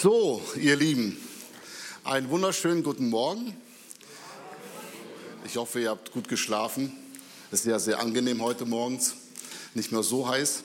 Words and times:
So, 0.00 0.40
ihr 0.54 0.76
Lieben, 0.76 1.16
einen 2.04 2.30
wunderschönen 2.30 2.84
guten 2.84 3.10
Morgen. 3.10 3.52
Ich 5.44 5.56
hoffe, 5.56 5.80
ihr 5.80 5.90
habt 5.90 6.12
gut 6.12 6.28
geschlafen. 6.28 6.92
Es 7.50 7.60
ist 7.60 7.66
ja 7.66 7.80
sehr 7.80 7.98
angenehm 7.98 8.40
heute 8.40 8.64
morgens, 8.64 9.14
nicht 9.74 9.90
mehr 9.90 10.04
so 10.04 10.28
heiß. 10.28 10.62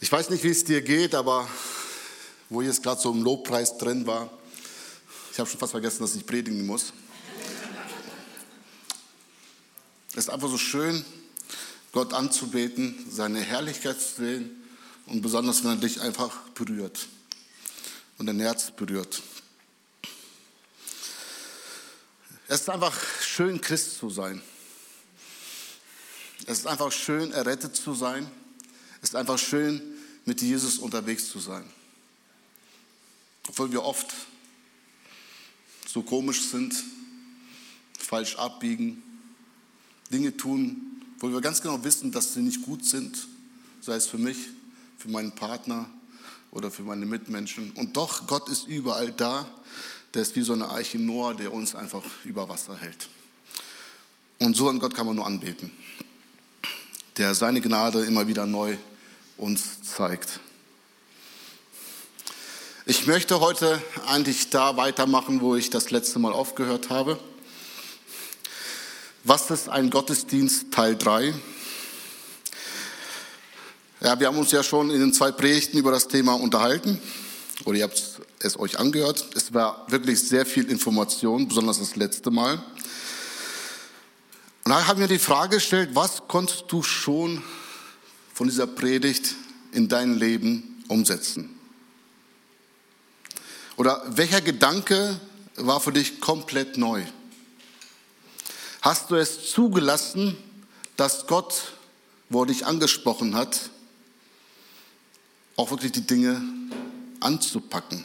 Ich 0.00 0.12
weiß 0.12 0.30
nicht, 0.30 0.44
wie 0.44 0.50
es 0.50 0.62
dir 0.62 0.82
geht, 0.82 1.16
aber 1.16 1.48
wo 2.48 2.60
ich 2.60 2.68
jetzt 2.68 2.84
gerade 2.84 3.00
so 3.00 3.10
im 3.10 3.24
Lobpreis 3.24 3.76
drin 3.76 4.06
war, 4.06 4.30
ich 5.32 5.40
habe 5.40 5.50
schon 5.50 5.58
fast 5.58 5.72
vergessen, 5.72 6.02
dass 6.02 6.14
ich 6.14 6.24
predigen 6.24 6.64
muss. 6.64 6.92
Es 10.10 10.18
ist 10.18 10.30
einfach 10.30 10.48
so 10.48 10.58
schön, 10.58 11.04
Gott 11.90 12.12
anzubeten, 12.12 13.04
seine 13.10 13.40
Herrlichkeit 13.40 14.00
zu 14.00 14.22
sehen 14.22 14.64
und 15.06 15.22
besonders, 15.22 15.64
wenn 15.64 15.72
er 15.72 15.76
dich 15.78 16.00
einfach 16.00 16.30
berührt 16.54 17.08
und 18.18 18.26
dein 18.26 18.40
Herz 18.40 18.70
berührt. 18.70 19.22
Es 22.48 22.60
ist 22.60 22.70
einfach 22.70 22.96
schön, 23.22 23.60
Christ 23.60 23.98
zu 23.98 24.08
sein. 24.08 24.40
Es 26.46 26.58
ist 26.60 26.66
einfach 26.66 26.92
schön, 26.92 27.32
errettet 27.32 27.74
zu 27.74 27.94
sein. 27.94 28.30
Es 29.02 29.10
ist 29.10 29.16
einfach 29.16 29.38
schön, 29.38 29.82
mit 30.24 30.40
Jesus 30.40 30.78
unterwegs 30.78 31.28
zu 31.28 31.40
sein. 31.40 31.64
Obwohl 33.48 33.72
wir 33.72 33.82
oft 33.82 34.14
so 35.86 36.02
komisch 36.02 36.42
sind, 36.42 36.74
falsch 37.98 38.36
abbiegen, 38.36 39.02
Dinge 40.12 40.36
tun, 40.36 41.02
wo 41.18 41.30
wir 41.30 41.40
ganz 41.40 41.62
genau 41.62 41.82
wissen, 41.82 42.12
dass 42.12 42.34
sie 42.34 42.42
nicht 42.42 42.62
gut 42.62 42.84
sind, 42.84 43.26
sei 43.80 43.96
es 43.96 44.06
für 44.06 44.18
mich, 44.18 44.36
für 44.98 45.08
meinen 45.08 45.32
Partner, 45.32 45.90
oder 46.56 46.70
für 46.70 46.82
meine 46.82 47.04
Mitmenschen. 47.04 47.70
Und 47.72 47.96
doch, 47.98 48.26
Gott 48.26 48.48
ist 48.48 48.66
überall 48.66 49.12
da. 49.12 49.46
Der 50.14 50.22
ist 50.22 50.34
wie 50.36 50.42
so 50.42 50.54
eine 50.54 50.70
Eiche 50.70 50.98
Noah, 50.98 51.34
der 51.34 51.52
uns 51.52 51.74
einfach 51.74 52.02
über 52.24 52.48
Wasser 52.48 52.76
hält. 52.78 53.08
Und 54.38 54.56
so 54.56 54.68
einen 54.68 54.78
Gott 54.78 54.94
kann 54.94 55.06
man 55.06 55.16
nur 55.16 55.26
anbeten, 55.26 55.70
der 57.18 57.34
seine 57.34 57.60
Gnade 57.60 58.04
immer 58.04 58.26
wieder 58.26 58.46
neu 58.46 58.76
uns 59.36 59.82
zeigt. 59.82 60.40
Ich 62.86 63.06
möchte 63.06 63.40
heute 63.40 63.82
eigentlich 64.06 64.48
da 64.48 64.78
weitermachen, 64.78 65.42
wo 65.42 65.56
ich 65.56 65.68
das 65.68 65.90
letzte 65.90 66.18
Mal 66.18 66.32
aufgehört 66.32 66.88
habe. 66.88 67.18
Was 69.24 69.50
ist 69.50 69.68
ein 69.68 69.90
Gottesdienst 69.90 70.72
Teil 70.72 70.96
3? 70.96 71.34
Ja, 74.06 74.20
wir 74.20 74.28
haben 74.28 74.38
uns 74.38 74.52
ja 74.52 74.62
schon 74.62 74.90
in 74.90 75.00
den 75.00 75.12
zwei 75.12 75.32
Predigten 75.32 75.78
über 75.78 75.90
das 75.90 76.06
Thema 76.06 76.34
unterhalten 76.34 77.00
oder 77.64 77.78
ihr 77.78 77.82
habt 77.82 78.20
es 78.38 78.56
euch 78.56 78.78
angehört. 78.78 79.26
Es 79.34 79.52
war 79.52 79.84
wirklich 79.90 80.20
sehr 80.20 80.46
viel 80.46 80.70
Information, 80.70 81.48
besonders 81.48 81.80
das 81.80 81.96
letzte 81.96 82.30
Mal. 82.30 82.52
Und 84.62 84.70
da 84.70 84.86
haben 84.86 85.00
wir 85.00 85.08
die 85.08 85.18
Frage 85.18 85.56
gestellt, 85.56 85.90
was 85.94 86.22
konntest 86.28 86.66
du 86.68 86.84
schon 86.84 87.42
von 88.32 88.46
dieser 88.46 88.68
Predigt 88.68 89.34
in 89.72 89.88
dein 89.88 90.16
Leben 90.16 90.84
umsetzen? 90.86 91.58
Oder 93.76 94.04
welcher 94.06 94.40
Gedanke 94.40 95.18
war 95.56 95.80
für 95.80 95.90
dich 95.90 96.20
komplett 96.20 96.78
neu? 96.78 97.02
Hast 98.82 99.10
du 99.10 99.16
es 99.16 99.50
zugelassen, 99.50 100.36
dass 100.96 101.26
Gott, 101.26 101.72
wo 102.28 102.44
er 102.44 102.46
dich 102.46 102.64
angesprochen 102.66 103.34
hat, 103.34 103.70
auch 105.56 105.70
wirklich 105.70 105.92
die 105.92 106.06
Dinge 106.06 106.42
anzupacken. 107.20 108.04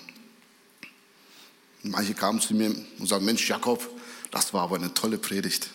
Manche 1.84 2.14
kamen 2.14 2.40
zu 2.40 2.54
mir 2.54 2.74
und 3.00 3.08
sagten, 3.08 3.26
Mensch, 3.26 3.48
Jakob, 3.50 3.88
das 4.30 4.54
war 4.54 4.64
aber 4.64 4.78
eine 4.78 4.94
tolle 4.94 5.18
Predigt. 5.18 5.70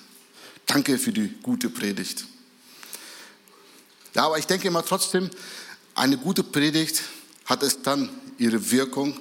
Danke 0.67 0.99
für 0.99 1.13
die 1.13 1.29
gute 1.43 1.69
Predigt. 1.69 2.25
Ja, 4.15 4.27
aber 4.27 4.39
ich 4.39 4.47
denke 4.47 4.69
immer 4.69 4.85
trotzdem, 4.85 5.31
eine 5.95 6.17
gute 6.17 6.43
Predigt 6.43 7.03
hat 7.45 7.63
es 7.63 7.83
dann 7.83 8.09
ihre 8.39 8.71
Wirkung, 8.71 9.19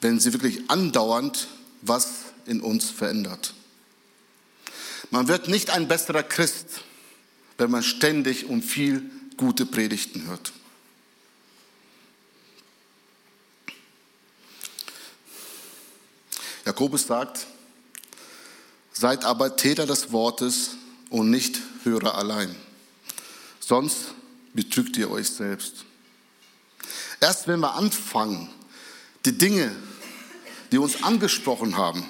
wenn 0.00 0.20
sie 0.20 0.32
wirklich 0.32 0.68
andauernd 0.68 1.48
was 1.82 2.08
in 2.46 2.60
uns 2.60 2.90
verändert. 2.90 3.54
Man 5.10 5.28
wird 5.28 5.48
nicht 5.48 5.70
ein 5.70 5.88
besserer 5.88 6.22
Christ, 6.22 6.82
wenn 7.58 7.70
man 7.70 7.82
ständig 7.82 8.46
und 8.46 8.62
viel 8.62 9.10
gute 9.36 9.66
Predigten 9.66 10.26
hört. 10.26 10.52
Jakobus 16.64 17.06
sagt, 17.06 17.46
seid 18.92 19.24
aber 19.24 19.56
Täter 19.56 19.86
des 19.86 20.12
Wortes 20.12 20.76
und 21.10 21.30
nicht 21.30 21.60
Hörer 21.84 22.16
allein. 22.16 22.54
Sonst 23.60 24.14
betrügt 24.54 24.96
ihr 24.96 25.10
euch 25.10 25.28
selbst. 25.28 25.84
Erst 27.20 27.48
wenn 27.48 27.60
wir 27.60 27.74
anfangen, 27.74 28.48
die 29.24 29.36
Dinge, 29.36 29.74
die 30.70 30.78
uns 30.78 31.02
angesprochen 31.02 31.76
haben 31.76 32.04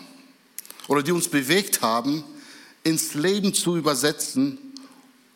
oder 0.89 1.03
die 1.03 1.13
uns 1.13 1.29
bewegt 1.29 1.83
haben, 1.83 2.25
ins 2.85 3.15
Leben 3.15 3.55
zu 3.55 3.77
übersetzen 3.77 4.59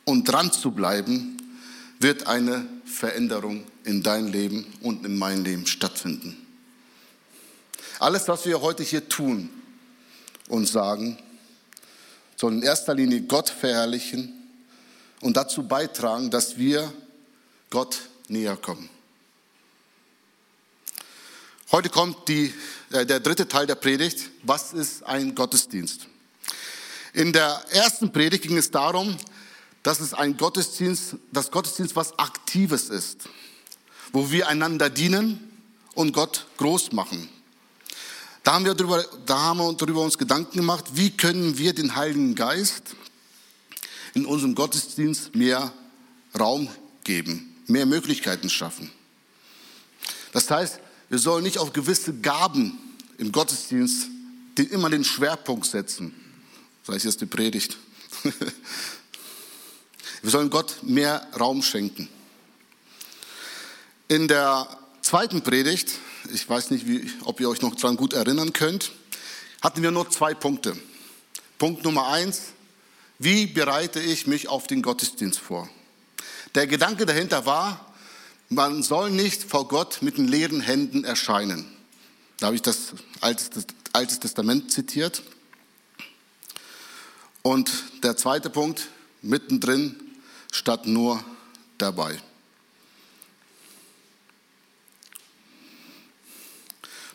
und 0.04 0.24
dran 0.24 0.52
zu 0.52 0.72
bleiben, 0.72 1.36
wird 2.00 2.26
eine 2.26 2.66
Veränderung 2.84 3.64
in 3.84 4.02
dein 4.02 4.28
Leben 4.28 4.66
und 4.80 5.04
in 5.04 5.18
mein 5.18 5.44
Leben 5.44 5.66
stattfinden. 5.66 6.45
Alles, 7.98 8.28
was 8.28 8.44
wir 8.44 8.60
heute 8.60 8.82
hier 8.82 9.08
tun 9.08 9.48
und 10.48 10.66
sagen, 10.66 11.18
soll 12.36 12.52
in 12.52 12.62
erster 12.62 12.94
Linie 12.94 13.22
Gott 13.22 13.48
verherrlichen 13.48 14.34
und 15.20 15.36
dazu 15.36 15.62
beitragen, 15.62 16.30
dass 16.30 16.58
wir 16.58 16.92
Gott 17.70 18.02
näher 18.28 18.56
kommen. 18.56 18.90
Heute 21.72 21.88
kommt 21.88 22.28
die, 22.28 22.52
äh, 22.92 23.06
der 23.06 23.18
dritte 23.20 23.48
Teil 23.48 23.66
der 23.66 23.74
Predigt. 23.74 24.30
Was 24.42 24.72
ist 24.74 25.02
ein 25.02 25.34
Gottesdienst? 25.34 26.06
In 27.14 27.32
der 27.32 27.64
ersten 27.70 28.12
Predigt 28.12 28.44
ging 28.44 28.58
es 28.58 28.70
darum, 28.70 29.16
dass 29.82 30.00
es 30.00 30.12
ein 30.12 30.36
Gottesdienst, 30.36 31.16
das 31.32 31.50
Gottesdienst 31.50 31.96
was 31.96 32.18
Aktives 32.18 32.90
ist, 32.90 33.28
wo 34.12 34.30
wir 34.30 34.48
einander 34.48 34.90
dienen 34.90 35.58
und 35.94 36.12
Gott 36.12 36.46
groß 36.58 36.92
machen. 36.92 37.28
Da 38.46 38.52
haben 38.52 38.64
wir 38.64 38.74
darüber, 38.74 39.04
da 39.26 39.40
haben 39.40 39.58
wir 39.58 39.72
darüber 39.72 40.02
uns 40.02 40.16
Gedanken 40.18 40.58
gemacht, 40.58 40.84
wie 40.92 41.10
können 41.10 41.58
wir 41.58 41.74
den 41.74 41.96
Heiligen 41.96 42.36
Geist 42.36 42.94
in 44.14 44.24
unserem 44.24 44.54
Gottesdienst 44.54 45.34
mehr 45.34 45.72
Raum 46.38 46.68
geben, 47.02 47.56
mehr 47.66 47.86
Möglichkeiten 47.86 48.48
schaffen. 48.48 48.92
Das 50.30 50.48
heißt, 50.48 50.78
wir 51.08 51.18
sollen 51.18 51.42
nicht 51.42 51.58
auf 51.58 51.72
gewisse 51.72 52.14
Gaben 52.20 52.78
im 53.18 53.32
Gottesdienst 53.32 54.10
den, 54.56 54.68
immer 54.68 54.90
den 54.90 55.02
Schwerpunkt 55.02 55.66
setzen. 55.66 56.14
Sei 56.84 56.94
es 56.94 57.02
jetzt 57.02 57.20
die 57.20 57.26
Predigt. 57.26 57.76
wir 60.22 60.30
sollen 60.30 60.50
Gott 60.50 60.76
mehr 60.84 61.26
Raum 61.36 61.64
schenken. 61.64 62.08
In 64.06 64.28
der 64.28 64.68
zweiten 65.02 65.42
Predigt 65.42 65.98
ich 66.32 66.48
weiß 66.48 66.70
nicht, 66.70 66.86
wie, 66.86 67.10
ob 67.24 67.40
ihr 67.40 67.48
euch 67.48 67.62
noch 67.62 67.74
daran 67.74 67.96
gut 67.96 68.12
erinnern 68.12 68.52
könnt, 68.52 68.92
hatten 69.62 69.82
wir 69.82 69.90
nur 69.90 70.10
zwei 70.10 70.34
Punkte. 70.34 70.76
Punkt 71.58 71.84
Nummer 71.84 72.08
eins, 72.08 72.52
wie 73.18 73.46
bereite 73.46 74.00
ich 74.00 74.26
mich 74.26 74.48
auf 74.48 74.66
den 74.66 74.82
Gottesdienst 74.82 75.38
vor? 75.38 75.68
Der 76.54 76.66
Gedanke 76.66 77.06
dahinter 77.06 77.46
war, 77.46 77.94
man 78.48 78.82
soll 78.82 79.10
nicht 79.10 79.42
vor 79.42 79.68
Gott 79.68 80.02
mit 80.02 80.18
den 80.18 80.28
leeren 80.28 80.60
Händen 80.60 81.04
erscheinen. 81.04 81.66
Da 82.38 82.46
habe 82.46 82.56
ich 82.56 82.62
das 82.62 82.94
Altes 83.20 84.20
Testament 84.20 84.70
zitiert. 84.70 85.22
Und 87.42 87.70
der 88.02 88.16
zweite 88.16 88.50
Punkt, 88.50 88.88
mittendrin 89.22 89.96
statt 90.52 90.86
nur 90.86 91.24
dabei. 91.78 92.20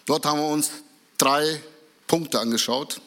Dort 0.05 0.25
haben 0.25 0.39
wir 0.39 0.47
uns 0.47 0.71
drei 1.17 1.61
Punkte 2.07 2.39
angeschaut, 2.39 2.99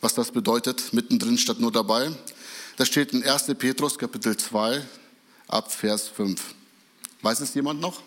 was 0.00 0.14
das 0.14 0.30
bedeutet, 0.30 0.92
mittendrin 0.92 1.38
statt 1.38 1.60
nur 1.60 1.72
dabei. 1.72 2.10
Das 2.76 2.88
steht 2.88 3.12
in 3.12 3.24
1. 3.24 3.46
Petrus 3.58 3.98
Kapitel 3.98 4.36
2 4.36 4.84
ab 5.48 5.72
Vers 5.72 6.08
5. 6.08 6.40
Weiß 7.22 7.40
es 7.40 7.54
jemand 7.54 7.80
noch? 7.80 8.02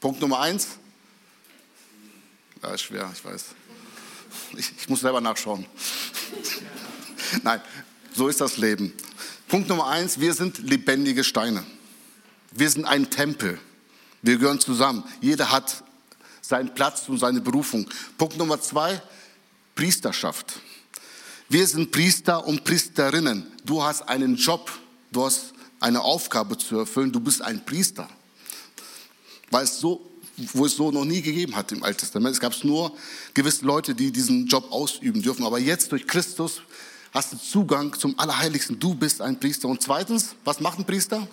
Punkt 0.00 0.20
Nummer 0.20 0.40
1? 0.40 0.68
Ja, 2.62 2.74
ist 2.74 2.82
schwer, 2.82 3.10
ich 3.14 3.24
weiß. 3.24 3.46
Ich, 4.56 4.72
ich 4.78 4.88
muss 4.88 5.00
selber 5.00 5.20
nachschauen. 5.20 5.66
Nein, 7.42 7.60
so 8.14 8.28
ist 8.28 8.40
das 8.40 8.56
Leben. 8.56 8.92
Punkt 9.48 9.68
Nummer 9.68 9.88
1, 9.88 10.20
wir 10.20 10.34
sind 10.34 10.58
lebendige 10.58 11.24
Steine. 11.24 11.64
Wir 12.52 12.70
sind 12.70 12.84
ein 12.84 13.10
Tempel. 13.10 13.58
Wir 14.22 14.38
gehören 14.38 14.60
zusammen. 14.60 15.04
Jeder 15.20 15.50
hat 15.50 15.84
seinen 16.42 16.74
Platz 16.74 17.08
und 17.08 17.18
seine 17.18 17.40
Berufung. 17.40 17.88
Punkt 18.18 18.36
Nummer 18.36 18.60
zwei, 18.60 19.00
Priesterschaft. 19.74 20.60
Wir 21.48 21.66
sind 21.66 21.90
Priester 21.90 22.46
und 22.46 22.64
Priesterinnen. 22.64 23.46
Du 23.64 23.82
hast 23.82 24.02
einen 24.08 24.36
Job, 24.36 24.70
du 25.10 25.24
hast 25.24 25.52
eine 25.80 26.00
Aufgabe 26.00 26.58
zu 26.58 26.78
erfüllen, 26.78 27.12
du 27.12 27.20
bist 27.20 27.40
ein 27.40 27.64
Priester. 27.64 28.08
Weil 29.50 29.64
es 29.64 29.78
so, 29.78 30.00
wo 30.54 30.66
es 30.66 30.76
so 30.76 30.90
noch 30.90 31.04
nie 31.04 31.22
gegeben 31.22 31.54
hat 31.54 31.72
im 31.72 31.82
Alten 31.82 32.00
Testament. 32.00 32.34
Es 32.34 32.40
gab 32.40 32.52
nur 32.64 32.92
gewisse 33.34 33.64
Leute, 33.64 33.94
die 33.94 34.10
diesen 34.10 34.46
Job 34.46 34.70
ausüben 34.70 35.22
dürfen. 35.22 35.44
Aber 35.44 35.58
jetzt 35.58 35.92
durch 35.92 36.06
Christus 36.06 36.62
hast 37.12 37.32
du 37.32 37.36
Zugang 37.36 37.92
zum 37.98 38.18
Allerheiligsten. 38.18 38.78
Du 38.78 38.94
bist 38.94 39.20
ein 39.20 39.38
Priester. 39.38 39.68
Und 39.68 39.82
zweitens, 39.82 40.34
was 40.44 40.60
macht 40.60 40.78
ein 40.78 40.86
Priester? 40.86 41.28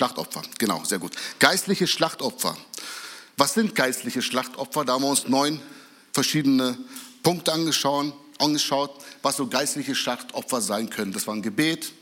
Schlachtopfer, 0.00 0.40
genau, 0.56 0.82
sehr 0.82 0.98
gut. 0.98 1.12
Geistliche 1.40 1.86
Schlachtopfer. 1.86 2.56
Was 3.36 3.52
sind 3.52 3.74
geistliche 3.74 4.22
Schlachtopfer? 4.22 4.86
Da 4.86 4.94
haben 4.94 5.02
wir 5.02 5.10
uns 5.10 5.28
neun 5.28 5.60
verschiedene 6.14 6.78
Punkte 7.22 7.52
angeschaut, 7.52 8.14
angeschaut, 8.38 8.94
was 9.20 9.36
so 9.36 9.46
geistliche 9.46 9.94
Schlachtopfer 9.94 10.62
sein 10.62 10.88
können. 10.88 11.12
Das 11.12 11.26
waren 11.26 11.42
Gebet, 11.42 11.92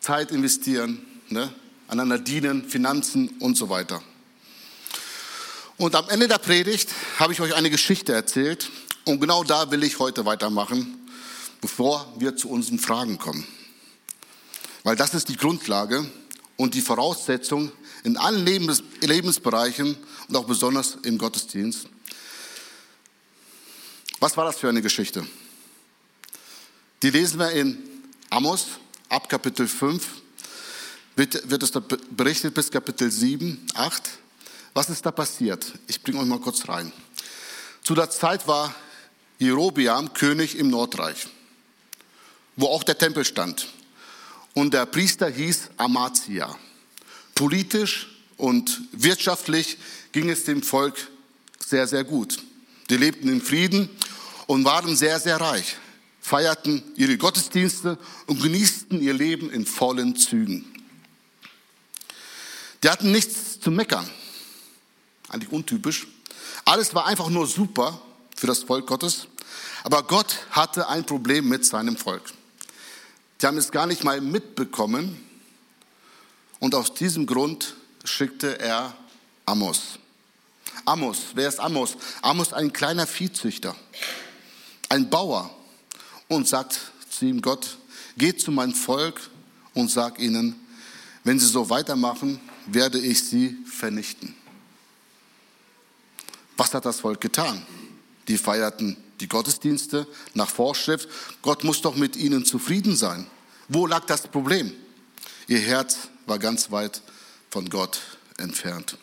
Zeit 0.00 0.30
investieren, 0.30 1.04
ne, 1.28 1.52
einander 1.86 2.18
dienen, 2.18 2.66
Finanzen 2.66 3.28
und 3.40 3.58
so 3.58 3.68
weiter. 3.68 4.02
Und 5.76 5.94
am 5.94 6.08
Ende 6.08 6.28
der 6.28 6.38
Predigt 6.38 6.88
habe 7.18 7.34
ich 7.34 7.42
euch 7.42 7.54
eine 7.54 7.68
Geschichte 7.68 8.14
erzählt 8.14 8.70
und 9.04 9.20
genau 9.20 9.44
da 9.44 9.70
will 9.70 9.82
ich 9.82 9.98
heute 9.98 10.24
weitermachen, 10.24 11.06
bevor 11.60 12.10
wir 12.16 12.36
zu 12.36 12.48
unseren 12.48 12.78
Fragen 12.78 13.18
kommen. 13.18 13.46
Weil 14.82 14.96
das 14.96 15.12
ist 15.12 15.28
die 15.28 15.36
Grundlage 15.36 16.10
und 16.60 16.74
die 16.74 16.82
Voraussetzung 16.82 17.72
in 18.04 18.18
allen 18.18 18.44
Lebens 18.44 18.82
Lebensbereichen 19.00 19.96
und 20.28 20.36
auch 20.36 20.44
besonders 20.44 20.98
im 21.04 21.16
Gottesdienst. 21.16 21.86
Was 24.18 24.36
war 24.36 24.44
das 24.44 24.58
für 24.58 24.68
eine 24.68 24.82
Geschichte? 24.82 25.26
Die 27.02 27.08
lesen 27.08 27.38
wir 27.38 27.50
in 27.52 27.78
Amos 28.28 28.66
ab 29.08 29.26
Kapitel 29.30 29.66
5, 29.66 30.06
wird, 31.16 31.50
wird 31.50 31.62
es 31.62 31.70
da 31.70 31.82
berichtet 32.10 32.52
bis 32.52 32.70
Kapitel 32.70 33.10
7, 33.10 33.66
8. 33.72 34.10
Was 34.74 34.90
ist 34.90 35.06
da 35.06 35.12
passiert? 35.12 35.64
Ich 35.86 36.02
bringe 36.02 36.18
euch 36.18 36.26
mal 36.26 36.40
kurz 36.40 36.68
rein. 36.68 36.92
Zu 37.82 37.94
der 37.94 38.10
Zeit 38.10 38.46
war 38.46 38.74
Jerobiam 39.38 40.12
König 40.12 40.58
im 40.58 40.68
Nordreich, 40.68 41.26
wo 42.56 42.66
auch 42.66 42.82
der 42.82 42.98
Tempel 42.98 43.24
stand. 43.24 43.66
Und 44.54 44.74
der 44.74 44.86
Priester 44.86 45.28
hieß 45.28 45.70
Amazia. 45.76 46.56
Politisch 47.34 48.08
und 48.36 48.82
wirtschaftlich 48.92 49.78
ging 50.12 50.28
es 50.28 50.44
dem 50.44 50.62
Volk 50.62 51.08
sehr, 51.64 51.86
sehr 51.86 52.04
gut. 52.04 52.38
Die 52.88 52.96
lebten 52.96 53.28
in 53.28 53.40
Frieden 53.40 53.88
und 54.46 54.64
waren 54.64 54.96
sehr, 54.96 55.20
sehr 55.20 55.40
reich, 55.40 55.76
feierten 56.20 56.82
ihre 56.96 57.16
Gottesdienste 57.16 57.98
und 58.26 58.42
genießten 58.42 59.00
ihr 59.00 59.14
Leben 59.14 59.50
in 59.50 59.64
vollen 59.64 60.16
Zügen. 60.16 60.64
Die 62.82 62.88
hatten 62.88 63.12
nichts 63.12 63.60
zu 63.60 63.70
meckern, 63.70 64.08
eigentlich 65.28 65.52
untypisch. 65.52 66.08
Alles 66.64 66.94
war 66.94 67.06
einfach 67.06 67.28
nur 67.28 67.46
super 67.46 68.00
für 68.34 68.46
das 68.46 68.64
Volk 68.64 68.86
Gottes, 68.86 69.28
aber 69.84 70.02
Gott 70.02 70.34
hatte 70.50 70.88
ein 70.88 71.04
Problem 71.04 71.48
mit 71.48 71.64
seinem 71.64 71.96
Volk. 71.96 72.32
Die 73.40 73.46
haben 73.46 73.56
es 73.56 73.70
gar 73.70 73.86
nicht 73.86 74.04
mal 74.04 74.20
mitbekommen 74.20 75.18
und 76.58 76.74
aus 76.74 76.94
diesem 76.94 77.26
Grund 77.26 77.74
schickte 78.04 78.58
er 78.58 78.94
Amos. 79.46 79.98
Amos, 80.84 81.18
wer 81.34 81.48
ist 81.48 81.60
Amos? 81.60 81.96
Amos 82.22 82.52
ein 82.52 82.72
kleiner 82.72 83.06
Viehzüchter 83.06 83.74
ein 84.90 85.08
Bauer 85.08 85.48
und 86.28 86.46
sagt 86.46 86.78
zu 87.08 87.24
ihm 87.24 87.40
Gott, 87.40 87.78
geht 88.18 88.40
zu 88.40 88.50
meinem 88.50 88.74
Volk 88.74 89.30
und 89.72 89.90
sag 89.90 90.18
ihnen, 90.18 90.54
wenn 91.24 91.38
sie 91.38 91.46
so 91.46 91.70
weitermachen, 91.70 92.40
werde 92.66 92.98
ich 92.98 93.24
sie 93.24 93.56
vernichten. 93.64 94.34
Was 96.56 96.74
hat 96.74 96.84
das 96.84 97.00
Volk 97.00 97.20
getan? 97.20 97.64
Die 98.28 98.36
feierten 98.36 98.96
die 99.20 99.28
Gottesdienste 99.28 100.06
nach 100.34 100.48
Vorschrift. 100.48 101.08
Gott 101.42 101.64
muss 101.64 101.82
doch 101.82 101.96
mit 101.96 102.16
ihnen 102.16 102.44
zufrieden 102.44 102.96
sein. 102.96 103.26
Wo 103.68 103.86
lag 103.86 104.04
das 104.06 104.26
Problem? 104.26 104.72
Ihr 105.46 105.60
Herz 105.60 106.08
war 106.26 106.38
ganz 106.38 106.70
weit 106.70 107.02
von 107.50 107.68
Gott 107.68 108.00
entfernt. 108.38 108.96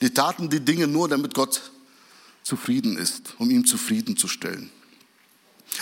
Die 0.00 0.14
taten 0.14 0.48
die 0.48 0.60
Dinge 0.60 0.86
nur, 0.86 1.08
damit 1.08 1.34
Gott 1.34 1.70
zufrieden 2.42 2.96
ist, 2.96 3.34
um 3.38 3.50
ihm 3.50 3.66
zufriedenzustellen. 3.66 4.70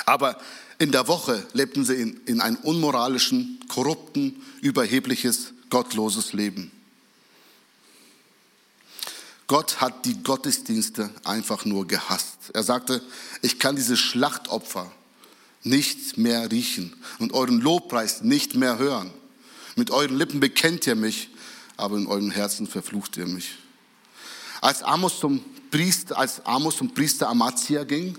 Aber 0.05 0.41
in 0.79 0.91
der 0.91 1.09
Woche 1.09 1.47
lebten 1.53 1.85
sie 1.85 1.95
in, 1.95 2.21
in 2.27 2.41
ein 2.41 2.57
unmoralischen, 2.57 3.61
korrupten, 3.69 4.43
überhebliches, 4.61 5.53
gottloses 5.71 6.33
Leben. 6.33 6.71
Gott 9.47 9.81
hat 9.81 10.05
die 10.05 10.23
Gottesdienste 10.23 11.11
einfach 11.25 11.65
nur 11.65 11.87
gehasst. 11.87 12.51
Er 12.53 12.63
sagte, 12.63 13.01
ich 13.43 13.59
kann 13.59 13.77
diese 13.77 13.97
Schlachtopfer 13.97 14.91
nicht 15.63 16.17
mehr 16.17 16.51
riechen 16.51 16.97
und 17.19 17.33
euren 17.33 17.61
Lobpreis 17.61 18.23
nicht 18.23 18.55
mehr 18.55 18.79
hören. 18.79 19.11
Mit 19.77 19.91
euren 19.91 20.17
Lippen 20.17 20.41
bekennt 20.41 20.87
ihr 20.87 20.97
mich, 20.97 21.31
aber 21.77 21.97
in 21.97 22.07
euren 22.07 22.31
Herzen 22.31 22.67
verflucht 22.67 23.17
ihr 23.17 23.27
mich. 23.27 23.57
Als 24.61 24.83
Amos 24.83 25.21
zum 25.21 25.45
Priester, 25.71 26.19
als 26.19 26.45
Amos 26.45 26.77
zum 26.77 26.93
Priester 26.93 27.29
Amazia 27.29 27.85
ging 27.85 28.19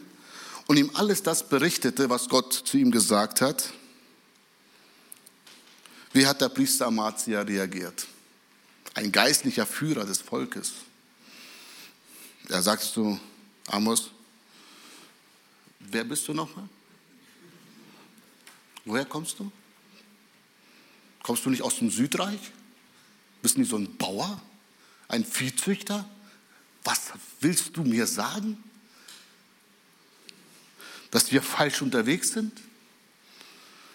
und 0.67 0.77
ihm 0.77 0.91
alles 0.93 1.23
das 1.23 1.47
berichtete, 1.47 2.09
was 2.09 2.29
Gott 2.29 2.53
zu 2.53 2.77
ihm 2.77 2.91
gesagt 2.91 3.41
hat, 3.41 3.71
wie 6.13 6.25
hat 6.25 6.41
der 6.41 6.49
Priester 6.49 6.87
Amazia 6.87 7.41
reagiert? 7.41 8.07
Ein 8.93 9.11
geistlicher 9.11 9.65
Führer 9.65 10.05
des 10.05 10.19
Volkes. 10.19 10.71
Er 12.49 12.61
sagte 12.61 12.85
zu 12.85 13.19
Amos, 13.67 14.11
wer 15.79 16.03
bist 16.03 16.27
du 16.27 16.33
nochmal? 16.33 16.67
Woher 18.85 19.05
kommst 19.05 19.39
du? 19.39 19.51
Kommst 21.23 21.45
du 21.45 21.49
nicht 21.49 21.61
aus 21.61 21.77
dem 21.77 21.89
Südreich? 21.89 22.39
Bist 23.41 23.55
du 23.55 23.59
nicht 23.59 23.69
so 23.69 23.77
ein 23.77 23.97
Bauer? 23.97 24.41
Ein 25.09 25.25
Viehzüchter? 25.25 26.09
was 26.87 27.11
willst 27.41 27.75
du 27.75 27.83
mir 27.83 28.07
sagen? 28.07 28.63
Dass 31.11 31.31
wir 31.33 31.41
falsch 31.41 31.81
unterwegs 31.81 32.29
sind? 32.29 32.53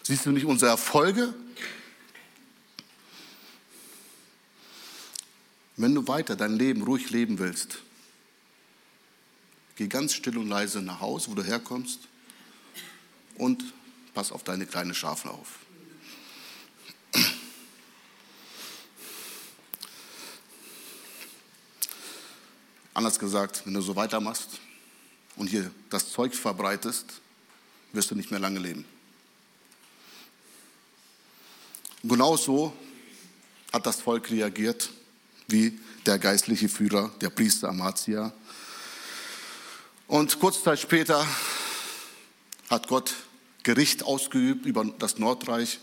Siehst 0.02 0.26
du 0.26 0.30
nicht 0.30 0.44
unsere 0.44 0.70
Erfolge? 0.70 1.32
Wenn 5.76 5.94
du 5.94 6.06
weiter 6.06 6.36
dein 6.36 6.58
Leben 6.58 6.82
ruhig 6.82 7.08
leben 7.10 7.38
willst, 7.38 7.78
geh 9.82 9.88
ganz 9.88 10.14
still 10.14 10.38
und 10.38 10.48
leise 10.48 10.80
nach 10.80 11.00
Hause, 11.00 11.28
wo 11.28 11.34
du 11.34 11.42
herkommst, 11.42 11.98
und 13.34 13.64
pass 14.14 14.30
auf 14.30 14.44
deine 14.44 14.64
kleine 14.64 14.94
Schafe 14.94 15.28
auf. 15.28 15.58
Anders 22.94 23.18
gesagt, 23.18 23.62
wenn 23.64 23.74
du 23.74 23.80
so 23.80 23.96
weitermachst 23.96 24.60
und 25.34 25.48
hier 25.48 25.72
das 25.90 26.12
Zeug 26.12 26.36
verbreitest, 26.36 27.06
wirst 27.92 28.12
du 28.12 28.14
nicht 28.14 28.30
mehr 28.30 28.38
lange 28.38 28.60
leben. 28.60 28.84
Genau 32.04 32.36
so 32.36 32.72
hat 33.72 33.84
das 33.86 34.00
Volk 34.00 34.30
reagiert, 34.30 34.90
wie 35.48 35.80
der 36.06 36.20
geistliche 36.20 36.68
Führer, 36.68 37.10
der 37.20 37.30
Priester 37.30 37.70
Amazia. 37.70 38.32
Und 40.12 40.38
kurze 40.40 40.62
Zeit 40.62 40.78
später 40.78 41.26
hat 42.68 42.86
Gott 42.86 43.14
Gericht 43.62 44.02
ausgeübt 44.02 44.66
über 44.66 44.84
das 44.84 45.16
Nordreich 45.16 45.78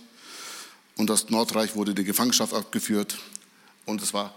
und 0.97 1.09
das 1.09 1.31
Nordreich 1.31 1.75
wurde 1.75 1.93
in 1.93 1.95
die 1.95 2.03
Gefangenschaft 2.03 2.53
abgeführt 2.53 3.17
und 3.87 4.03
es 4.03 4.13
war 4.13 4.35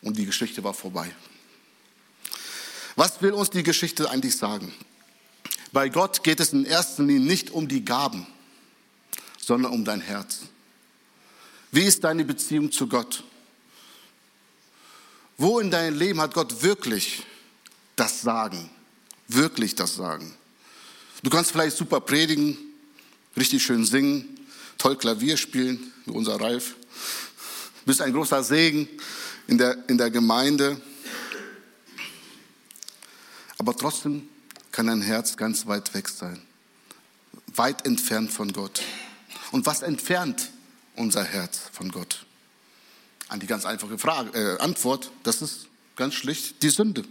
und 0.00 0.18
die 0.18 0.26
Geschichte 0.26 0.64
war 0.64 0.74
vorbei. 0.74 1.14
Was 2.96 3.22
will 3.22 3.30
uns 3.30 3.50
die 3.50 3.62
Geschichte 3.62 4.10
eigentlich 4.10 4.36
sagen? 4.36 4.74
Bei 5.70 5.88
Gott 5.88 6.24
geht 6.24 6.40
es 6.40 6.52
in 6.52 6.64
erster 6.64 7.04
Linie 7.04 7.24
nicht 7.24 7.50
um 7.50 7.68
die 7.68 7.84
Gaben, 7.84 8.26
sondern 9.38 9.70
um 9.70 9.84
dein 9.84 10.00
Herz. 10.00 10.40
Wie 11.70 11.84
ist 11.84 12.02
deine 12.02 12.24
Beziehung 12.24 12.72
zu 12.72 12.88
Gott? 12.88 13.22
Wo 15.38 15.60
in 15.60 15.70
deinem 15.70 15.96
Leben 15.96 16.20
hat 16.20 16.34
Gott 16.34 16.64
wirklich 16.64 17.22
das 17.96 18.22
Sagen? 18.22 18.70
Wirklich 19.28 19.74
das 19.74 19.94
Sagen? 19.94 20.34
Du 21.22 21.30
kannst 21.30 21.52
vielleicht 21.52 21.76
super 21.76 22.00
predigen, 22.00 22.56
richtig 23.36 23.62
schön 23.62 23.84
singen, 23.84 24.40
toll 24.78 24.96
Klavier 24.96 25.36
spielen, 25.36 25.92
wie 26.04 26.10
unser 26.10 26.40
Ralf. 26.40 26.74
Du 27.80 27.86
bist 27.86 28.00
ein 28.00 28.12
großer 28.12 28.42
Segen 28.42 28.88
in 29.46 29.58
der, 29.58 29.88
in 29.88 29.98
der 29.98 30.10
Gemeinde. 30.10 30.80
Aber 33.58 33.76
trotzdem 33.76 34.28
kann 34.72 34.86
dein 34.86 35.02
Herz 35.02 35.36
ganz 35.36 35.66
weit 35.66 35.94
weg 35.94 36.08
sein. 36.08 36.42
Weit 37.54 37.86
entfernt 37.86 38.32
von 38.32 38.52
Gott. 38.52 38.82
Und 39.52 39.66
was 39.66 39.82
entfernt 39.82 40.50
unser 40.96 41.22
Herz 41.22 41.60
von 41.72 41.92
Gott? 41.92 42.24
An 43.28 43.38
die 43.38 43.46
ganz 43.46 43.64
einfache 43.64 43.98
Frage, 43.98 44.30
äh, 44.36 44.58
Antwort, 44.58 45.12
das 45.22 45.42
ist 45.42 45.68
ganz 45.96 46.14
schlicht 46.14 46.62
die 46.62 46.70
Sünde. 46.70 47.04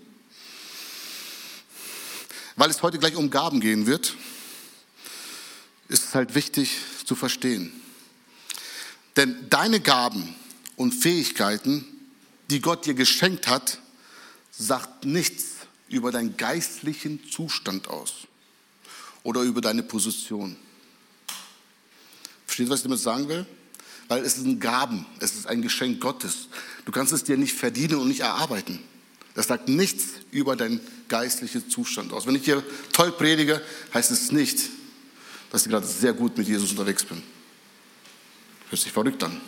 Weil 2.62 2.70
es 2.70 2.84
heute 2.84 3.00
gleich 3.00 3.15
um 3.15 3.32
Gaben 3.32 3.60
gehen 3.60 3.88
wird, 3.88 4.15
ist 5.88 6.06
es 6.06 6.13
halt 6.13 6.36
wichtig 6.36 6.77
zu 7.06 7.15
verstehen. 7.15 7.74
Denn 9.15 9.50
deine 9.50 9.80
Gaben 9.80 10.36
und 10.75 10.91
Fähigkeiten, 10.91 11.84
die 12.51 12.62
Gott 12.62 12.86
dir 12.86 12.94
geschenkt 12.94 13.48
hat, 13.48 13.80
sagt 14.51 15.06
nichts 15.06 15.56
über 15.89 16.12
deinen 16.12 16.38
geistlichen 16.38 17.27
Zustand 17.32 17.88
aus 17.88 18.27
oder 19.24 19.41
über 19.41 19.62
deine 19.62 19.82
Position. 19.82 20.56
Versteht, 22.46 22.70
was 22.70 22.82
ich 22.82 22.84
damit 22.84 23.00
sagen 23.00 23.27
will? 23.27 23.48
Weil 24.08 24.24
es 24.24 24.36
sind 24.36 24.60
Gaben, 24.60 25.08
es 25.20 25.34
ist 25.34 25.48
ein 25.48 25.63
Geschenk 25.63 26.00
Gottes. 26.00 26.48
Du 26.86 26.91
kannst 26.91 27.12
es 27.12 27.24
dir 27.24 27.38
nicht 27.38 27.56
verdienen 27.56 27.96
und 27.96 28.08
nicht 28.08 28.20
erarbeiten. 28.20 28.84
Das 29.34 29.48
sagt 29.48 29.70
nichts 29.70 30.06
über 30.32 30.56
deinen 30.56 30.82
geistlichen 31.08 31.70
Zustand 31.70 32.12
aus. 32.12 32.28
Wenn 32.28 32.36
ich 32.36 32.44
hier 32.44 32.64
toll 32.92 33.12
predige, 33.12 33.62
heißt 33.94 34.12
es 34.12 34.32
nicht, 34.32 34.70
dass 35.52 35.66
ich 35.66 35.72
gerade 35.72 35.88
sehr 35.88 36.14
gut 36.14 36.38
mit 36.38 36.48
Jesus 36.48 36.72
unterwegs 36.72 37.04
bin. 37.04 37.22
Hört 38.70 38.82
sich 38.82 38.92
verrückt 38.92 39.24
an. 39.24 39.40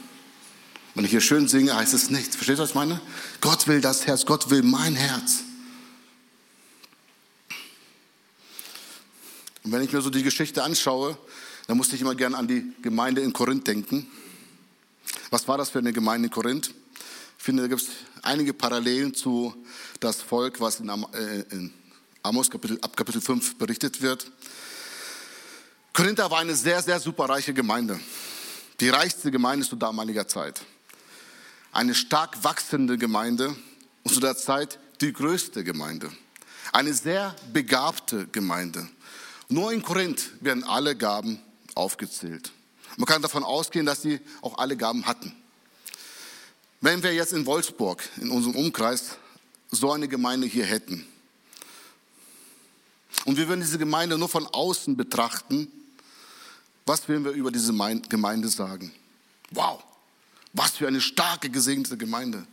Wenn 0.96 1.06
ich 1.06 1.12
hier 1.12 1.22
schön 1.22 1.48
singe, 1.48 1.76
heißt 1.76 1.94
es 1.94 2.10
nichts. 2.10 2.36
Versteht 2.36 2.58
ihr, 2.58 2.64
was 2.64 2.70
ich 2.70 2.76
meine? 2.76 3.02
Gott 3.42 3.68
will 3.68 3.82
das 3.82 4.06
Herz, 4.06 4.26
Gott 4.26 4.50
will 4.50 4.64
mein 4.64 4.96
Herz. 4.96 5.44
Und 9.64 9.72
wenn 9.72 9.82
ich 9.82 9.92
mir 9.92 10.02
so 10.02 10.10
die 10.10 10.24
Geschichte 10.24 10.62
anschaue, 10.62 11.18
dann 11.68 11.78
musste 11.78 11.96
ich 11.96 12.02
immer 12.02 12.16
gerne 12.16 12.38
an 12.38 12.48
die 12.48 12.74
Gemeinde 12.82 13.22
in 13.22 13.34
Korinth 13.34 13.66
denken. 13.68 14.08
Was 15.30 15.48
war 15.48 15.58
das 15.58 15.70
für 15.70 15.80
eine 15.80 15.94
Gemeinde 15.94 16.28
in 16.28 16.32
Korinth? 16.32 16.74
Ich 17.44 17.46
finde, 17.46 17.64
da 17.64 17.68
gibt 17.68 17.82
es 17.82 17.90
einige 18.22 18.54
Parallelen 18.54 19.14
zu 19.14 19.54
das 20.00 20.22
Volk, 20.22 20.62
was 20.62 20.80
in, 20.80 20.88
äh, 20.88 21.42
in 21.52 21.74
Amos 22.22 22.50
Kapitel, 22.50 22.80
ab 22.82 22.96
Kapitel 22.96 23.20
5 23.20 23.58
berichtet 23.58 24.02
wird. 24.02 24.32
Korinther 25.92 26.32
war 26.32 26.40
eine 26.40 26.56
sehr, 26.56 26.82
sehr 26.82 27.02
superreiche 27.02 27.54
Gemeinde. 27.54 28.00
Die 28.80 28.88
reichste 28.88 29.30
Gemeinde 29.30 29.68
zu 29.68 29.76
damaliger 29.76 30.26
Zeit. 30.26 30.62
Eine 31.74 31.96
stark 31.96 32.42
wachsende 32.46 32.98
Gemeinde 32.98 33.54
und 34.04 34.14
zu 34.14 34.22
der 34.22 34.38
Zeit 34.38 34.80
die 35.02 35.12
größte 35.12 35.66
Gemeinde. 35.66 36.10
Eine 36.72 36.94
sehr 36.94 37.36
begabte 37.52 38.26
Gemeinde. 38.28 38.88
Nur 39.50 39.74
in 39.74 39.84
Korinth 39.84 40.32
werden 40.40 40.64
alle 40.64 40.96
Gaben 40.96 41.42
aufgezählt. 41.76 42.54
Man 42.96 43.06
kann 43.06 43.22
davon 43.22 43.44
ausgehen, 43.44 43.86
dass 43.86 44.02
sie 44.02 44.22
auch 44.42 44.60
alle 44.60 44.78
Gaben 44.78 45.06
hatten. 45.06 45.43
Wenn 46.84 47.02
wir 47.02 47.14
jetzt 47.14 47.32
in 47.32 47.46
Wolfsburg, 47.46 48.04
in 48.18 48.30
unserem 48.30 48.58
Umkreis, 48.58 49.16
so 49.72 49.94
eine 49.94 50.10
Gemeinde 50.10 50.48
hier 50.48 50.66
hätten 50.66 51.08
und 53.24 53.38
wir 53.38 53.48
würden 53.48 53.62
diese 53.62 53.78
Gemeinde 53.78 54.18
nur 54.18 54.28
von 54.28 54.46
außen 54.46 54.98
betrachten, 54.98 55.72
was 56.86 57.08
würden 57.08 57.24
wir 57.24 57.32
über 57.32 57.52
diese 57.52 57.72
Gemeinde 58.10 58.50
sagen? 58.50 58.92
Wow, 59.52 59.82
was 60.52 60.72
für 60.72 60.86
eine 60.86 61.00
starke, 61.00 61.50
gesegnete 61.50 61.96
Gemeinde. 61.96 62.46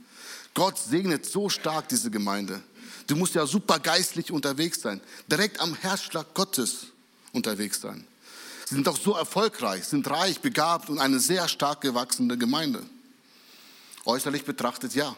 Gott 0.54 0.78
segnet 0.78 1.26
so 1.26 1.48
stark 1.48 1.88
diese 1.88 2.08
Gemeinde. 2.08 2.62
Du 3.08 3.16
musst 3.16 3.34
ja 3.34 3.44
super 3.48 3.80
geistlich 3.80 4.30
unterwegs 4.30 4.80
sein, 4.80 5.00
direkt 5.26 5.58
am 5.58 5.74
Herzschlag 5.74 6.34
Gottes 6.34 6.86
unterwegs 7.32 7.80
sein. 7.80 8.06
Sie 8.66 8.76
sind 8.76 8.86
auch 8.86 8.96
so 8.96 9.12
erfolgreich, 9.14 9.86
sind 9.86 10.08
reich, 10.08 10.38
begabt 10.38 10.88
und 10.88 11.00
eine 11.00 11.18
sehr 11.18 11.48
stark 11.48 11.80
gewachsene 11.80 12.38
Gemeinde. 12.38 12.86
Äußerlich 14.04 14.44
betrachtet 14.44 14.94
ja, 14.94 15.14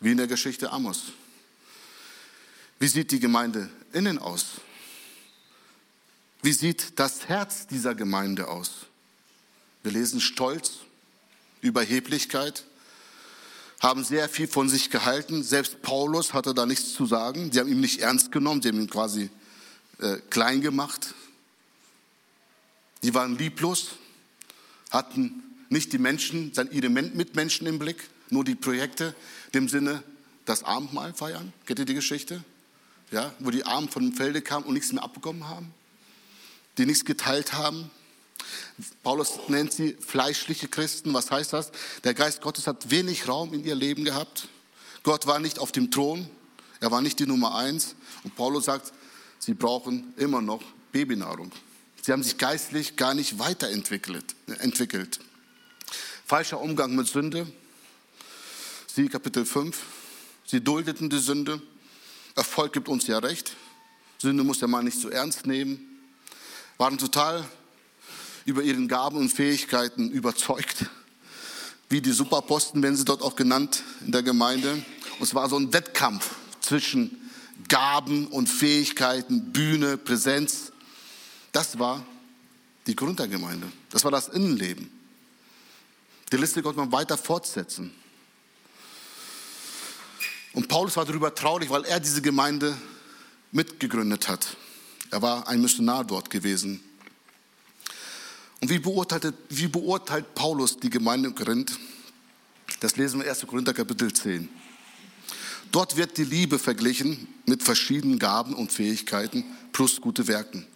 wie 0.00 0.12
in 0.12 0.16
der 0.16 0.26
Geschichte 0.26 0.70
Amos. 0.70 1.12
Wie 2.78 2.88
sieht 2.88 3.10
die 3.10 3.20
Gemeinde 3.20 3.70
innen 3.92 4.18
aus? 4.18 4.60
Wie 6.42 6.52
sieht 6.52 6.98
das 6.98 7.28
Herz 7.28 7.66
dieser 7.66 7.94
Gemeinde 7.94 8.48
aus? 8.48 8.86
Wir 9.82 9.92
lesen 9.92 10.20
Stolz, 10.20 10.78
Überheblichkeit, 11.60 12.64
haben 13.80 14.04
sehr 14.04 14.28
viel 14.28 14.46
von 14.46 14.68
sich 14.68 14.90
gehalten. 14.90 15.42
Selbst 15.42 15.82
Paulus 15.82 16.34
hatte 16.34 16.54
da 16.54 16.66
nichts 16.66 16.92
zu 16.92 17.06
sagen. 17.06 17.50
Sie 17.50 17.58
haben 17.58 17.68
ihn 17.68 17.80
nicht 17.80 18.00
ernst 18.00 18.30
genommen, 18.30 18.62
sie 18.62 18.68
haben 18.68 18.80
ihn 18.80 18.90
quasi 18.90 19.30
äh, 19.98 20.18
klein 20.28 20.60
gemacht. 20.60 21.14
Sie 23.02 23.14
waren 23.14 23.38
lieblos, 23.38 23.92
hatten 24.90 25.42
nicht 25.70 25.92
die 25.92 25.98
Menschen, 25.98 26.52
ihre 26.72 26.90
Mitmenschen 26.90 27.66
im 27.66 27.78
Blick, 27.78 28.10
nur 28.28 28.44
die 28.44 28.54
Projekte, 28.54 29.14
dem 29.54 29.68
Sinne 29.68 30.02
das 30.44 30.64
Abendmahl 30.64 31.14
feiern. 31.14 31.52
Kennt 31.64 31.78
ihr 31.78 31.84
die 31.84 31.94
Geschichte? 31.94 32.44
Ja, 33.10 33.32
wo 33.38 33.50
die 33.50 33.64
Armen 33.64 33.88
von 33.88 34.02
dem 34.02 34.12
Felde 34.12 34.42
kamen 34.42 34.66
und 34.66 34.74
nichts 34.74 34.92
mehr 34.92 35.02
abbekommen 35.02 35.48
haben, 35.48 35.72
die 36.76 36.86
nichts 36.86 37.04
geteilt 37.04 37.52
haben. 37.54 37.90
Paulus 39.02 39.38
nennt 39.48 39.72
sie 39.72 39.96
fleischliche 40.00 40.68
Christen. 40.68 41.14
Was 41.14 41.30
heißt 41.30 41.52
das? 41.52 41.72
Der 42.04 42.14
Geist 42.14 42.40
Gottes 42.40 42.66
hat 42.66 42.90
wenig 42.90 43.28
Raum 43.28 43.52
in 43.52 43.64
ihr 43.64 43.74
Leben 43.74 44.04
gehabt. 44.04 44.48
Gott 45.02 45.26
war 45.26 45.38
nicht 45.38 45.58
auf 45.58 45.72
dem 45.72 45.90
Thron. 45.90 46.28
Er 46.80 46.90
war 46.90 47.02
nicht 47.02 47.18
die 47.18 47.26
Nummer 47.26 47.54
eins. 47.54 47.94
Und 48.24 48.34
Paulus 48.36 48.64
sagt, 48.64 48.92
sie 49.38 49.54
brauchen 49.54 50.14
immer 50.16 50.40
noch 50.40 50.62
Babynahrung. 50.92 51.52
Sie 52.02 52.12
haben 52.12 52.22
sich 52.22 52.38
geistlich 52.38 52.96
gar 52.96 53.14
nicht 53.14 53.38
weiterentwickelt. 53.38 54.34
Entwickelt. 54.58 55.20
Falscher 56.30 56.60
Umgang 56.60 56.94
mit 56.94 57.08
Sünde. 57.08 57.44
Sie 58.86 59.08
Kapitel 59.08 59.44
5. 59.44 59.76
Sie 60.46 60.60
duldeten 60.60 61.10
die 61.10 61.18
Sünde. 61.18 61.60
Erfolg 62.36 62.72
gibt 62.72 62.88
uns 62.88 63.08
ja 63.08 63.18
recht. 63.18 63.56
Sünde 64.18 64.44
muss 64.44 64.60
der 64.60 64.68
Mann 64.68 64.84
nicht 64.84 65.00
so 65.00 65.08
ernst 65.08 65.48
nehmen. 65.48 66.00
Waren 66.78 66.98
total 66.98 67.44
über 68.44 68.62
ihren 68.62 68.86
Gaben 68.86 69.16
und 69.16 69.30
Fähigkeiten 69.30 70.08
überzeugt. 70.12 70.86
Wie 71.88 72.00
die 72.00 72.12
Superposten 72.12 72.80
werden 72.80 72.94
sie 72.94 73.04
dort 73.04 73.22
auch 73.22 73.34
genannt 73.34 73.82
in 74.06 74.12
der 74.12 74.22
Gemeinde. 74.22 74.70
Und 74.74 75.22
es 75.22 75.34
war 75.34 75.48
so 75.48 75.58
ein 75.58 75.72
Wettkampf 75.72 76.36
zwischen 76.60 77.28
Gaben 77.66 78.28
und 78.28 78.48
Fähigkeiten, 78.48 79.50
Bühne, 79.50 79.96
Präsenz. 79.96 80.70
Das 81.50 81.80
war 81.80 82.06
die 82.86 82.94
Grund 82.94 83.18
der 83.18 83.26
Gemeinde. 83.26 83.66
Das 83.90 84.04
war 84.04 84.12
das 84.12 84.28
Innenleben. 84.28 84.99
Die 86.32 86.36
Liste 86.36 86.62
konnte 86.62 86.78
man 86.78 86.92
weiter 86.92 87.18
fortsetzen. 87.18 87.92
Und 90.52 90.68
Paulus 90.68 90.96
war 90.96 91.04
darüber 91.04 91.34
traurig, 91.34 91.70
weil 91.70 91.84
er 91.84 92.00
diese 92.00 92.22
Gemeinde 92.22 92.76
mitgegründet 93.52 94.28
hat. 94.28 94.56
Er 95.10 95.22
war 95.22 95.48
ein 95.48 95.60
Missionar 95.60 96.04
dort 96.04 96.30
gewesen. 96.30 96.82
Und 98.60 98.70
wie 98.70 98.78
beurteilt, 98.78 99.34
wie 99.48 99.68
beurteilt 99.68 100.34
Paulus 100.34 100.78
die 100.78 100.90
Gemeinde 100.90 101.30
in 101.30 101.34
Korinth? 101.34 101.78
Das 102.80 102.96
lesen 102.96 103.20
wir 103.20 103.28
1. 103.28 103.46
Korinther 103.46 103.74
Kapitel 103.74 104.12
10. 104.12 104.48
Dort 105.72 105.96
wird 105.96 106.16
die 106.16 106.24
Liebe 106.24 106.58
verglichen 106.58 107.28
mit 107.46 107.62
verschiedenen 107.62 108.18
Gaben 108.18 108.54
und 108.54 108.72
Fähigkeiten 108.72 109.44
plus 109.72 110.00
gute 110.00 110.26
Werken. 110.26 110.66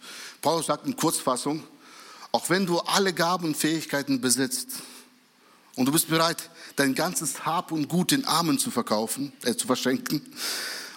Paulus 0.40 0.66
sagt 0.66 0.86
in 0.86 0.96
Kurzfassung, 0.96 1.62
auch 2.32 2.48
wenn 2.48 2.66
du 2.66 2.78
alle 2.80 3.12
Gaben 3.12 3.46
und 3.46 3.56
Fähigkeiten 3.56 4.20
besitzt, 4.20 4.82
und 5.76 5.86
du 5.86 5.92
bist 5.92 6.08
bereit, 6.08 6.50
dein 6.76 6.94
ganzes 6.94 7.44
Hab 7.44 7.72
und 7.72 7.88
Gut 7.88 8.10
den 8.10 8.24
Armen 8.24 8.58
zu 8.58 8.70
verkaufen, 8.70 9.32
äh, 9.42 9.54
zu 9.54 9.66
verschenken 9.66 10.22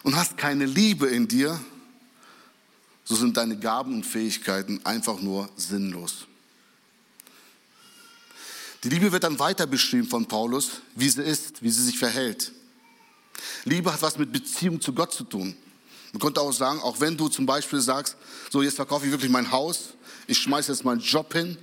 und 0.04 0.16
hast 0.16 0.38
keine 0.38 0.66
Liebe 0.66 1.08
in 1.08 1.28
dir, 1.28 1.60
so 3.04 3.16
sind 3.16 3.38
deine 3.38 3.58
Gaben 3.58 3.96
und 3.96 4.06
Fähigkeiten 4.06 4.82
einfach 4.86 5.20
nur 5.22 5.50
sinnlos. 5.56 6.28
Die 8.84 8.90
Liebe 8.90 9.12
wird 9.12 9.24
dann 9.24 9.40
weiter 9.40 9.66
beschrieben 9.66 10.08
von 10.08 10.28
Paulus, 10.28 10.82
wie 10.96 11.10
sie 11.10 11.24
ist, 11.24 11.62
wie 11.64 11.72
sie 11.72 11.84
sich 11.84 11.98
verhält. 11.98 12.52
Liebe 13.66 13.92
hat 13.92 14.02
was 14.02 14.18
mit 14.18 14.32
Beziehung 14.32 14.80
zu 14.80 14.94
Gott 14.94 15.14
zu 15.14 15.24
tun. 15.24 15.56
Man 16.14 16.22
könnte 16.22 16.42
auch 16.42 16.52
sagen, 16.52 16.80
auch 16.82 17.00
wenn 17.00 17.18
du 17.18 17.28
zum 17.28 17.46
Beispiel 17.46 17.82
sagst, 17.82 18.16
so 18.50 18.62
jetzt 18.62 18.76
verkaufe 18.76 19.06
ich 19.06 19.12
wirklich 19.12 19.32
mein 19.32 19.52
Haus, 19.52 19.94
ich 20.28 20.38
schmeiße 20.38 20.72
jetzt 20.72 20.86
meinen 20.86 21.02
Job 21.02 21.34
hin, 21.34 21.58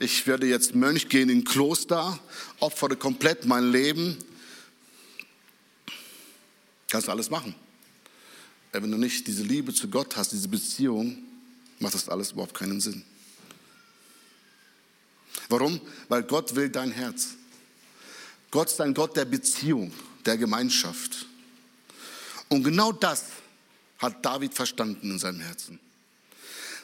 ich 0.00 0.26
werde 0.26 0.46
jetzt 0.46 0.74
Mönch 0.74 1.08
gehen 1.10 1.28
in 1.28 1.44
Kloster, 1.44 2.18
opfere 2.58 2.96
komplett 2.96 3.44
mein 3.44 3.70
Leben. 3.70 4.16
Kannst 6.88 7.06
du 7.06 7.12
alles 7.12 7.28
machen. 7.28 7.54
Wenn 8.72 8.90
du 8.90 8.96
nicht 8.96 9.26
diese 9.26 9.42
Liebe 9.42 9.74
zu 9.74 9.88
Gott 9.88 10.16
hast, 10.16 10.32
diese 10.32 10.48
Beziehung, 10.48 11.18
macht 11.80 11.94
das 11.94 12.08
alles 12.08 12.32
überhaupt 12.32 12.54
keinen 12.54 12.80
Sinn. 12.80 13.04
Warum? 15.50 15.80
Weil 16.08 16.22
Gott 16.22 16.54
will 16.54 16.70
dein 16.70 16.92
Herz. 16.92 17.34
Gott 18.50 18.68
ist 18.68 18.80
ein 18.80 18.94
Gott 18.94 19.16
der 19.16 19.26
Beziehung, 19.26 19.92
der 20.24 20.38
Gemeinschaft. 20.38 21.26
Und 22.48 22.62
genau 22.64 22.92
das 22.92 23.26
hat 23.98 24.24
David 24.24 24.54
verstanden 24.54 25.10
in 25.10 25.18
seinem 25.18 25.40
Herzen. 25.40 25.78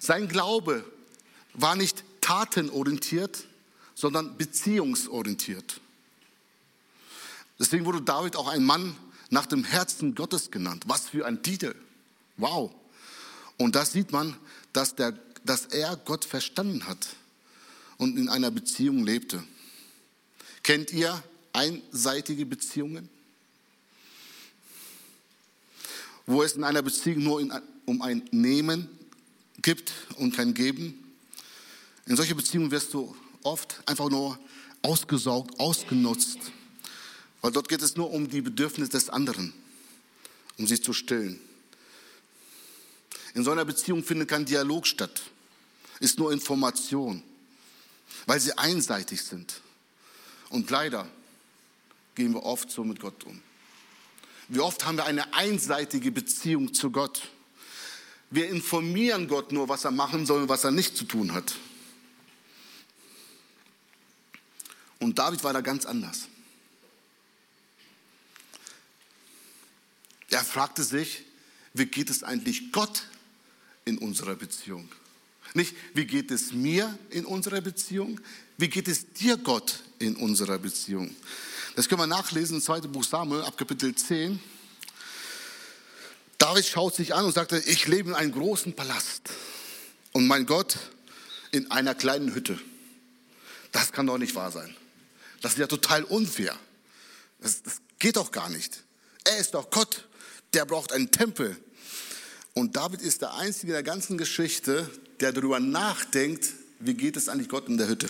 Sein 0.01 0.29
Glaube 0.29 0.85
war 1.55 1.77
nicht 1.77 2.05
tatenorientiert, 2.27 3.45
sondern 3.95 4.37
beziehungsorientiert. 4.37 5.81
Deswegen 7.61 7.85
wurde 7.85 8.03
David 8.03 8.35
auch 8.35 8.49
ein 8.49 8.65
Mann 8.65 8.97
nach 9.31 9.47
dem 9.47 9.63
Herzen 9.63 10.17
Gottes 10.17 10.51
genannt. 10.51 10.85
Was 10.89 11.09
für 11.09 11.25
ein 11.25 11.45
Titel. 11.45 11.77
Wow. 12.37 12.73
Und 13.59 13.77
da 13.77 13.87
sieht 13.87 14.11
man, 14.11 14.37
dass, 14.73 14.97
der, 14.97 15.13
dass 15.45 15.67
er 15.67 15.97
Gott 15.97 16.25
verstanden 16.25 16.89
hat 16.89 17.07
und 17.97 18.19
in 18.19 18.29
einer 18.29 18.51
Beziehung 18.51 19.05
lebte. 19.05 19.45
Kennt 20.65 20.93
ihr 20.93 21.23
einseitige 21.53 22.45
Beziehungen? 22.45 23.09
Wo 26.27 26.43
es 26.43 26.55
in 26.55 26.65
einer 26.65 26.83
Beziehung 26.83 27.23
nur 27.23 27.41
in, 27.41 27.53
um 27.85 28.03
ein 28.03 28.29
Nehmen 28.33 28.89
gibt 29.63 29.93
und 30.17 30.35
kein 30.35 30.55
Geben. 30.55 31.06
In 32.07 32.17
solche 32.17 32.35
Beziehungen 32.35 32.71
wirst 32.71 32.95
du 32.95 33.15
oft 33.43 33.83
einfach 33.87 34.09
nur 34.09 34.39
ausgesaugt, 34.83 35.59
ausgenutzt. 35.59 36.39
Weil 37.43 37.53
dort 37.53 37.69
geht 37.69 37.83
es 37.83 37.97
nur 37.97 38.11
um 38.11 38.29
die 38.29 38.41
Bedürfnisse 38.41 38.93
des 38.93 39.11
anderen, 39.11 39.53
um 40.57 40.67
sie 40.67 40.81
zu 40.81 40.93
stillen. 40.93 41.41
In 43.35 43.45
so 43.45 43.51
einer 43.51 43.65
Beziehung 43.65 44.03
findet 44.03 44.29
kein 44.29 44.47
Dialog 44.47 44.87
statt, 44.87 45.23
ist 46.01 46.19
nur 46.19 46.33
Information, 46.33 47.23
weil 48.25 48.41
sie 48.41 48.57
einseitig 48.57 49.23
sind. 49.23 49.61
Und 50.49 50.71
leider 50.71 51.09
gehen 52.15 52.33
wir 52.33 52.45
oft 52.45 52.71
so 52.71 52.85
mit 52.85 53.01
Gott 53.01 53.25
um. 53.25 53.41
Wie 54.49 54.61
oft 54.61 54.87
haben 54.87 54.97
wir 54.97 55.05
eine 55.05 55.35
einseitige 55.35 56.13
Beziehung 56.13 56.73
zu 56.73 56.91
Gott? 56.91 57.29
Wir 58.31 58.49
informieren 58.49 59.29
Gott 59.29 59.53
nur, 59.53 59.69
was 59.69 59.85
er 59.85 59.91
machen 59.91 60.25
soll 60.25 60.43
und 60.43 60.49
was 60.49 60.65
er 60.65 60.71
nicht 60.71 60.97
zu 60.97 61.05
tun 61.05 61.33
hat. 61.33 61.55
Und 65.07 65.17
David 65.17 65.45
war 65.45 65.53
da 65.53 65.61
ganz 65.61 65.87
anders. 65.87 66.27
Er 70.31 70.43
fragte 70.43 70.83
sich, 70.83 71.23
wie 71.75 71.87
geht 71.87 72.11
es 72.11 72.25
eigentlich 72.25 72.73
Gott 72.73 73.05
in 73.85 73.99
unserer 73.99 74.35
Beziehung? 74.35 74.89
Nicht, 75.55 75.77
wie 75.95 76.07
geht 76.07 76.33
es 76.33 76.53
mir 76.53 76.99
in 77.11 77.25
unserer 77.25 77.61
Beziehung? 77.61 78.21
Wie 78.59 78.67
geht 78.67 78.89
es 78.89 79.13
dir, 79.13 79.37
Gott, 79.37 79.85
in 80.01 80.17
unserer 80.17 80.59
Beziehung? 80.59 81.15
Das 81.77 81.89
können 81.89 82.01
wir 82.01 82.09
nachlesen 82.09 82.57
im 82.57 82.63
zweiten 82.63 82.91
Buch 82.91 83.05
Samuel, 83.05 83.43
ab 83.43 83.57
Kapitel 83.57 83.95
10. 83.95 84.41
David 86.37 86.67
schaut 86.67 86.97
sich 86.97 87.15
an 87.15 87.25
und 87.25 87.33
sagte, 87.33 87.59
ich 87.59 87.87
lebe 87.87 88.09
in 88.09 88.17
einem 88.17 88.33
großen 88.33 88.75
Palast 88.75 89.31
und 90.11 90.27
mein 90.27 90.47
Gott 90.47 90.77
in 91.53 91.71
einer 91.71 91.95
kleinen 91.95 92.35
Hütte. 92.35 92.59
Das 93.71 93.93
kann 93.93 94.09
doch 94.09 94.19
nicht 94.19 94.35
wahr 94.35 94.51
sein. 94.51 94.75
Das 95.41 95.53
ist 95.53 95.59
ja 95.59 95.67
total 95.67 96.05
unfair. 96.05 96.57
Das, 97.41 97.63
das 97.63 97.75
geht 97.99 98.17
doch 98.17 98.31
gar 98.31 98.49
nicht. 98.49 98.83
Er 99.25 99.39
ist 99.39 99.55
doch 99.55 99.71
Gott. 99.71 100.09
Der 100.55 100.65
braucht 100.65 100.93
einen 100.93 101.11
Tempel. 101.11 101.57
Und 102.55 102.77
David 102.77 103.03
ist 103.03 103.21
der 103.21 103.35
Einzige 103.35 103.73
in 103.73 103.75
der 103.75 103.83
ganzen 103.83 104.17
Geschichte, 104.17 104.91
der 105.21 105.33
darüber 105.33 105.61
nachdenkt, 105.61 106.55
wie 106.79 106.95
geht 106.95 107.17
es 107.17 107.29
eigentlich 107.29 107.49
Gott 107.49 107.69
in 107.69 107.77
der 107.77 107.89
Hütte. 107.89 108.09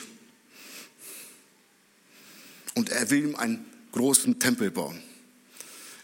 Und 2.75 2.90
er 2.90 3.11
will 3.11 3.25
ihm 3.25 3.37
einen 3.37 3.64
großen 3.92 4.38
Tempel 4.38 4.71
bauen. 4.71 5.02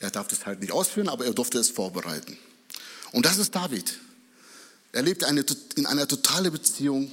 Er 0.00 0.10
darf 0.10 0.26
das 0.26 0.46
halt 0.46 0.60
nicht 0.60 0.72
ausführen, 0.72 1.08
aber 1.08 1.24
er 1.24 1.34
durfte 1.34 1.58
es 1.58 1.70
vorbereiten. 1.70 2.36
Und 3.12 3.26
das 3.26 3.38
ist 3.38 3.54
David. 3.54 3.98
Er 4.90 5.02
lebt 5.02 5.22
eine, 5.24 5.44
in 5.76 5.86
einer 5.86 6.08
totalen 6.08 6.50
Beziehung 6.50 7.12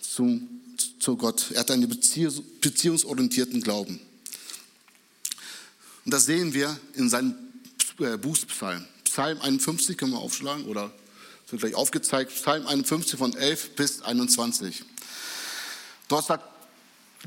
zum, 0.00 0.53
zu 1.04 1.16
Gott. 1.18 1.50
Er 1.52 1.60
hat 1.60 1.70
einen 1.70 1.88
beziehungsorientierten 1.88 3.60
Glauben. 3.60 4.00
Und 6.04 6.14
das 6.14 6.24
sehen 6.24 6.54
wir 6.54 6.78
in 6.94 7.10
seinem 7.10 7.34
äh, 8.00 8.16
Bußpsalm. 8.16 8.86
Psalm 9.04 9.40
51 9.40 9.98
können 9.98 10.12
wir 10.12 10.18
aufschlagen 10.18 10.64
oder 10.64 10.90
wird 11.50 11.60
gleich 11.60 11.74
aufgezeigt. 11.74 12.34
Psalm 12.34 12.66
51 12.66 13.18
von 13.18 13.36
11 13.36 13.76
bis 13.76 14.00
21. 14.02 14.82
Dort 16.08 16.26
sagt 16.26 16.44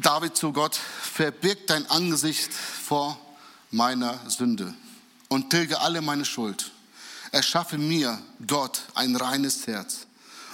David 0.01 0.35
zu 0.35 0.51
Gott, 0.51 0.75
verbirg 0.75 1.67
dein 1.67 1.87
Angesicht 1.89 2.51
vor 2.51 3.19
meiner 3.69 4.19
Sünde 4.27 4.73
und 5.27 5.51
tilge 5.51 5.79
alle 5.79 6.01
meine 6.01 6.25
Schuld. 6.25 6.71
Erschaffe 7.31 7.77
mir, 7.77 8.19
Gott, 8.47 8.81
ein 8.95 9.15
reines 9.15 9.67
Herz 9.67 10.07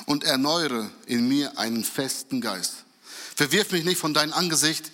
und 0.05 0.25
erneuere 0.25 0.89
in 1.05 1.27
mir 1.27 1.57
einen 1.57 1.83
festen 1.83 2.41
Geist. 2.41 2.82
Verwirf 3.35 3.71
mich 3.71 3.83
nicht 3.83 3.99
von 3.99 4.13
deinem 4.13 4.33
Angesicht 4.33 4.91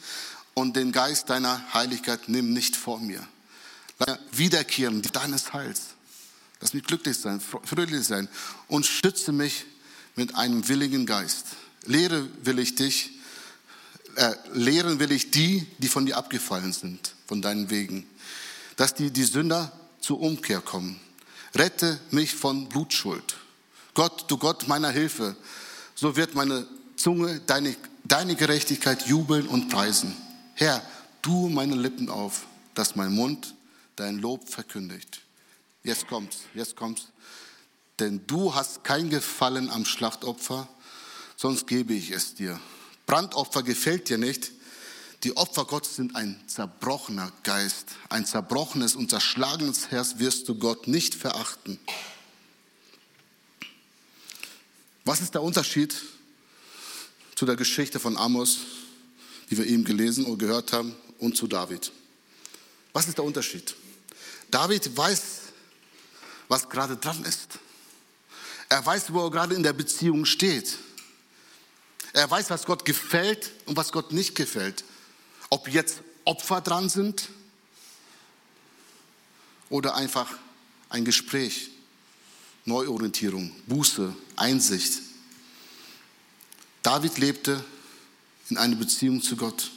und 0.54 0.75
den 0.75 0.91
Geist 0.91 1.30
deiner 1.30 1.73
Heiligkeit 1.73 2.28
nimm 2.28 2.54
nicht 2.54 2.75
vor 2.75 2.99
mir. 2.99 3.25
Wiederkehren 4.32 5.02
deines 5.02 5.54
Heils. 5.54 5.82
Lass 6.62 6.73
mich 6.73 6.84
glücklich 6.84 7.17
sein, 7.17 7.41
fröhlich 7.41 8.06
sein 8.06 8.28
und 8.67 8.86
schütze 8.86 9.32
mich 9.32 9.65
mit 10.15 10.36
einem 10.36 10.67
willigen 10.67 11.06
Geist. 11.06 11.45
Lehre 11.86 12.28
will 12.43 12.60
ich 12.60 12.75
dich, 12.75 13.12
äh, 14.15 14.36
lehren 14.54 14.99
will 14.99 15.12
ich 15.12 15.32
die, 15.32 15.65
die 15.78 15.88
von 15.88 16.06
dir 16.06 16.17
abgefallen 16.17 16.73
sind, 16.73 17.15
von 17.28 17.41
deinen 17.41 17.69
Wegen, 17.69 18.06
dass 18.75 18.93
die, 18.93 19.12
die 19.12 19.23
Sünder 19.23 19.71
zur 20.02 20.19
Umkehr 20.19 20.62
kommen. 20.62 20.99
Rette 21.56 21.99
mich 22.12 22.36
von 22.36 22.67
Blutschuld. 22.67 23.38
Gott, 23.93 24.30
du 24.30 24.38
Gott 24.38 24.67
meiner 24.67 24.91
Hilfe, 24.91 25.36
so 25.95 26.15
wird 26.15 26.36
meine 26.36 26.67
Zunge 26.95 27.39
deine, 27.45 27.75
deine 28.09 28.35
Gerechtigkeit 28.35 29.07
jubeln 29.07 29.47
und 29.47 29.69
preisen. 29.69 30.15
Herr, 30.55 30.81
tu 31.21 31.47
meine 31.47 31.75
Lippen 31.75 32.09
auf, 32.09 32.45
dass 32.73 32.95
mein 32.95 33.13
Mund 33.13 33.55
dein 33.95 34.17
Lob 34.17 34.49
verkündigt. 34.49 35.21
Jetzt 35.83 36.07
kommt's, 36.07 36.39
jetzt 36.53 36.75
kommt's. 36.75 37.07
Denn 37.99 38.25
du 38.27 38.53
hast 38.55 38.83
kein 38.83 39.09
Gefallen 39.09 39.69
am 39.69 39.85
Schlachtopfer, 39.85 40.67
sonst 41.35 41.67
gebe 41.67 41.93
ich 41.93 42.11
es 42.11 42.35
dir. 42.35 42.59
Brandopfer 43.05 43.63
gefällt 43.63 44.09
dir 44.09 44.17
nicht. 44.17 44.51
Die 45.23 45.35
Opfer 45.35 45.65
Gottes 45.65 45.97
sind 45.97 46.15
ein 46.15 46.41
zerbrochener 46.47 47.31
Geist. 47.43 47.89
Ein 48.09 48.25
zerbrochenes 48.25 48.95
und 48.95 49.09
zerschlagenes 49.09 49.91
Herz 49.91 50.15
wirst 50.17 50.47
du 50.47 50.55
Gott 50.55 50.87
nicht 50.87 51.13
verachten. 51.13 51.79
Was 55.03 55.21
ist 55.21 55.33
der 55.33 55.43
Unterschied 55.43 55.95
zu 57.39 57.45
der 57.45 57.56
Geschichte 57.56 58.02
von 58.02 58.17
Amos, 58.17 58.58
die 59.49 59.58
wir 59.58 59.65
eben 59.65 59.86
gelesen 59.86 60.25
und 60.25 60.39
gehört 60.39 60.73
haben, 60.73 60.93
und 61.19 61.38
zu 61.38 61.47
David? 61.47 61.89
Was 62.91 63.08
ist 63.08 63.17
der 63.17 63.23
Unterschied? 63.23 63.78
David 64.52 64.97
weiß, 64.97 65.23
was 66.49 66.67
gerade 66.67 66.97
dran 66.97 67.23
ist. 67.23 67.47
Er 68.67 68.86
weiß, 68.86 69.13
wo 69.13 69.23
er 69.23 69.32
gerade 69.32 69.56
in 69.56 69.63
der 69.63 69.71
Beziehung 69.71 70.25
steht. 70.25 70.80
Er 72.12 72.30
weiß, 72.30 72.49
was 72.49 72.65
Gott 72.65 72.84
gefällt 72.84 73.52
und 73.67 73.78
was 73.78 73.93
Gott 73.93 74.12
nicht 74.12 74.36
gefällt. 74.36 74.84
Ob 75.49 75.69
jetzt 75.69 76.02
Opfer 76.25 76.60
dran 76.60 76.89
sind 76.89 77.30
oder 79.69 79.95
einfach 79.95 80.30
ein 80.89 81.06
Gespräch, 81.06 81.69
Neuorientierung, 82.65 83.56
Buße, 83.65 84.13
Einsicht. 84.36 85.08
David 86.83 87.17
lebte 87.17 87.63
in 88.49 88.57
einer 88.57 88.75
Beziehung 88.75 89.21
zu 89.21 89.35
Gott. 89.35 89.71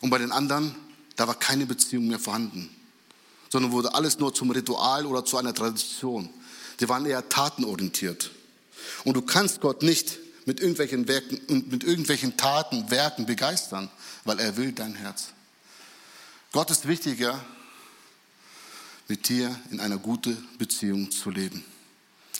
Und 0.00 0.10
bei 0.10 0.18
den 0.18 0.32
anderen, 0.32 0.74
da 1.16 1.26
war 1.28 1.38
keine 1.38 1.66
Beziehung 1.66 2.08
mehr 2.08 2.18
vorhanden 2.18 2.74
sondern 3.50 3.72
wurde 3.72 3.92
alles 3.94 4.18
nur 4.18 4.32
zum 4.32 4.50
Ritual 4.50 5.04
oder 5.06 5.24
zu 5.24 5.36
einer 5.36 5.52
Tradition. 5.52 6.30
Die 6.78 6.88
waren 6.88 7.04
eher 7.04 7.28
tatenorientiert. 7.28 8.30
Und 9.04 9.14
du 9.14 9.22
kannst 9.22 9.60
Gott 9.60 9.82
nicht 9.82 10.18
mit 10.46 10.60
irgendwelchen, 10.60 11.06
Werken, 11.08 11.68
mit 11.68 11.84
irgendwelchen 11.84 12.36
Taten, 12.36 12.90
Werken 12.90 13.26
begeistern, 13.26 13.90
weil 14.24 14.38
er 14.38 14.56
will 14.56 14.72
dein 14.72 14.94
Herz. 14.94 15.28
Gott 16.52 16.70
ist 16.70 16.88
wichtiger, 16.88 17.44
mit 19.08 19.28
dir 19.28 19.54
in 19.70 19.80
einer 19.80 19.98
guten 19.98 20.48
Beziehung 20.56 21.10
zu 21.10 21.30
leben, 21.30 21.64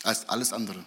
als 0.03 0.27
alles 0.29 0.53
andere. 0.53 0.83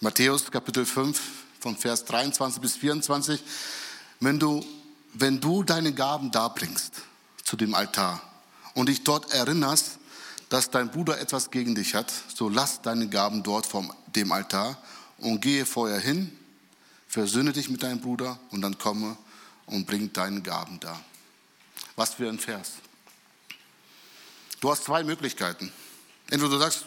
Matthäus 0.00 0.48
Kapitel 0.48 0.86
5 0.86 1.20
von 1.58 1.76
Vers 1.76 2.04
23 2.04 2.62
bis 2.62 2.76
24. 2.76 3.42
Wenn 4.20 4.38
du, 4.38 4.64
wenn 5.14 5.40
du 5.40 5.64
deine 5.64 5.92
Gaben 5.92 6.30
darbringst 6.30 7.02
zu 7.42 7.56
dem 7.56 7.74
Altar 7.74 8.22
und 8.74 8.88
dich 8.88 9.02
dort 9.02 9.32
erinnerst, 9.32 9.98
dass 10.50 10.70
dein 10.70 10.92
Bruder 10.92 11.18
etwas 11.18 11.50
gegen 11.50 11.74
dich 11.74 11.96
hat, 11.96 12.12
so 12.32 12.48
lass 12.48 12.80
deine 12.80 13.08
Gaben 13.08 13.42
dort 13.42 13.66
vor 13.66 13.92
dem 14.14 14.30
Altar 14.30 14.80
und 15.18 15.40
gehe 15.40 15.66
vorher 15.66 15.98
hin, 15.98 16.30
versöhne 17.08 17.52
dich 17.52 17.68
mit 17.68 17.82
deinem 17.82 18.00
Bruder 18.00 18.38
und 18.50 18.62
dann 18.62 18.78
komme 18.78 19.16
und 19.66 19.88
bring 19.88 20.12
deine 20.12 20.42
Gaben 20.42 20.78
dar. 20.78 21.02
Was 21.96 22.14
für 22.14 22.28
ein 22.28 22.38
Vers. 22.38 22.74
Du 24.60 24.70
hast 24.70 24.84
zwei 24.84 25.02
Möglichkeiten. 25.02 25.72
Entweder 26.30 26.52
du 26.52 26.58
sagst, 26.58 26.84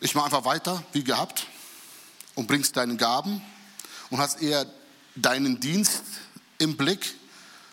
ich 0.00 0.14
mache 0.14 0.26
einfach 0.26 0.44
weiter 0.44 0.82
wie 0.92 1.02
gehabt 1.02 1.43
und 2.34 2.46
bringst 2.46 2.76
deine 2.76 2.96
Gaben 2.96 3.40
und 4.10 4.18
hast 4.18 4.42
eher 4.42 4.66
deinen 5.14 5.60
Dienst 5.60 6.02
im 6.58 6.76
Blick. 6.76 7.14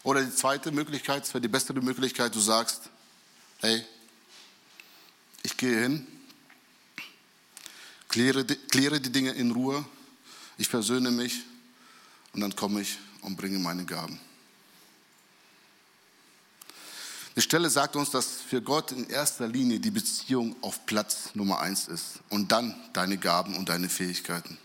Oder 0.03 0.23
die 0.23 0.33
zweite 0.33 0.71
Möglichkeit, 0.71 1.23
das 1.23 1.33
wäre 1.33 1.41
die 1.41 1.47
beste 1.47 1.73
Möglichkeit, 1.73 2.33
du 2.33 2.39
sagst, 2.39 2.89
hey, 3.59 3.83
ich 5.43 5.55
gehe 5.57 5.79
hin, 5.79 6.07
kläre, 8.09 8.45
kläre 8.45 8.99
die 8.99 9.11
Dinge 9.11 9.31
in 9.31 9.51
Ruhe, 9.51 9.85
ich 10.57 10.67
versöhne 10.67 11.11
mich 11.11 11.41
und 12.33 12.41
dann 12.41 12.55
komme 12.55 12.81
ich 12.81 12.97
und 13.21 13.37
bringe 13.37 13.59
meine 13.59 13.85
Gaben. 13.85 14.19
Die 17.35 17.41
Stelle 17.41 17.69
sagt 17.69 17.95
uns, 17.95 18.09
dass 18.09 18.27
für 18.27 18.61
Gott 18.61 18.91
in 18.91 19.09
erster 19.09 19.47
Linie 19.47 19.79
die 19.79 19.91
Beziehung 19.91 20.55
auf 20.61 20.85
Platz 20.85 21.29
Nummer 21.33 21.59
eins 21.61 21.87
ist 21.87 22.19
und 22.29 22.51
dann 22.51 22.75
deine 22.93 23.17
Gaben 23.17 23.55
und 23.55 23.69
deine 23.69 23.87
Fähigkeiten. 23.87 24.57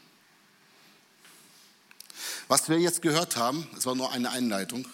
Was 2.48 2.68
wir 2.68 2.78
jetzt 2.78 3.02
gehört 3.02 3.36
haben, 3.36 3.68
es 3.76 3.86
war 3.86 3.94
nur 3.94 4.12
eine 4.12 4.30
Einleitung, 4.30 4.86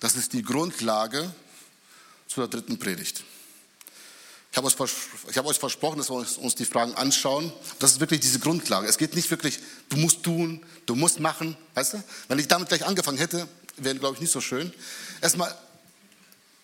das 0.00 0.16
ist 0.16 0.32
die 0.32 0.42
Grundlage 0.42 1.32
zur 2.26 2.48
dritten 2.48 2.78
Predigt. 2.78 3.24
Ich 4.50 4.56
habe, 4.56 4.66
euch, 4.66 4.92
ich 5.28 5.38
euch 5.38 5.58
versprochen, 5.58 5.98
dass 5.98 6.08
wir 6.08 6.16
uns 6.16 6.54
die 6.54 6.64
Fragen 6.64 6.94
anschauen. 6.94 7.52
Das 7.78 7.92
ist 7.92 8.00
wirklich 8.00 8.20
diese 8.20 8.38
Grundlage. 8.38 8.86
Es 8.86 8.96
geht 8.96 9.14
nicht 9.14 9.30
wirklich, 9.30 9.58
du 9.90 9.98
musst 9.98 10.22
tun, 10.22 10.64
du 10.86 10.94
musst 10.94 11.20
machen. 11.20 11.56
Weißt 11.74 11.94
du? 11.94 12.04
Wenn 12.28 12.38
ich 12.38 12.48
damit 12.48 12.68
gleich 12.68 12.86
angefangen 12.86 13.18
hätte, 13.18 13.46
wäre, 13.76 13.96
glaube 13.96 14.14
ich, 14.14 14.20
nicht 14.22 14.32
so 14.32 14.40
schön. 14.40 14.72
Erstmal 15.20 15.54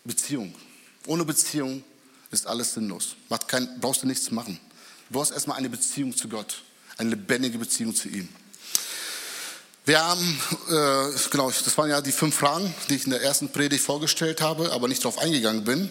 Beziehung. 0.04 0.54
Ohne 1.06 1.24
Beziehung 1.24 1.82
ist 2.30 2.46
alles 2.46 2.74
sinnlos. 2.74 3.16
Kein, 3.46 3.80
brauchst 3.80 4.02
du 4.02 4.06
nichts 4.06 4.30
machen. 4.30 4.58
Du 5.08 5.18
brauchst 5.18 5.32
erstmal 5.32 5.58
eine 5.58 5.68
Beziehung 5.68 6.16
zu 6.16 6.28
Gott. 6.28 6.62
Eine 6.96 7.10
lebendige 7.10 7.58
Beziehung 7.58 7.94
zu 7.94 8.08
ihm. 8.08 8.28
Wir 9.84 10.00
haben, 10.00 10.40
äh, 10.68 11.18
genau, 11.30 11.50
das 11.50 11.76
waren 11.76 11.90
ja 11.90 12.00
die 12.00 12.12
fünf 12.12 12.36
Fragen, 12.36 12.72
die 12.88 12.94
ich 12.94 13.04
in 13.04 13.10
der 13.10 13.22
ersten 13.22 13.48
Predigt 13.48 13.84
vorgestellt 13.84 14.40
habe, 14.40 14.70
aber 14.70 14.86
nicht 14.86 15.04
darauf 15.04 15.18
eingegangen 15.18 15.64
bin. 15.64 15.90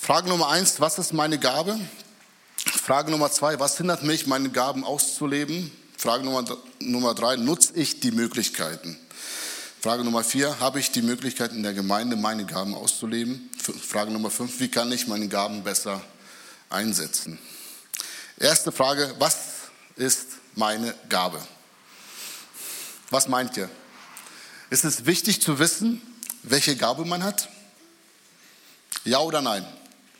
Frage 0.00 0.28
Nummer 0.28 0.48
eins, 0.48 0.80
was 0.80 0.98
ist 0.98 1.12
meine 1.12 1.38
Gabe? 1.38 1.78
Frage 2.56 3.10
Nummer 3.10 3.30
zwei, 3.30 3.60
was 3.60 3.76
hindert 3.76 4.02
mich, 4.04 4.26
meine 4.26 4.48
Gaben 4.48 4.84
auszuleben? 4.84 5.70
Frage 5.98 6.24
Nummer, 6.24 6.44
Nummer 6.80 7.14
drei, 7.14 7.36
nutze 7.36 7.74
ich 7.74 8.00
die 8.00 8.10
Möglichkeiten? 8.10 8.98
Frage 9.84 10.02
Nummer 10.02 10.24
vier, 10.24 10.60
habe 10.60 10.80
ich 10.80 10.92
die 10.92 11.02
Möglichkeit 11.02 11.52
in 11.52 11.62
der 11.62 11.74
Gemeinde, 11.74 12.16
meine 12.16 12.46
Gaben 12.46 12.74
auszuleben? 12.74 13.50
Frage 13.86 14.10
Nummer 14.10 14.30
fünf, 14.30 14.58
wie 14.58 14.70
kann 14.70 14.90
ich 14.90 15.08
meine 15.08 15.28
Gaben 15.28 15.62
besser 15.62 16.00
einsetzen? 16.70 17.38
Erste 18.38 18.72
Frage, 18.72 19.14
was 19.18 19.36
ist 19.96 20.28
meine 20.54 20.94
Gabe? 21.10 21.38
Was 23.10 23.28
meint 23.28 23.58
ihr? 23.58 23.68
Ist 24.70 24.86
es 24.86 25.04
wichtig 25.04 25.42
zu 25.42 25.58
wissen, 25.58 26.00
welche 26.44 26.76
Gabe 26.76 27.04
man 27.04 27.22
hat? 27.22 27.50
Ja 29.04 29.18
oder 29.18 29.42
nein? 29.42 29.66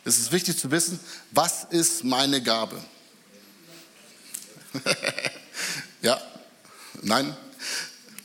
Es 0.03 0.19
ist 0.19 0.31
wichtig 0.31 0.59
zu 0.59 0.69
wissen, 0.69 0.99
was 1.31 1.63
ist 1.63 2.03
meine 2.03 2.39
Gabe? 2.39 2.79
ja, 6.03 6.21
nein, 7.01 7.35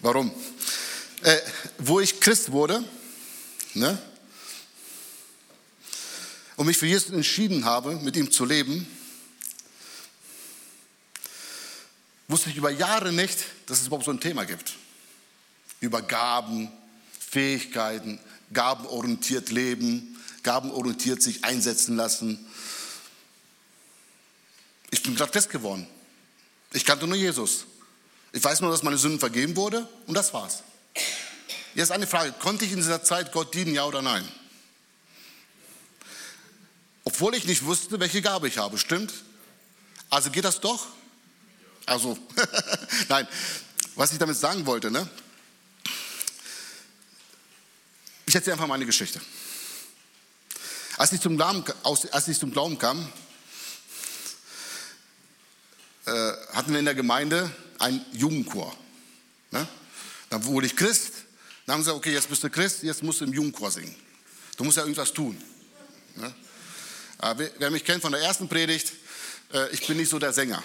warum? 0.02 0.30
Äh, 1.22 1.38
wo 1.76 2.00
ich 2.00 2.18
Christ 2.18 2.50
wurde, 2.50 2.82
ne, 3.74 4.00
und 6.56 6.66
mich 6.66 6.78
für 6.78 6.86
Jesus 6.86 7.10
entschieden 7.10 7.66
habe, 7.66 7.96
mit 7.96 8.16
ihm 8.16 8.30
zu 8.30 8.46
leben, 8.46 8.86
wusste 12.28 12.48
ich 12.48 12.56
über 12.56 12.70
Jahre 12.70 13.12
nicht, 13.12 13.38
dass 13.66 13.80
es 13.80 13.86
überhaupt 13.86 14.06
so 14.06 14.10
ein 14.10 14.20
Thema 14.20 14.44
gibt. 14.44 14.74
Über 15.80 16.00
Gaben, 16.00 16.70
Fähigkeiten, 17.18 18.18
gabenorientiert 18.52 19.50
leben, 19.50 20.18
gabenorientiert 20.42 21.22
sich 21.22 21.44
einsetzen 21.44 21.96
lassen. 21.96 22.46
Ich 24.90 25.02
bin 25.02 25.16
gerade 25.16 25.32
fest 25.32 25.50
geworden. 25.50 25.86
Ich 26.72 26.84
kannte 26.84 27.06
nur 27.06 27.16
Jesus. 27.16 27.66
Ich 28.32 28.42
weiß 28.42 28.60
nur, 28.60 28.70
dass 28.70 28.82
meine 28.82 28.96
Sünden 28.96 29.20
vergeben 29.20 29.56
wurde 29.56 29.86
und 30.06 30.14
das 30.14 30.32
war's. 30.32 30.62
Jetzt 31.74 31.92
eine 31.92 32.06
Frage, 32.06 32.32
konnte 32.32 32.64
ich 32.64 32.72
in 32.72 32.78
dieser 32.78 33.02
Zeit 33.02 33.32
Gott 33.32 33.54
dienen, 33.54 33.74
ja 33.74 33.84
oder 33.84 34.02
nein? 34.02 34.26
Obwohl 37.04 37.34
ich 37.34 37.44
nicht 37.44 37.64
wusste, 37.64 38.00
welche 38.00 38.22
Gabe 38.22 38.48
ich 38.48 38.58
habe, 38.58 38.78
stimmt? 38.78 39.12
Also 40.10 40.30
geht 40.30 40.44
das 40.44 40.60
doch? 40.60 40.86
Also, 41.86 42.18
nein, 43.08 43.26
was 43.94 44.12
ich 44.12 44.18
damit 44.18 44.36
sagen 44.36 44.66
wollte, 44.66 44.90
ne? 44.90 45.08
Ich 48.26 48.34
erzähle 48.34 48.54
einfach 48.54 48.68
meine 48.68 48.86
Geschichte. 48.86 49.20
Als 50.96 51.12
ich 51.12 51.20
zum 51.20 51.36
Glauben, 51.36 51.64
als 52.12 52.28
ich 52.28 52.38
zum 52.38 52.52
Glauben 52.52 52.78
kam, 52.78 53.10
äh, 56.06 56.32
hatten 56.52 56.72
wir 56.72 56.78
in 56.78 56.84
der 56.84 56.94
Gemeinde 56.94 57.50
einen 57.78 58.04
Jugendchor. 58.12 58.76
Ne? 59.50 59.66
Dann 60.28 60.44
wurde 60.44 60.66
ich 60.66 60.76
Christ. 60.76 61.12
Dann 61.66 61.74
haben 61.74 61.82
sie 61.82 61.90
gesagt, 61.90 61.98
okay, 61.98 62.12
jetzt 62.12 62.28
bist 62.28 62.42
du 62.42 62.50
Christ, 62.50 62.82
jetzt 62.82 63.02
musst 63.02 63.20
du 63.20 63.24
im 63.24 63.32
Jugendchor 63.32 63.70
singen. 63.70 63.94
Du 64.56 64.64
musst 64.64 64.76
ja 64.76 64.82
irgendwas 64.82 65.12
tun. 65.12 65.40
Ne? 66.16 66.34
Wer, 67.58 67.70
mich 67.70 67.84
kennt 67.84 68.02
von 68.02 68.12
der 68.12 68.20
ersten 68.22 68.48
Predigt, 68.48 68.92
äh, 69.52 69.70
ich 69.70 69.86
bin 69.86 69.96
nicht 69.96 70.08
so 70.08 70.18
der 70.18 70.32
Sänger. 70.32 70.62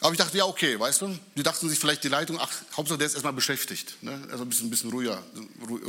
Aber 0.00 0.12
ich 0.12 0.18
dachte, 0.18 0.38
ja, 0.38 0.44
okay, 0.44 0.78
weißt 0.78 1.02
du, 1.02 1.18
die 1.34 1.42
dachten 1.42 1.68
sich 1.68 1.78
vielleicht 1.78 2.04
die 2.04 2.08
Leitung, 2.08 2.38
ach, 2.40 2.50
Hauptsache 2.76 2.98
der 2.98 3.08
ist 3.08 3.14
erstmal 3.14 3.32
beschäftigt. 3.32 3.96
Ne? 4.00 4.20
Also 4.30 4.44
ein 4.44 4.48
bisschen, 4.48 4.68
ein 4.68 4.70
bisschen 4.70 4.90
ruhiger, 4.90 5.22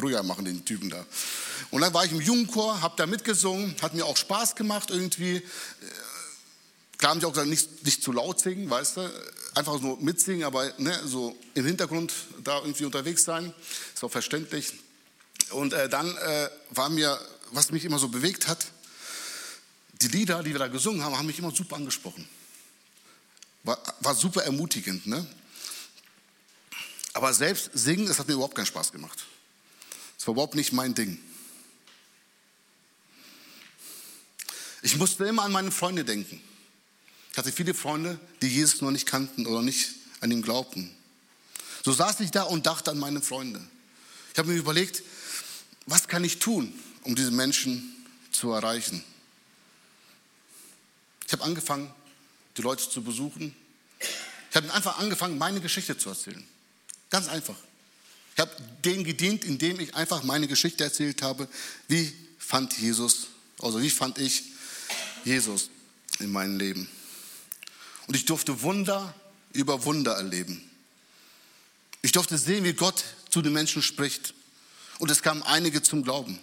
ruhiger 0.01 0.23
machen, 0.23 0.45
den 0.45 0.65
Typen 0.65 0.89
da. 0.89 1.05
Und 1.69 1.81
dann 1.81 1.93
war 1.93 2.05
ich 2.05 2.11
im 2.11 2.21
Jugendchor, 2.21 2.81
habe 2.81 2.95
da 2.97 3.05
mitgesungen, 3.05 3.75
hat 3.81 3.93
mir 3.93 4.05
auch 4.05 4.17
Spaß 4.17 4.55
gemacht 4.55 4.89
irgendwie. 4.89 5.35
Äh, 5.35 5.43
klar 6.97 7.11
haben 7.11 7.19
die 7.19 7.27
auch 7.27 7.33
gesagt, 7.33 7.49
nicht, 7.49 7.85
nicht 7.85 8.01
zu 8.01 8.11
laut 8.11 8.39
singen, 8.39 8.67
weißt 8.69 8.97
du, 8.97 9.01
einfach 9.59 9.79
nur 9.81 9.99
mitsingen, 10.01 10.45
aber 10.45 10.73
ne, 10.77 10.99
so 11.05 11.37
im 11.53 11.65
Hintergrund 11.65 12.13
da 12.43 12.59
irgendwie 12.59 12.85
unterwegs 12.85 13.23
sein, 13.23 13.53
ist 13.93 14.03
auch 14.03 14.11
verständlich. 14.11 14.73
Und 15.51 15.73
äh, 15.73 15.89
dann 15.89 16.15
äh, 16.15 16.49
war 16.71 16.89
mir, 16.89 17.19
was 17.51 17.71
mich 17.71 17.85
immer 17.85 17.99
so 17.99 18.07
bewegt 18.07 18.47
hat, 18.47 18.65
die 20.01 20.07
Lieder, 20.07 20.41
die 20.43 20.51
wir 20.51 20.59
da 20.59 20.67
gesungen 20.67 21.03
haben, 21.03 21.17
haben 21.17 21.25
mich 21.25 21.39
immer 21.39 21.53
super 21.53 21.75
angesprochen. 21.75 22.27
War, 23.63 23.77
war 23.99 24.15
super 24.15 24.43
ermutigend. 24.43 25.05
Ne? 25.05 25.27
Aber 27.13 27.33
selbst 27.33 27.71
singen, 27.73 28.07
das 28.07 28.17
hat 28.17 28.27
mir 28.27 28.35
überhaupt 28.35 28.55
keinen 28.55 28.65
Spaß 28.65 28.93
gemacht. 28.93 29.25
Das 30.17 30.25
war 30.25 30.33
überhaupt 30.33 30.55
nicht 30.55 30.71
mein 30.71 30.95
Ding. 30.95 31.19
Ich 34.81 34.95
musste 34.95 35.25
immer 35.25 35.43
an 35.43 35.51
meine 35.51 35.71
Freunde 35.71 36.05
denken. 36.05 36.41
Ich 37.39 37.45
hatte 37.45 37.55
viele 37.55 37.73
Freunde, 37.73 38.19
die 38.41 38.49
Jesus 38.49 38.81
noch 38.81 38.91
nicht 38.91 39.05
kannten 39.05 39.45
oder 39.45 39.61
nicht 39.61 39.91
an 40.19 40.29
ihn 40.29 40.41
glaubten. 40.41 40.93
So 41.85 41.93
saß 41.93 42.19
ich 42.19 42.31
da 42.31 42.43
und 42.43 42.65
dachte 42.65 42.91
an 42.91 42.99
meine 42.99 43.21
Freunde. 43.21 43.65
Ich 44.33 44.37
habe 44.37 44.49
mir 44.49 44.57
überlegt, 44.57 45.01
was 45.85 46.09
kann 46.09 46.25
ich 46.25 46.39
tun, 46.39 46.77
um 47.03 47.15
diese 47.15 47.31
Menschen 47.31 47.95
zu 48.33 48.51
erreichen? 48.51 49.01
Ich 51.27 51.31
habe 51.31 51.45
angefangen, 51.45 51.89
die 52.57 52.61
Leute 52.61 52.89
zu 52.89 53.01
besuchen. 53.01 53.55
Ich 54.49 54.55
habe 54.57 54.73
einfach 54.73 54.99
angefangen, 54.99 55.37
meine 55.37 55.61
Geschichte 55.61 55.97
zu 55.97 56.09
erzählen. 56.09 56.45
Ganz 57.09 57.29
einfach. 57.29 57.55
Ich 58.35 58.41
habe 58.41 58.51
denen 58.83 59.05
gedient, 59.05 59.45
indem 59.45 59.79
ich 59.79 59.95
einfach 59.95 60.23
meine 60.23 60.49
Geschichte 60.49 60.83
erzählt 60.83 61.21
habe. 61.21 61.47
Wie 61.87 62.13
fand 62.37 62.77
Jesus, 62.77 63.27
also 63.61 63.81
wie 63.81 63.89
fand 63.89 64.17
ich 64.17 64.43
Jesus 65.23 65.69
in 66.19 66.33
meinem 66.33 66.57
Leben? 66.57 66.89
Und 68.09 68.15
ich 68.15 68.25
durfte 68.25 68.63
Wunder 68.63 69.13
über 69.53 69.85
Wunder 69.85 70.13
erleben. 70.13 70.67
Ich 72.01 72.11
durfte 72.11 72.39
sehen, 72.39 72.63
wie 72.63 72.73
Gott 72.73 73.03
zu 73.29 73.43
den 73.43 73.53
Menschen 73.53 73.83
spricht. 73.83 74.33
Und 74.97 75.11
es 75.11 75.21
kamen 75.21 75.43
einige 75.43 75.83
zum 75.83 76.03
Glauben. 76.03 76.39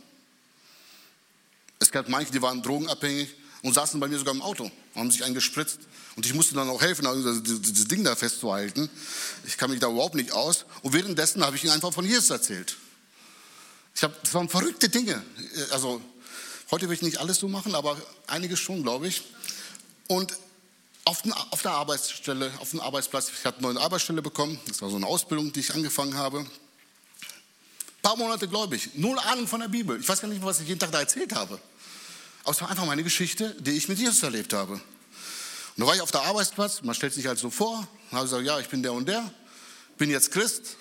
Es 1.81 1.91
gab 1.91 2.09
manche, 2.09 2.31
die 2.31 2.41
waren 2.41 2.63
drogenabhängig 2.63 3.35
und 3.63 3.75
saßen 3.75 3.99
bei 3.99 4.07
mir 4.07 4.17
sogar 4.17 4.33
im 4.33 4.43
Auto, 4.43 4.71
haben 4.95 5.11
sich 5.11 5.25
eingespritzt. 5.25 5.81
Und 6.15 6.25
ich 6.25 6.35
musste 6.35 6.55
dann 6.55 6.69
auch 6.69 6.81
helfen, 6.81 7.05
also 7.05 7.41
dieses 7.41 7.89
Ding 7.89 8.05
da 8.05 8.15
festzuhalten. 8.15 8.89
Ich 9.45 9.59
kann 9.59 9.69
mich 9.69 9.81
da 9.81 9.91
überhaupt 9.91 10.15
nicht 10.15 10.31
aus. 10.31 10.67
Und 10.83 10.93
währenddessen 10.93 11.45
habe 11.45 11.57
ich 11.57 11.65
ihnen 11.65 11.73
einfach 11.73 11.93
von 11.93 12.05
Jesus 12.05 12.31
erzählt. 12.31 12.77
Ich 13.93 14.05
hab, 14.05 14.23
das 14.23 14.33
waren 14.35 14.49
verrückte 14.49 14.89
Dinge. 14.89 15.21
Also 15.73 16.01
heute 16.71 16.89
will 16.89 16.95
ich 16.95 17.03
nicht 17.03 17.19
alles 17.19 17.39
so 17.41 17.49
machen, 17.49 17.75
aber 17.75 18.01
einiges 18.29 18.61
schon, 18.61 18.85
glaube 18.85 19.09
ich. 19.09 19.25
Und 20.07 20.33
auf, 21.07 21.23
den, 21.23 21.33
auf 21.33 21.63
der 21.63 21.71
Arbeitsstelle, 21.71 22.53
auf 22.59 22.71
dem 22.71 22.81
Arbeitsplatz, 22.81 23.31
ich 23.31 23.45
hatte 23.45 23.59
eine 23.59 23.73
neue 23.73 23.83
Arbeitsstelle 23.83 24.23
bekommen. 24.23 24.61
Das 24.67 24.83
war 24.83 24.91
so 24.91 24.97
eine 24.97 25.07
Ausbildung, 25.07 25.53
die 25.53 25.61
ich 25.61 25.73
angefangen 25.73 26.17
habe. 26.17 26.41
Ein 26.41 26.49
paar 28.03 28.17
Monate 28.17 28.49
gläubig, 28.49 28.91
null 28.95 29.17
Ahnung 29.21 29.47
von 29.47 29.61
der 29.61 29.69
Bibel. 29.69 29.99
Ich 30.01 30.09
weiß 30.09 30.21
gar 30.21 30.29
nicht, 30.29 30.45
was 30.45 30.61
ich 30.61 30.69
jeden 30.69 30.81
Tag 30.81 30.91
da 30.91 31.01
erzählt 31.01 31.33
habe. 31.33 31.61
Aber 32.43 32.51
es 32.51 32.61
war 32.61 32.71
einfach 32.71 32.85
meine 32.85 33.05
Geschichte, 33.05 33.57
die 33.61 33.71
ich 33.73 33.89
mit 33.89 33.99
Jesus 33.99 34.23
erlebt 34.25 34.53
habe. 34.53 34.75
Und 34.75 34.83
da 35.77 35.87
war 35.87 35.95
ich 35.95 36.01
auf 36.01 36.11
der 36.11 36.23
Arbeitsplatz, 36.23 36.83
man 36.83 36.95
stellt 36.95 37.15
sich 37.15 37.27
halt 37.27 37.39
so 37.39 37.51
vor, 37.51 37.87
habe 38.11 38.25
gesagt, 38.25 38.45
ja, 38.45 38.59
ich 38.59 38.69
bin 38.69 38.83
der 38.83 38.93
und 38.93 39.07
der, 39.07 39.33
bin 39.99 40.11
jetzt 40.11 40.33
Christ. 40.33 40.77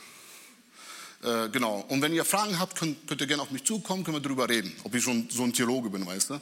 Äh, 1.21 1.49
genau. 1.49 1.85
Und 1.87 2.01
wenn 2.01 2.13
ihr 2.13 2.25
Fragen 2.25 2.57
habt, 2.57 2.79
könnt, 2.79 3.07
könnt, 3.07 3.21
ihr 3.21 3.27
gerne 3.27 3.43
auf 3.43 3.51
mich 3.51 3.63
zukommen, 3.63 4.03
können 4.03 4.17
wir 4.17 4.21
darüber 4.21 4.49
reden, 4.49 4.75
ob 4.83 4.95
ich 4.95 5.03
schon 5.03 5.29
so 5.29 5.43
ein 5.43 5.53
Theologe 5.53 5.91
bin, 5.91 6.03
weißt 6.03 6.31
du. 6.31 6.41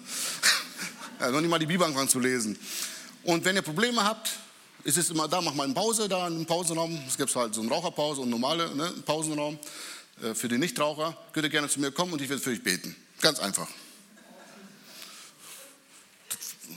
ja, 1.19 1.32
noch 1.32 1.41
nicht 1.41 1.50
mal 1.50 1.60
die 1.60 1.65
Bibel 1.65 1.86
anfangen 1.86 2.08
zu 2.08 2.19
lesen. 2.19 2.58
Und 3.23 3.45
wenn 3.45 3.55
ihr 3.55 3.62
Probleme 3.62 4.03
habt, 4.03 4.31
ist 4.83 4.97
es 4.97 5.09
immer 5.09 5.27
da, 5.27 5.41
mach 5.41 5.53
mal 5.53 5.63
eine 5.63 5.73
Pause 5.73 6.09
da 6.09 6.27
im 6.27 6.45
Pausenraum. 6.45 7.01
Es 7.07 7.17
gibt 7.17 7.33
halt 7.36 7.55
so 7.55 7.62
eine 7.62 7.69
Raucherpause 7.69 8.21
und 8.21 8.29
normale 8.29 8.75
ne, 8.75 8.91
Pausenraum 9.05 9.57
äh, 10.21 10.33
für 10.33 10.49
die 10.49 10.57
Nichtraucher. 10.57 11.17
Könnt 11.31 11.45
ihr 11.45 11.49
gerne 11.49 11.69
zu 11.69 11.79
mir 11.79 11.91
kommen 11.91 12.13
und 12.13 12.21
ich 12.21 12.29
werde 12.29 12.41
für 12.41 12.51
euch 12.51 12.63
beten. 12.63 12.95
Ganz 13.21 13.39
einfach. 13.39 13.67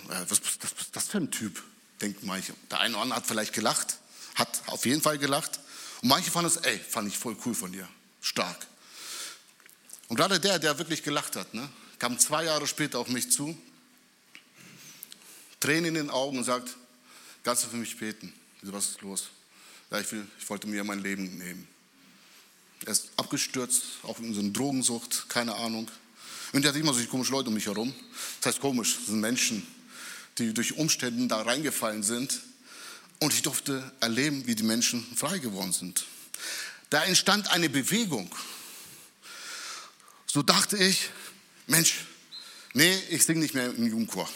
Was 0.08 0.38
ist 0.38 0.62
das, 0.62 0.72
das 0.92 1.08
für 1.08 1.18
ein 1.18 1.30
Typ? 1.32 1.60
Denkt 2.00 2.22
manche. 2.22 2.54
Der 2.70 2.80
eine 2.80 2.94
oder 2.94 3.02
andere 3.02 3.16
hat 3.16 3.26
vielleicht 3.26 3.52
gelacht, 3.52 3.96
hat 4.36 4.62
auf 4.66 4.86
jeden 4.86 5.02
Fall 5.02 5.18
gelacht. 5.18 5.58
Und 6.02 6.08
manche 6.08 6.30
fanden 6.30 6.50
es, 6.50 6.58
ey, 6.58 6.78
fand 6.78 7.08
ich 7.08 7.18
voll 7.18 7.36
cool 7.44 7.54
von 7.54 7.72
dir. 7.72 7.88
Stark. 8.20 8.66
Und 10.08 10.16
gerade 10.16 10.38
der, 10.38 10.60
der 10.60 10.78
wirklich 10.78 11.02
gelacht 11.02 11.34
hat, 11.34 11.54
ne, 11.54 11.68
kam 11.98 12.18
zwei 12.20 12.44
Jahre 12.44 12.68
später 12.68 13.00
auf 13.00 13.08
mich 13.08 13.32
zu 13.32 13.58
Tränen 15.66 15.86
in 15.86 15.94
den 15.94 16.10
Augen 16.10 16.38
und 16.38 16.44
sagt, 16.44 16.76
kannst 17.42 17.64
du 17.64 17.68
für 17.68 17.76
mich 17.76 17.96
beten? 17.96 18.32
Was 18.62 18.90
ist 18.90 19.02
los? 19.02 19.30
Ja, 19.90 19.98
ich, 19.98 20.12
will, 20.12 20.24
ich 20.38 20.48
wollte 20.48 20.68
mir 20.68 20.84
mein 20.84 21.02
Leben 21.02 21.38
nehmen. 21.38 21.66
Er 22.84 22.92
ist 22.92 23.10
abgestürzt, 23.16 23.82
auch 24.04 24.20
in 24.20 24.32
so 24.32 24.38
eine 24.38 24.50
Drogensucht, 24.50 25.28
keine 25.28 25.56
Ahnung. 25.56 25.90
Und 26.52 26.64
er 26.64 26.68
hat 26.68 26.76
immer 26.76 26.94
solche 26.94 27.08
komischen 27.08 27.34
Leute 27.34 27.48
um 27.48 27.54
mich 27.54 27.66
herum. 27.66 27.92
Das 28.40 28.54
heißt 28.54 28.60
komisch, 28.60 28.94
das 28.94 29.06
sind 29.06 29.18
Menschen, 29.18 29.66
die 30.38 30.54
durch 30.54 30.76
Umstände 30.76 31.26
da 31.26 31.42
reingefallen 31.42 32.04
sind. 32.04 32.42
Und 33.18 33.34
ich 33.34 33.42
durfte 33.42 33.90
erleben, 33.98 34.46
wie 34.46 34.54
die 34.54 34.62
Menschen 34.62 35.04
frei 35.16 35.38
geworden 35.38 35.72
sind. 35.72 36.04
Da 36.90 37.02
entstand 37.02 37.50
eine 37.50 37.68
Bewegung. 37.68 38.32
So 40.28 40.42
dachte 40.42 40.76
ich, 40.76 41.10
Mensch, 41.66 42.04
nee, 42.72 42.96
ich 43.10 43.24
singe 43.24 43.40
nicht 43.40 43.54
mehr 43.54 43.66
im 43.66 43.88
Jugendchor. 43.88 44.30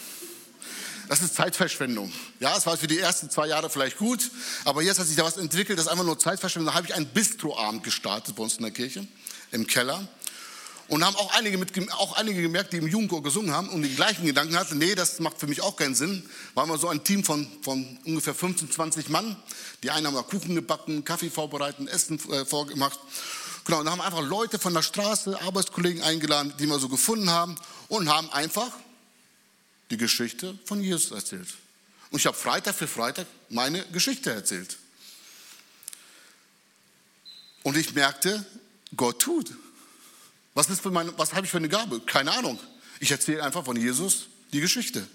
Das 1.11 1.21
ist 1.21 1.35
Zeitverschwendung. 1.35 2.09
Ja, 2.39 2.55
es 2.55 2.65
war 2.65 2.77
für 2.77 2.87
die 2.87 2.97
ersten 2.97 3.29
zwei 3.29 3.47
Jahre 3.47 3.69
vielleicht 3.69 3.97
gut, 3.97 4.31
aber 4.63 4.81
jetzt 4.81 4.97
hat 4.97 5.07
sich 5.07 5.17
da 5.17 5.25
was 5.25 5.35
entwickelt, 5.35 5.77
das 5.77 5.87
ist 5.87 5.91
einfach 5.91 6.05
nur 6.05 6.17
Zeitverschwendung. 6.17 6.71
Da 6.71 6.73
habe 6.73 6.87
ich 6.87 6.95
einen 6.95 7.05
Bistroabend 7.05 7.83
gestartet 7.83 8.37
bei 8.37 8.43
uns 8.43 8.55
in 8.55 8.63
der 8.63 8.71
Kirche, 8.71 9.05
im 9.51 9.67
Keller. 9.67 10.07
Und 10.87 11.05
haben 11.05 11.17
auch 11.17 11.33
einige, 11.35 11.57
mit, 11.57 11.91
auch 11.91 12.15
einige 12.15 12.41
gemerkt, 12.41 12.71
die 12.71 12.77
im 12.77 12.87
Jugendchor 12.87 13.21
gesungen 13.21 13.51
haben 13.51 13.67
und 13.67 13.81
die 13.81 13.93
gleichen 13.93 14.25
Gedanken 14.25 14.57
hatten, 14.57 14.77
nee, 14.77 14.95
das 14.95 15.19
macht 15.19 15.37
für 15.37 15.47
mich 15.47 15.59
auch 15.59 15.75
keinen 15.75 15.95
Sinn. 15.95 16.23
War 16.53 16.63
immer 16.63 16.77
so 16.77 16.87
ein 16.87 17.03
Team 17.03 17.25
von, 17.25 17.45
von 17.61 17.99
ungefähr 18.05 18.33
15, 18.33 18.71
20 18.71 19.09
Mann. 19.09 19.35
Die 19.83 19.91
einen 19.91 20.07
haben 20.07 20.15
da 20.15 20.21
Kuchen 20.21 20.55
gebacken, 20.55 21.03
Kaffee 21.03 21.29
vorbereitet, 21.29 21.89
Essen 21.89 22.21
äh, 22.31 22.45
vorgemacht. 22.45 23.01
Genau, 23.65 23.81
und 23.81 23.91
haben 23.91 23.99
einfach 23.99 24.23
Leute 24.23 24.59
von 24.59 24.73
der 24.73 24.81
Straße, 24.81 25.41
Arbeitskollegen 25.41 26.03
eingeladen, 26.03 26.53
die 26.57 26.67
wir 26.67 26.79
so 26.79 26.87
gefunden 26.87 27.29
haben 27.29 27.57
und 27.89 28.07
haben 28.07 28.31
einfach 28.31 28.71
die 29.91 29.97
Geschichte 29.97 30.57
von 30.65 30.81
Jesus 30.81 31.11
erzählt. 31.11 31.47
Und 32.09 32.19
ich 32.19 32.25
habe 32.25 32.35
Freitag 32.35 32.75
für 32.75 32.87
Freitag 32.87 33.27
meine 33.49 33.85
Geschichte 33.87 34.31
erzählt. 34.31 34.77
Und 37.63 37.77
ich 37.77 37.93
merkte, 37.93 38.43
Gott 38.95 39.19
tut. 39.19 39.53
Was, 40.53 40.67
was 40.69 41.33
habe 41.33 41.45
ich 41.45 41.51
für 41.51 41.57
eine 41.57 41.69
Gabe? 41.69 41.99
Keine 42.01 42.31
Ahnung. 42.31 42.59
Ich 42.99 43.11
erzähle 43.11 43.43
einfach 43.43 43.63
von 43.63 43.77
Jesus 43.77 44.27
die 44.51 44.59
Geschichte. 44.59 45.07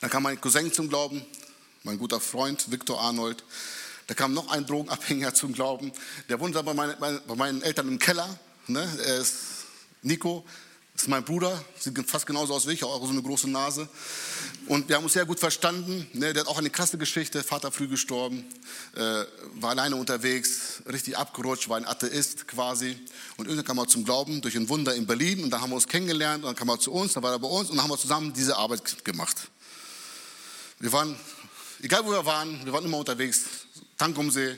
Dann 0.00 0.10
kam 0.10 0.22
mein 0.22 0.40
Cousin 0.40 0.72
zum 0.72 0.88
Glauben, 0.88 1.24
mein 1.82 1.98
guter 1.98 2.20
Freund 2.20 2.70
Viktor 2.70 3.00
Arnold. 3.00 3.44
Da 4.06 4.14
kam 4.14 4.32
noch 4.32 4.50
ein 4.50 4.66
Drogenabhängiger 4.66 5.34
zum 5.34 5.52
Glauben. 5.52 5.92
Der 6.28 6.40
wohnte 6.40 6.62
bei, 6.62 6.74
meine, 6.74 6.94
bei 6.96 7.34
meinen 7.34 7.62
Eltern 7.62 7.88
im 7.88 7.98
Keller. 7.98 8.38
Ne? 8.66 8.80
Er 9.06 9.18
ist 9.18 9.36
Nico, 10.02 10.44
das 11.02 11.08
ist 11.08 11.10
mein 11.10 11.24
Bruder, 11.24 11.64
sieht 11.80 11.98
fast 12.08 12.26
genauso 12.26 12.54
aus 12.54 12.68
wie 12.68 12.74
ich, 12.74 12.84
auch 12.84 13.04
so 13.04 13.10
eine 13.10 13.22
große 13.22 13.50
Nase. 13.50 13.88
Und 14.68 14.88
wir 14.88 14.94
haben 14.94 15.02
uns 15.02 15.14
sehr 15.14 15.26
gut 15.26 15.40
verstanden. 15.40 16.06
Ne? 16.12 16.32
Der 16.32 16.44
hat 16.44 16.48
auch 16.48 16.58
eine 16.58 16.70
krasse 16.70 16.96
Geschichte, 16.96 17.42
Vater 17.42 17.72
früh 17.72 17.88
gestorben, 17.88 18.44
äh, 18.94 19.24
war 19.54 19.70
alleine 19.70 19.96
unterwegs, 19.96 20.80
richtig 20.88 21.18
abgerutscht, 21.18 21.68
war 21.68 21.76
ein 21.76 21.86
Atheist 21.86 22.46
quasi. 22.46 22.96
Und 23.36 23.46
irgendwann 23.46 23.64
kam 23.64 23.78
er 23.78 23.88
zum 23.88 24.04
Glauben 24.04 24.42
durch 24.42 24.56
ein 24.56 24.68
Wunder 24.68 24.94
in 24.94 25.08
Berlin 25.08 25.42
und 25.42 25.50
da 25.50 25.60
haben 25.60 25.70
wir 25.70 25.74
uns 25.74 25.88
kennengelernt 25.88 26.44
und 26.44 26.50
dann 26.50 26.54
kam 26.54 26.68
er 26.68 26.78
zu 26.78 26.92
uns, 26.92 27.14
dann 27.14 27.24
war 27.24 27.32
er 27.32 27.40
bei 27.40 27.48
uns 27.48 27.68
und 27.68 27.78
dann 27.78 27.82
haben 27.82 27.90
wir 27.90 27.98
zusammen 27.98 28.32
diese 28.32 28.56
Arbeit 28.56 29.04
gemacht. 29.04 29.48
Wir 30.78 30.92
waren, 30.92 31.16
egal 31.82 32.06
wo 32.06 32.12
wir 32.12 32.24
waren, 32.24 32.64
wir 32.64 32.72
waren 32.72 32.84
immer 32.84 32.98
unterwegs, 32.98 33.40
Tankumsee, 33.98 34.56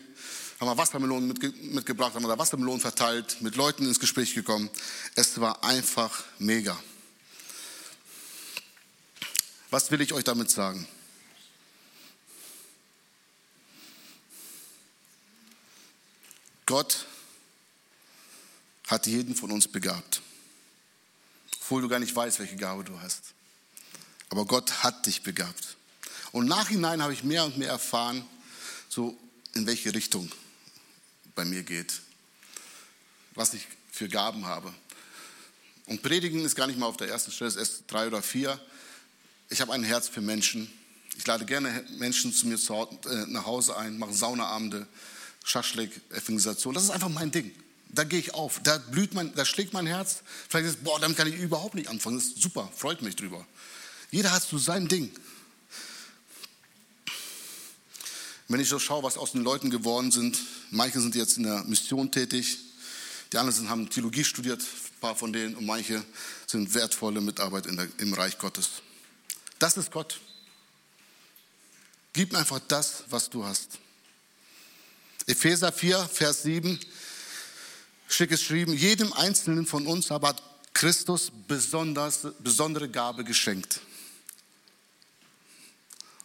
haben 0.65 0.77
wir 0.77 0.83
Wassermelonen 0.83 1.29
mitge 1.29 1.51
mitgebracht, 1.51 2.15
haben 2.15 2.23
wir 2.23 2.29
da 2.29 2.39
Wassermelonen 2.39 2.81
verteilt, 2.81 3.41
mit 3.43 3.55
Leuten 3.55 3.87
ins 3.87 4.01
Gespräch 4.01 4.35
gekommen. 4.35 4.71
Es 5.15 5.39
war 5.41 5.63
einfach 5.63 6.25
mega. 6.39 6.79
Was 9.71 9.91
will 9.91 10.01
ich 10.01 10.13
euch 10.13 10.25
damit 10.25 10.51
sagen? 10.51 10.89
Gott 16.65 17.07
hat 18.87 19.07
jeden 19.07 19.35
von 19.35 19.51
uns 19.51 19.69
begabt. 19.69 20.23
Obwohl 21.61 21.83
du 21.83 21.89
gar 21.89 21.99
nicht 21.99 22.17
weißt, 22.17 22.39
welche 22.39 22.57
Gabe 22.57 22.85
du 22.85 22.99
hast. 23.01 23.35
Aber 24.31 24.47
Gott 24.47 24.83
hat 24.83 25.05
dich 25.05 25.23
begabt. 25.23 25.77
Und 26.33 26.47
nachhinein 26.47 27.03
habe 27.03 27.13
ich 27.13 27.23
mehr 27.23 27.45
und 27.45 27.59
mehr 27.59 27.69
erfahren, 27.69 28.27
so 28.89 29.19
in 29.53 29.67
welche 29.67 29.95
Richtung 29.95 30.31
bei 31.35 31.45
mir 31.45 31.63
geht, 31.63 32.01
was 33.35 33.55
ich 33.55 33.67
für 33.91 34.09
Gaben 34.09 34.47
habe. 34.47 34.73
Und 35.87 36.03
Predigen 36.03 36.45
ist 36.45 36.55
gar 36.55 36.67
nicht 36.67 36.79
mal 36.79 36.87
auf 36.87 36.97
der 36.97 37.09
ersten 37.09 37.31
Stelle, 37.31 37.49
es 37.49 37.57
ist 37.57 37.85
drei 37.89 38.07
oder 38.07 38.23
vier. 38.23 38.59
Ich 39.51 39.61
habe 39.61 39.73
ein 39.73 39.85
Herz 39.85 40.09
für 40.09 40.21
Menschen. 40.21 40.73
Ich 41.17 41.27
lade 41.27 41.45
gerne 41.45 41.85
Menschen 41.99 42.33
zu 42.33 42.47
mir 42.47 42.57
äh, 42.57 43.27
nach 43.29 43.47
Hause 43.47 43.77
ein, 43.77 43.99
mache 43.99 44.15
Saunaabende, 44.15 44.87
Schaschlik, 45.45 46.01
Evangelisation. 46.11 46.75
Das 46.75 46.85
ist 46.85 46.91
einfach 46.91 47.11
mein 47.11 47.31
Ding. 47.31 47.55
Da 47.91 48.03
gehe 48.03 48.19
ich 48.19 48.35
auf. 48.35 48.61
Da 48.63 48.79
blüht 48.79 49.15
mein, 49.15 49.33
da 49.35 49.45
schlägt 49.45 49.73
mein 49.73 49.87
Herz. 49.87 50.23
Vielleicht 50.49 50.69
ist, 50.69 50.85
boah, 50.85 50.99
damit 50.99 51.17
kann 51.17 51.29
ich 51.29 51.37
überhaupt 51.37 51.75
nicht 51.75 51.89
anfangen. 51.89 52.17
Das 52.17 52.27
ist 52.27 52.43
super, 52.43 52.69
freut 52.75 53.03
mich 53.03 53.15
drüber. 53.15 53.47
Jeder 54.11 54.33
hat 54.33 54.43
so 54.43 54.59
sein 54.59 54.89
Ding. 54.89 55.15
Wenn 58.49 58.61
ich 58.61 58.69
so 58.69 58.79
schaue, 58.79 59.03
was 59.03 59.17
aus 59.17 59.33
den 59.33 59.43
Leuten 59.43 59.71
geworden 59.71 60.11
sind, 60.11 60.39
manche 60.71 61.01
sind 61.01 61.15
jetzt 61.15 61.39
in 61.39 61.45
der 61.45 61.65
Mission 61.65 62.11
tätig, 62.11 62.59
die 63.33 63.39
anderen 63.39 63.69
haben 63.69 63.89
Theologie 63.89 64.25
studiert, 64.25 64.61
ein 64.61 65.01
paar 65.01 65.17
von 65.17 65.33
denen, 65.33 65.55
und 65.57 65.65
manche 65.65 66.05
sind 66.47 66.73
wertvolle 66.75 67.21
Mitarbeiter 67.21 67.73
der, 67.73 67.89
im 67.99 68.13
Reich 68.13 68.39
Gottes. 68.39 68.83
Das 69.59 69.77
ist 69.77 69.91
Gott. 69.91 70.21
Gib 72.13 72.33
mir 72.33 72.39
einfach 72.39 72.61
das, 72.69 73.05
was 73.09 73.31
du 73.31 73.45
hast. 73.45 73.79
Epheser 75.27 75.73
4, 75.73 75.99
Vers 76.01 76.43
7, 76.43 76.79
schick 78.09 78.29
geschrieben, 78.29 78.75
jedem 78.75 79.13
Einzelnen 79.15 79.67
von 79.67 79.87
uns 79.87 80.11
aber 80.11 80.29
hat 80.29 80.43
Christus 80.75 81.33
besonders, 81.49 82.27
besondere 82.41 82.91
Gabe 82.91 83.25
geschenkt, 83.25 83.81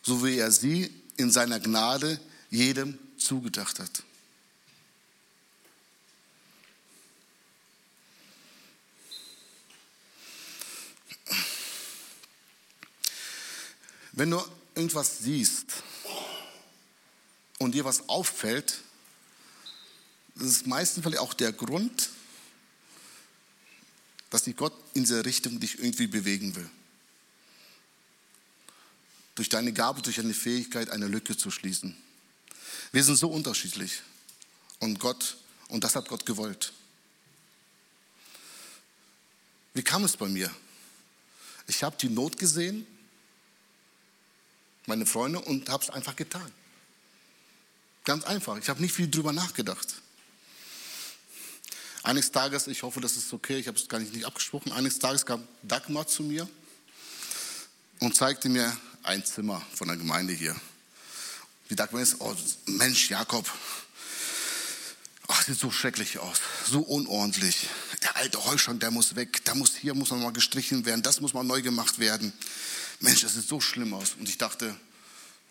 so 0.01 0.23
wie 0.25 0.37
er 0.37 0.51
sie 0.51 0.98
in 1.19 1.31
seiner 1.31 1.59
Gnade 1.59 2.19
jedem 2.49 2.97
zugedacht 3.17 3.79
hat. 3.79 4.03
Wenn 14.13 14.31
du 14.31 14.43
irgendwas 14.75 15.19
siehst 15.19 15.83
und 17.59 17.73
dir 17.73 17.85
was 17.85 18.07
auffällt, 18.09 18.79
das 20.35 20.47
ist 20.47 20.67
meistens 20.67 21.05
auch 21.17 21.33
der 21.33 21.51
Grund, 21.51 22.09
dass 24.29 24.43
die 24.43 24.53
Gott 24.53 24.73
in 24.93 25.03
diese 25.03 25.25
Richtung 25.25 25.59
dich 25.59 25.79
irgendwie 25.79 26.07
bewegen 26.07 26.55
will 26.55 26.69
durch 29.39 29.47
deine 29.47 29.71
Gabe, 29.71 30.01
durch 30.01 30.17
deine 30.17 30.33
Fähigkeit 30.33 30.89
eine 30.89 31.07
Lücke 31.07 31.37
zu 31.37 31.49
schließen. 31.49 31.95
Wir 32.91 33.03
sind 33.03 33.15
so 33.15 33.29
unterschiedlich. 33.29 34.01
Und 34.79 34.99
Gott, 34.99 35.37
und 35.69 35.83
das 35.83 35.95
hat 35.95 36.09
Gott 36.09 36.25
gewollt. 36.25 36.73
Wie 39.73 39.81
kam 39.81 40.03
es 40.03 40.17
bei 40.17 40.27
mir? 40.27 40.53
Ich 41.67 41.83
habe 41.83 41.95
die 41.97 42.09
Not 42.09 42.37
gesehen 42.37 42.85
meine 44.89 45.05
Freunde, 45.05 45.39
und 45.39 45.69
habe 45.69 45.83
es 45.83 45.89
einfach 45.89 46.17
getan. 46.17 46.51
Ganz 48.03 48.25
einfach. 48.25 48.57
Ich 48.57 48.67
habe 48.67 48.81
nicht 48.81 48.93
viel 48.93 49.09
drüber 49.09 49.31
nachgedacht. 49.31 50.01
Eines 52.03 52.31
Tages, 52.31 52.67
ich 52.67 52.83
hoffe, 52.83 52.99
das 52.99 53.15
ist 53.15 53.31
okay, 53.31 53.57
ich 53.57 53.67
habe 53.67 53.77
es 53.77 53.87
gar 53.87 53.99
nicht, 53.99 54.13
nicht 54.13 54.25
abgesprochen, 54.25 54.71
eines 54.71 54.99
Tages 54.99 55.25
kam 55.25 55.47
Dagmar 55.61 56.07
zu 56.07 56.23
mir 56.23 56.49
und 57.99 58.15
zeigte 58.15 58.49
mir 58.49 58.75
ein 59.09 59.25
Zimmer 59.25 59.65
von 59.73 59.87
der 59.87 59.97
Gemeinde 59.97 60.33
hier. 60.33 60.55
Die 61.69 61.75
Dagmar 61.75 62.01
ist, 62.01 62.17
oh 62.19 62.35
Mensch, 62.67 63.09
Jakob, 63.09 63.51
ach, 65.27 65.43
sieht 65.43 65.59
so 65.59 65.71
schrecklich 65.71 66.19
aus, 66.19 66.39
so 66.69 66.81
unordentlich. 66.81 67.67
Der 68.03 68.15
alte 68.17 68.43
Heuschrank, 68.45 68.79
der 68.79 68.91
muss 68.91 69.15
weg, 69.15 69.43
da 69.45 69.55
muss 69.55 69.75
hier 69.75 69.95
muss 69.95 70.11
man 70.11 70.21
mal 70.21 70.31
gestrichen 70.31 70.85
werden, 70.85 71.01
das 71.01 71.21
muss 71.21 71.33
mal 71.33 71.43
neu 71.43 71.63
gemacht 71.63 71.97
werden. 71.97 72.31
Mensch, 72.99 73.21
das 73.21 73.33
sieht 73.33 73.47
so 73.47 73.59
schlimm 73.59 73.95
aus. 73.95 74.13
Und 74.19 74.29
ich 74.29 74.37
dachte, 74.37 74.75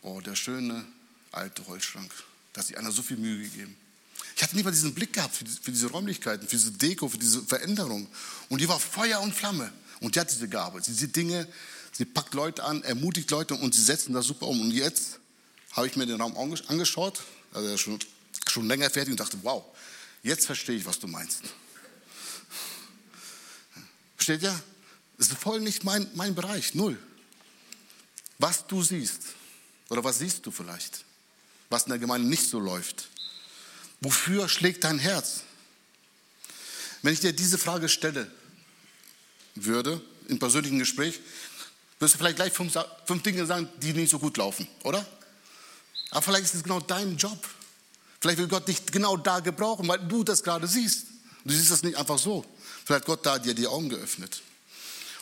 oh, 0.03 0.21
der 0.21 0.37
schöne 0.37 0.85
alte 1.33 1.67
Holzschrank, 1.67 2.13
da 2.53 2.61
hat 2.61 2.67
sich 2.69 2.79
einer 2.79 2.93
so 2.93 3.03
viel 3.03 3.17
Mühe 3.17 3.43
gegeben. 3.43 3.77
Ich 4.37 4.43
hatte 4.45 4.55
nicht 4.55 4.65
mal 4.65 4.71
diesen 4.71 4.95
Blick 4.95 5.13
gehabt 5.13 5.35
für, 5.35 5.45
die, 5.45 5.51
für, 5.51 5.73
diese 5.73 5.89
Räumlichkeiten, 5.89 6.47
für 6.47 6.57
diese 6.57 6.71
Deko, 6.71 7.09
für 7.09 7.19
diese 7.19 7.43
Veränderung. 7.43 8.07
Und 8.49 8.61
die 8.61 8.69
war 8.69 8.79
Feuer 8.79 9.21
und 9.21 9.35
Flamme. 9.35 9.73
Und 9.99 10.15
die 10.15 10.21
hat 10.21 10.31
diese 10.31 10.49
Gabe. 10.49 10.81
Sie 10.81 10.95
sieht 10.95 11.17
Dinge, 11.17 11.49
sie 11.99 12.07
packt 12.07 12.33
Leute 12.33 12.65
an, 12.65 12.83
ermutigt 12.85 13.31
Leute 13.31 13.55
und 13.55 13.75
sie 13.75 13.83
setzen 13.83 14.15
das 14.15 14.27
super 14.27 14.47
um. 14.47 14.61
Und 14.61 14.71
jetzt 14.71 15.19
habe 15.73 15.87
ich 15.87 15.97
mir 15.97 16.07
den 16.07 16.21
Raum 16.21 16.37
angeschaut, 16.69 17.21
also 17.53 17.77
schon, 17.77 17.99
schon 18.49 18.67
länger 18.67 18.89
fertig 18.89 19.11
und 19.11 19.21
dachte, 19.21 19.37
wow, 19.43 19.65
jetzt 20.23 20.47
verstehe 20.47 20.77
ich, 20.77 20.87
was 20.87 20.99
du 20.99 21.07
meinst. 21.07 21.43
Versteht 24.17 24.43
ihr? 24.43 24.59
Das 25.19 25.29
ist 25.29 25.39
voll 25.39 25.61
nicht 25.61 25.85
mein, 25.85 26.09
mein 26.15 26.35
Bereich, 26.35 26.75
null. 26.75 26.99
Was 28.39 28.67
du 28.67 28.83
siehst, 28.83 29.23
oder 29.91 30.03
was 30.05 30.21
siehst 30.21 30.47
du 30.47 30.51
vielleicht, 30.51 31.05
was 31.69 31.83
in 31.83 31.91
der 31.91 31.99
Gemeinde 31.99 32.29
nicht 32.29 32.49
so 32.49 32.61
läuft, 32.61 33.09
Wofür 34.01 34.49
schlägt 34.49 34.85
dein 34.85 34.99
Herz? 34.99 35.43
Wenn 37.03 37.13
ich 37.13 37.21
dir 37.21 37.33
diese 37.33 37.59
Frage 37.59 37.89
stelle 37.89 38.31
würde, 39.55 40.01
im 40.29 40.39
persönlichen 40.39 40.79
Gespräch, 40.79 41.21
wirst 41.99 42.15
du 42.15 42.19
vielleicht 42.19 42.37
gleich 42.37 42.53
fünf, 42.53 42.77
fünf 43.05 43.23
Dinge 43.23 43.47
sagen, 43.47 43.69
die 43.83 43.93
nicht 43.93 44.11
so 44.11 44.19
gut 44.19 44.37
laufen, 44.37 44.67
oder? 44.85 45.05
Aber 46.11 46.23
vielleicht 46.23 46.45
ist 46.45 46.55
es 46.55 46.63
genau 46.63 46.81
dein 46.81 47.17
Job. 47.17 47.39
Vielleicht 48.21 48.39
will 48.39 48.49
Gott 48.49 48.67
dich 48.67 48.85
genau 48.87 49.17
da 49.17 49.41
gebrauchen, 49.41 49.87
weil 49.89 49.99
du 49.99 50.25
das 50.25 50.43
gerade 50.43 50.67
siehst. 50.67 51.07
Du 51.45 51.55
siehst 51.55 51.71
das 51.71 51.83
nicht 51.83 51.97
einfach 51.97 52.19
so. 52.19 52.45
Vielleicht 52.85 53.03
hat 53.03 53.07
Gott 53.07 53.27
da 53.27 53.39
dir 53.39 53.55
die 53.55 53.67
Augen 53.67 53.89
geöffnet. 53.89 54.43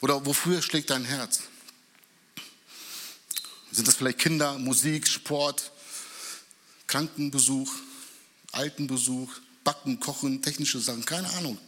Oder 0.01 0.25
wofür 0.25 0.63
schlägt 0.63 0.91
dein 0.91 1.05
Herz? 1.05 1.41
Sind 3.73 3.89
das 3.89 3.97
vielleicht 3.97 4.19
Kinder, 4.19 4.59
Musik, 4.59 5.07
Sport, 5.07 5.71
Krankenbesuch, 6.87 7.71
Altenbesuch, 8.53 9.31
Backen, 9.65 10.01
Kochen, 10.01 10.41
technische 10.41 10.81
Sachen, 10.81 11.05
keine 11.05 11.29
Ahnung. 11.35 11.59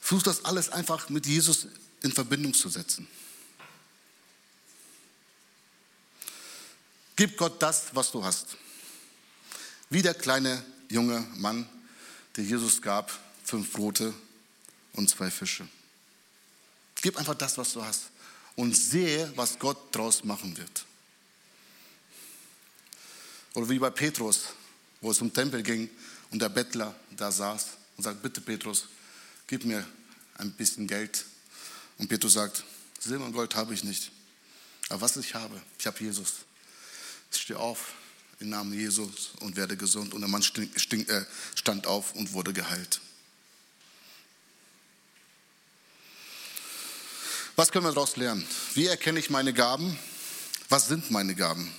Versuch 0.00 0.22
das 0.22 0.44
alles 0.44 0.70
einfach 0.70 1.08
mit 1.08 1.26
Jesus 1.26 1.66
in 2.02 2.12
Verbindung 2.12 2.54
zu 2.54 2.68
setzen. 2.68 3.06
Gib 7.18 7.36
Gott 7.36 7.60
das, 7.60 7.86
was 7.94 8.12
du 8.12 8.22
hast. 8.22 8.56
Wie 9.90 10.02
der 10.02 10.14
kleine 10.14 10.64
junge 10.88 11.18
Mann, 11.34 11.68
der 12.36 12.44
Jesus 12.44 12.80
gab, 12.80 13.10
fünf 13.42 13.72
Brote 13.72 14.14
und 14.92 15.10
zwei 15.10 15.28
Fische. 15.28 15.66
Gib 17.02 17.16
einfach 17.16 17.34
das, 17.34 17.58
was 17.58 17.72
du 17.72 17.84
hast 17.84 18.10
und 18.54 18.72
sehe, 18.76 19.32
was 19.34 19.58
Gott 19.58 19.76
daraus 19.90 20.22
machen 20.22 20.56
wird. 20.56 20.86
Oder 23.54 23.68
wie 23.68 23.80
bei 23.80 23.90
Petrus, 23.90 24.50
wo 25.00 25.10
es 25.10 25.18
zum 25.18 25.32
Tempel 25.32 25.64
ging 25.64 25.90
und 26.30 26.40
der 26.40 26.50
Bettler 26.50 26.94
da 27.10 27.32
saß 27.32 27.66
und 27.96 28.04
sagt, 28.04 28.22
bitte 28.22 28.40
Petrus, 28.40 28.84
gib 29.48 29.64
mir 29.64 29.84
ein 30.34 30.52
bisschen 30.52 30.86
Geld. 30.86 31.24
Und 31.98 32.06
Petrus 32.06 32.34
sagt, 32.34 32.62
Silber 33.00 33.24
und 33.24 33.32
Gold 33.32 33.56
habe 33.56 33.74
ich 33.74 33.82
nicht. 33.82 34.12
Aber 34.88 35.00
was 35.00 35.16
ich 35.16 35.34
habe, 35.34 35.60
ich 35.80 35.84
habe 35.84 35.98
Jesus. 35.98 36.44
Ich 37.32 37.40
stehe 37.40 37.58
auf 37.58 37.94
im 38.40 38.50
Namen 38.50 38.72
Jesus 38.72 39.32
und 39.40 39.56
werde 39.56 39.76
gesund. 39.76 40.14
Und 40.14 40.20
der 40.20 40.28
Mann 40.28 40.42
äh, 40.42 41.24
stand 41.54 41.86
auf 41.86 42.14
und 42.14 42.32
wurde 42.32 42.52
geheilt. 42.52 43.00
Was 47.56 47.72
können 47.72 47.84
wir 47.84 47.92
daraus 47.92 48.16
lernen? 48.16 48.46
Wie 48.74 48.86
erkenne 48.86 49.18
ich 49.18 49.30
meine 49.30 49.52
Gaben? 49.52 49.98
Was 50.68 50.86
sind 50.86 51.10
meine 51.10 51.34
Gaben? 51.34 51.72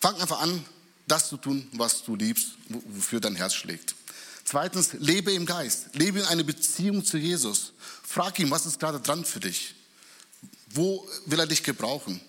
Fang 0.00 0.20
einfach 0.20 0.40
an, 0.40 0.64
das 1.06 1.28
zu 1.28 1.36
tun, 1.36 1.68
was 1.72 2.02
du 2.02 2.16
liebst, 2.16 2.52
wofür 2.68 3.20
dein 3.20 3.36
Herz 3.36 3.54
schlägt. 3.54 3.94
Zweitens, 4.44 4.92
lebe 4.94 5.32
im 5.32 5.46
Geist. 5.46 5.94
Lebe 5.94 6.20
in 6.20 6.24
eine 6.26 6.42
Beziehung 6.42 7.04
zu 7.04 7.16
Jesus. 7.16 7.72
Frag 8.02 8.38
ihn, 8.38 8.50
was 8.50 8.66
ist 8.66 8.80
gerade 8.80 9.00
dran 9.00 9.24
für 9.24 9.40
dich? 9.40 9.74
Wo 10.70 11.08
will 11.26 11.38
er 11.38 11.46
dich 11.46 11.62
gebrauchen? 11.62 12.20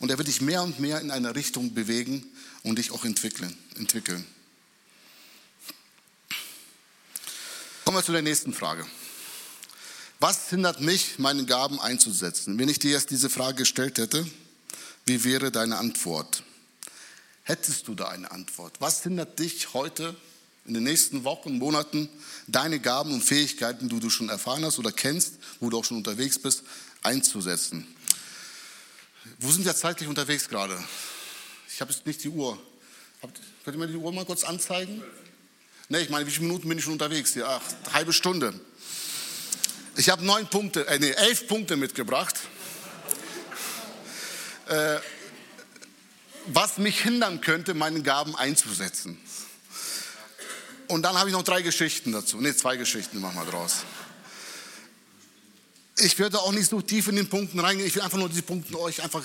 Und 0.00 0.10
er 0.10 0.18
wird 0.18 0.28
dich 0.28 0.40
mehr 0.40 0.62
und 0.62 0.80
mehr 0.80 1.00
in 1.00 1.10
eine 1.10 1.34
Richtung 1.36 1.74
bewegen 1.74 2.26
und 2.64 2.78
dich 2.78 2.90
auch 2.90 3.04
entwickeln. 3.04 3.56
entwickeln. 3.78 4.26
Kommen 7.84 7.98
wir 7.98 8.02
zu 8.02 8.12
der 8.12 8.22
nächsten 8.22 8.52
Frage. 8.52 8.86
Was 10.20 10.50
hindert 10.50 10.80
mich, 10.80 11.18
meine 11.18 11.44
Gaben 11.44 11.80
einzusetzen? 11.80 12.58
Wenn 12.58 12.68
ich 12.68 12.78
dir 12.78 12.90
jetzt 12.90 13.10
diese 13.10 13.30
Frage 13.30 13.58
gestellt 13.58 13.98
hätte, 13.98 14.26
wie 15.06 15.24
wäre 15.24 15.50
deine 15.50 15.78
Antwort? 15.78 16.42
Hättest 17.42 17.88
du 17.88 17.94
da 17.94 18.08
eine 18.08 18.30
Antwort? 18.30 18.80
Was 18.80 19.02
hindert 19.02 19.38
dich 19.38 19.74
heute 19.74 20.14
in 20.66 20.74
den 20.74 20.84
nächsten 20.84 21.24
Wochen, 21.24 21.58
Monaten, 21.58 22.08
deine 22.46 22.80
Gaben 22.80 23.12
und 23.12 23.22
Fähigkeiten, 23.22 23.88
die 23.88 23.98
du 23.98 24.08
schon 24.08 24.28
erfahren 24.28 24.64
hast 24.64 24.78
oder 24.78 24.92
kennst, 24.92 25.34
wo 25.58 25.68
du 25.68 25.78
auch 25.78 25.84
schon 25.84 25.96
unterwegs 25.96 26.38
bist, 26.38 26.62
einzusetzen? 27.02 27.86
Wo 29.38 29.50
sind 29.50 29.64
wir 29.64 29.74
zeitlich 29.74 30.08
unterwegs 30.08 30.48
gerade? 30.48 30.82
Ich 31.72 31.80
habe 31.80 31.92
jetzt 31.92 32.06
nicht 32.06 32.22
die 32.24 32.28
Uhr. 32.28 32.58
könnt 33.64 33.76
ihr 33.76 33.78
mir 33.78 33.86
die 33.86 33.96
Uhr 33.96 34.12
mal 34.12 34.24
kurz 34.24 34.44
anzeigen? 34.44 35.02
Ne, 35.88 36.00
ich 36.00 36.10
meine, 36.10 36.26
wie 36.26 36.30
viele 36.30 36.46
Minuten 36.46 36.68
bin 36.68 36.78
ich 36.78 36.84
schon 36.84 36.92
unterwegs? 36.94 37.34
Ja, 37.34 37.60
ach, 37.60 37.92
halbe 37.92 38.12
Stunde. 38.12 38.58
Ich 39.96 40.08
habe 40.08 40.24
neun 40.24 40.46
Punkte, 40.46 40.86
äh, 40.86 40.98
nee, 40.98 41.10
elf 41.10 41.48
Punkte 41.48 41.76
mitgebracht. 41.76 42.36
Äh, 44.66 44.98
was 46.46 46.78
mich 46.78 47.00
hindern 47.00 47.40
könnte, 47.40 47.74
meine 47.74 48.02
Gaben 48.02 48.36
einzusetzen. 48.36 49.18
Und 50.86 51.02
dann 51.02 51.18
habe 51.18 51.28
ich 51.28 51.34
noch 51.34 51.42
drei 51.42 51.62
Geschichten 51.62 52.12
dazu. 52.12 52.40
Ne, 52.40 52.54
zwei 52.54 52.76
Geschichten 52.76 53.20
machen 53.20 53.36
wir 53.36 53.50
draus. 53.50 53.84
Ich 56.00 56.18
werde 56.18 56.38
auch 56.40 56.52
nicht 56.52 56.70
so 56.70 56.80
tief 56.80 57.08
in 57.08 57.16
den 57.16 57.28
Punkten 57.28 57.60
reingehen. 57.60 57.86
Ich 57.86 57.94
will 57.94 58.02
einfach 58.02 58.18
nur 58.18 58.28
diese 58.28 58.42
Punkte 58.42 58.78
euch 58.80 59.02
einfach 59.02 59.22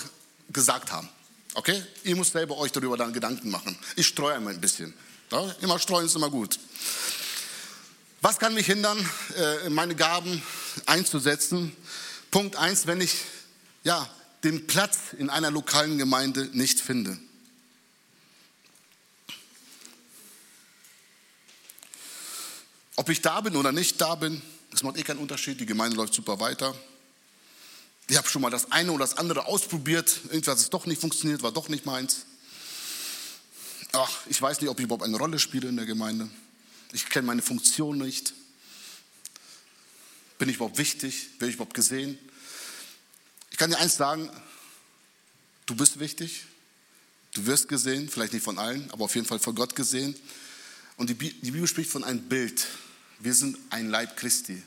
gesagt 0.50 0.92
haben. 0.92 1.08
Okay? 1.54 1.82
Ihr 2.04 2.16
müsst 2.16 2.32
selber 2.32 2.58
euch 2.58 2.70
darüber 2.70 2.96
dann 2.96 3.12
Gedanken 3.12 3.50
machen. 3.50 3.78
Ich 3.96 4.06
streue 4.06 4.36
immer 4.36 4.50
ein 4.50 4.60
bisschen. 4.60 4.92
Ja? 5.32 5.54
Immer 5.62 5.78
streuen 5.78 6.06
ist 6.06 6.16
immer 6.16 6.30
gut. 6.30 6.58
Was 8.20 8.38
kann 8.38 8.54
mich 8.54 8.66
hindern, 8.66 8.98
äh, 9.36 9.70
meine 9.70 9.94
Gaben 9.94 10.42
einzusetzen? 10.84 11.74
Punkt 12.30 12.56
eins, 12.56 12.86
wenn 12.86 13.00
ich 13.00 13.14
ja, 13.84 14.08
den 14.44 14.66
Platz 14.66 14.98
in 15.16 15.30
einer 15.30 15.50
lokalen 15.50 15.96
Gemeinde 15.96 16.50
nicht 16.52 16.80
finde. 16.80 17.16
Ob 22.96 23.08
ich 23.08 23.22
da 23.22 23.40
bin 23.40 23.56
oder 23.56 23.72
nicht 23.72 24.00
da 24.00 24.14
bin, 24.14 24.42
das 24.76 24.82
macht 24.82 24.98
eh 24.98 25.02
keinen 25.02 25.20
Unterschied. 25.20 25.58
Die 25.58 25.64
Gemeinde 25.64 25.96
läuft 25.96 26.12
super 26.12 26.38
weiter. 26.38 26.76
Ich 28.08 28.16
habe 28.18 28.28
schon 28.28 28.42
mal 28.42 28.50
das 28.50 28.72
eine 28.72 28.92
oder 28.92 29.06
das 29.06 29.16
andere 29.16 29.46
ausprobiert. 29.46 30.20
Irgendwas 30.24 30.60
ist 30.60 30.74
doch 30.74 30.84
nicht 30.84 31.00
funktioniert, 31.00 31.42
war 31.42 31.50
doch 31.50 31.70
nicht 31.70 31.86
meins. 31.86 32.26
Ach, 33.92 34.26
ich 34.26 34.40
weiß 34.40 34.60
nicht, 34.60 34.68
ob 34.68 34.78
ich 34.78 34.84
überhaupt 34.84 35.02
eine 35.02 35.16
Rolle 35.16 35.38
spiele 35.38 35.70
in 35.70 35.76
der 35.76 35.86
Gemeinde. 35.86 36.28
Ich 36.92 37.08
kenne 37.08 37.26
meine 37.26 37.40
Funktion 37.40 37.96
nicht. 37.96 38.34
Bin 40.36 40.50
ich 40.50 40.56
überhaupt 40.56 40.76
wichtig? 40.76 41.30
Werde 41.38 41.48
ich 41.48 41.54
überhaupt 41.54 41.72
gesehen? 41.72 42.18
Ich 43.50 43.56
kann 43.56 43.70
dir 43.70 43.78
eins 43.78 43.96
sagen, 43.96 44.30
du 45.64 45.74
bist 45.74 45.98
wichtig, 45.98 46.44
du 47.32 47.46
wirst 47.46 47.66
gesehen, 47.70 48.10
vielleicht 48.10 48.34
nicht 48.34 48.44
von 48.44 48.58
allen, 48.58 48.90
aber 48.90 49.06
auf 49.06 49.14
jeden 49.14 49.26
Fall 49.26 49.38
von 49.38 49.54
Gott 49.54 49.74
gesehen. 49.74 50.14
Und 50.98 51.08
die 51.08 51.14
Bibel 51.14 51.66
spricht 51.66 51.90
von 51.90 52.04
einem 52.04 52.28
Bild. 52.28 52.66
Wir 53.26 53.34
sind 53.34 53.58
ein 53.70 53.90
Leib 53.90 54.16
Christi. 54.16 54.62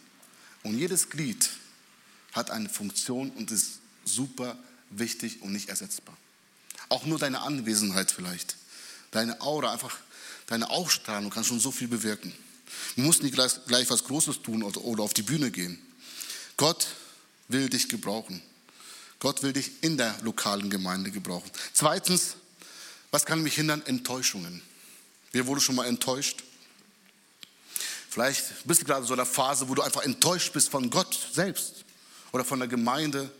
Und 0.64 0.78
jedes 0.78 1.10
Glied 1.10 1.50
hat 2.34 2.52
eine 2.52 2.68
Funktion 2.68 3.30
und 3.30 3.52
ist 3.52 3.80
super 4.04 4.60
wichtig 4.90 5.42
und 5.42 5.54
nicht 5.54 5.70
ersetzbar. 5.70 6.18
Auch 6.90 7.06
nur 7.06 7.18
deine 7.18 7.40
Anwesenheit 7.40 8.12
vielleicht, 8.12 8.58
deine 9.12 9.40
Aura, 9.40 9.72
einfach 9.72 9.98
deine 10.48 10.70
Ausstrahlung 10.72 11.30
kann 11.30 11.46
schon 11.46 11.62
so 11.62 11.72
viel 11.72 11.88
bewirken. 11.88 12.34
Du 12.98 13.04
musst 13.04 13.24
nicht 13.24 13.34
gleich, 13.34 13.66
gleich 13.66 13.90
was 13.90 14.04
Großes 14.04 14.42
tun 14.42 14.62
oder, 14.62 14.82
oder 14.82 15.04
auf 15.04 15.14
die 15.14 15.24
Bühne 15.24 15.52
gehen. 15.52 15.80
Gott 16.58 16.86
will 17.48 17.70
dich 17.70 17.88
gebrauchen. 17.88 18.42
Gott 19.20 19.42
will 19.42 19.54
dich 19.54 19.72
in 19.84 19.96
der 19.96 20.18
lokalen 20.22 20.70
Gemeinde 20.70 21.12
gebrauchen. 21.12 21.50
Zweitens, 21.72 22.36
was 23.10 23.26
kann 23.26 23.42
mich 23.42 23.56
hindern? 23.56 23.86
Enttäuschungen. 23.86 24.62
Wer 25.32 25.48
wurde 25.48 25.62
schon 25.62 25.76
mal 25.76 25.86
enttäuscht? 25.86 26.44
Vielleicht 28.20 28.68
bist 28.68 28.82
du 28.82 28.86
gerade 28.86 29.06
so 29.06 29.14
in 29.14 29.18
der 29.18 29.26
Phase, 29.26 29.70
wo 29.70 29.76
du 29.76 29.82
einfach 29.82 30.02
enttäuscht 30.02 30.52
bist 30.52 30.68
von 30.68 30.90
Gott 30.90 31.18
selbst 31.32 31.86
oder 32.34 32.44
von 32.44 32.60
der 32.60 32.68
Gemeinde, 32.68 33.32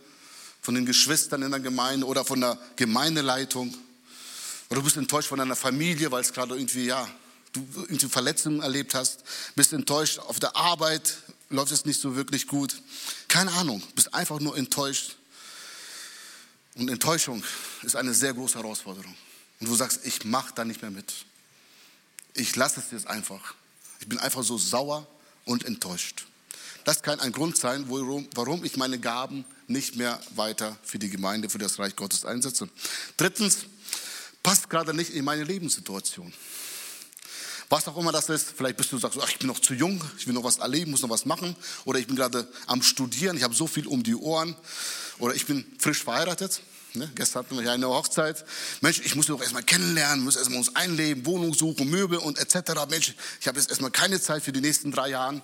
von 0.62 0.74
den 0.74 0.86
Geschwistern 0.86 1.42
in 1.42 1.50
der 1.50 1.60
Gemeinde 1.60 2.06
oder 2.06 2.24
von 2.24 2.40
der 2.40 2.56
Gemeindeleitung. 2.76 3.76
Oder 4.70 4.80
du 4.80 4.84
bist 4.84 4.96
enttäuscht 4.96 5.28
von 5.28 5.38
deiner 5.38 5.54
Familie, 5.54 6.10
weil 6.10 6.22
es 6.22 6.32
gerade 6.32 6.54
irgendwie, 6.54 6.86
ja, 6.86 7.06
du 7.52 7.60
irgendwie 7.76 8.08
Verletzungen 8.08 8.62
erlebt 8.62 8.94
hast. 8.94 9.22
Bist 9.54 9.74
enttäuscht 9.74 10.18
auf 10.18 10.40
der 10.40 10.56
Arbeit, 10.56 11.14
läuft 11.50 11.72
es 11.72 11.84
nicht 11.84 12.00
so 12.00 12.16
wirklich 12.16 12.46
gut. 12.46 12.80
Keine 13.28 13.52
Ahnung, 13.52 13.82
bist 13.94 14.14
einfach 14.14 14.40
nur 14.40 14.56
enttäuscht. 14.56 15.16
Und 16.76 16.88
Enttäuschung 16.88 17.44
ist 17.82 17.96
eine 17.96 18.14
sehr 18.14 18.32
große 18.32 18.56
Herausforderung. 18.58 19.14
Und 19.60 19.68
du 19.68 19.74
sagst, 19.74 20.06
ich 20.06 20.24
mache 20.24 20.54
da 20.54 20.64
nicht 20.64 20.80
mehr 20.80 20.90
mit. 20.90 21.12
Ich 22.32 22.56
lasse 22.56 22.80
es 22.80 22.92
jetzt 22.92 23.08
einfach. 23.08 23.56
Ich 24.00 24.08
bin 24.08 24.18
einfach 24.18 24.42
so 24.42 24.58
sauer 24.58 25.06
und 25.44 25.64
enttäuscht. 25.64 26.24
Das 26.84 27.02
kann 27.02 27.20
ein 27.20 27.32
Grund 27.32 27.56
sein, 27.56 27.86
warum 27.88 28.64
ich 28.64 28.76
meine 28.76 28.98
Gaben 28.98 29.44
nicht 29.66 29.96
mehr 29.96 30.20
weiter 30.34 30.76
für 30.82 30.98
die 30.98 31.10
Gemeinde, 31.10 31.48
für 31.48 31.58
das 31.58 31.78
Reich 31.78 31.94
Gottes 31.94 32.24
einsetze. 32.24 32.68
Drittens, 33.16 33.66
passt 34.42 34.70
gerade 34.70 34.94
nicht 34.94 35.10
in 35.10 35.24
meine 35.24 35.44
Lebenssituation. 35.44 36.32
Was 37.68 37.86
auch 37.86 37.96
immer 37.96 38.10
das 38.10 38.28
ist, 38.28 38.52
vielleicht 38.56 38.76
bist 38.76 38.90
du 38.90 38.98
sagst, 38.98 39.18
ach, 39.22 39.28
ich 39.28 39.38
bin 39.38 39.46
noch 39.46 39.60
zu 39.60 39.74
jung, 39.74 40.02
ich 40.18 40.26
will 40.26 40.34
noch 40.34 40.42
was 40.42 40.58
erleben, 40.58 40.90
muss 40.90 41.02
noch 41.02 41.10
was 41.10 41.24
machen. 41.24 41.54
Oder 41.84 42.00
ich 42.00 42.08
bin 42.08 42.16
gerade 42.16 42.48
am 42.66 42.82
Studieren, 42.82 43.36
ich 43.36 43.44
habe 43.44 43.54
so 43.54 43.68
viel 43.68 43.86
um 43.86 44.02
die 44.02 44.16
Ohren. 44.16 44.56
Oder 45.18 45.34
ich 45.34 45.46
bin 45.46 45.64
frisch 45.78 46.02
verheiratet. 46.02 46.62
Ne? 46.94 47.10
Gestern 47.14 47.44
hatten 47.44 47.56
wir 47.56 47.64
ja 47.64 47.72
eine 47.72 47.88
Hochzeit. 47.88 48.44
Mensch, 48.80 49.00
ich 49.04 49.14
muss 49.14 49.26
doch 49.26 49.40
erstmal 49.40 49.62
kennenlernen, 49.62 50.24
muss 50.24 50.36
erstmal 50.36 50.58
uns 50.58 50.74
einleben, 50.74 51.24
Wohnung 51.24 51.54
suchen, 51.54 51.88
Möbel 51.88 52.18
und 52.18 52.38
etc. 52.38 52.72
Mensch, 52.88 53.14
ich 53.40 53.46
habe 53.46 53.58
jetzt 53.58 53.70
erstmal 53.70 53.90
keine 53.90 54.20
Zeit 54.20 54.42
für 54.42 54.52
die 54.52 54.60
nächsten 54.60 54.90
drei 54.90 55.10
Jahre 55.10 55.42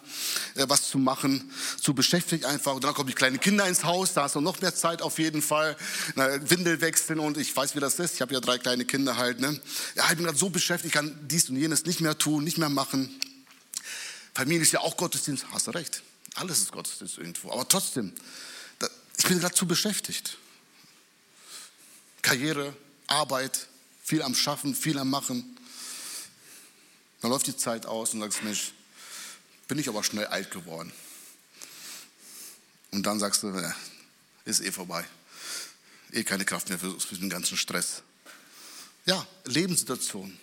äh, 0.54 0.64
was 0.68 0.88
zu 0.88 0.98
machen, 0.98 1.50
zu 1.80 1.94
beschäftigt 1.94 2.44
einfach. 2.44 2.74
Und 2.74 2.82
dann 2.82 2.94
kommen 2.94 3.08
die 3.08 3.14
kleinen 3.14 3.38
Kinder 3.38 3.66
ins 3.68 3.84
Haus, 3.84 4.14
da 4.14 4.24
hast 4.24 4.34
du 4.34 4.40
noch 4.40 4.60
mehr 4.60 4.74
Zeit 4.74 5.02
auf 5.02 5.18
jeden 5.18 5.42
Fall. 5.42 5.76
Na, 6.14 6.28
Windel 6.50 6.80
wechseln 6.80 7.20
und 7.20 7.38
ich 7.38 7.54
weiß, 7.54 7.76
wie 7.76 7.80
das 7.80 7.98
ist. 7.98 8.14
Ich 8.14 8.20
habe 8.20 8.34
ja 8.34 8.40
drei 8.40 8.58
kleine 8.58 8.84
Kinder 8.84 9.16
halt. 9.16 9.38
Ne? 9.38 9.60
Ja, 9.94 10.04
ich 10.10 10.16
bin 10.16 10.24
gerade 10.24 10.38
so 10.38 10.50
beschäftigt, 10.50 10.94
ich 10.94 10.98
kann 10.98 11.16
dies 11.28 11.48
und 11.48 11.56
jenes 11.56 11.84
nicht 11.84 12.00
mehr 12.00 12.18
tun, 12.18 12.42
nicht 12.44 12.58
mehr 12.58 12.68
machen. 12.68 13.14
Familie 14.34 14.62
ist 14.62 14.72
ja 14.72 14.80
auch 14.80 14.96
Gottesdienst, 14.96 15.46
hast 15.52 15.68
du 15.68 15.70
recht. 15.70 16.02
Alles 16.34 16.58
ist 16.58 16.72
Gottesdienst 16.72 17.18
irgendwo. 17.18 17.52
Aber 17.52 17.66
trotzdem, 17.68 18.12
ich 19.16 19.24
bin 19.26 19.38
gerade 19.40 19.54
zu 19.54 19.66
beschäftigt. 19.66 20.36
Karriere, 22.26 22.74
Arbeit, 23.06 23.68
viel 24.02 24.20
am 24.20 24.34
Schaffen, 24.34 24.74
viel 24.74 24.98
am 24.98 25.08
Machen. 25.08 25.56
Dann 27.20 27.30
läuft 27.30 27.46
die 27.46 27.56
Zeit 27.56 27.86
aus 27.86 28.14
und 28.14 28.20
sagst, 28.20 28.42
Mensch, 28.42 28.72
bin 29.68 29.78
ich 29.78 29.88
aber 29.88 30.02
schnell 30.02 30.26
alt 30.26 30.50
geworden. 30.50 30.92
Und 32.90 33.04
dann 33.06 33.20
sagst 33.20 33.44
du, 33.44 33.50
äh, 33.50 33.72
ist 34.44 34.60
eh 34.60 34.72
vorbei. 34.72 35.04
Eh 36.10 36.24
keine 36.24 36.44
Kraft 36.44 36.68
mehr 36.68 36.80
für, 36.80 36.98
für 36.98 37.14
den 37.14 37.30
ganzen 37.30 37.56
Stress. 37.56 38.02
Ja, 39.04 39.24
Lebenssituation. 39.44 40.36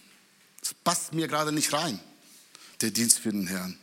Es 0.62 0.74
passt 0.74 1.12
mir 1.12 1.28
gerade 1.28 1.52
nicht 1.52 1.74
rein, 1.74 2.00
der 2.80 2.92
Dienst 2.92 3.20
für 3.20 3.34
den 3.34 3.48
Herrn. 3.48 3.78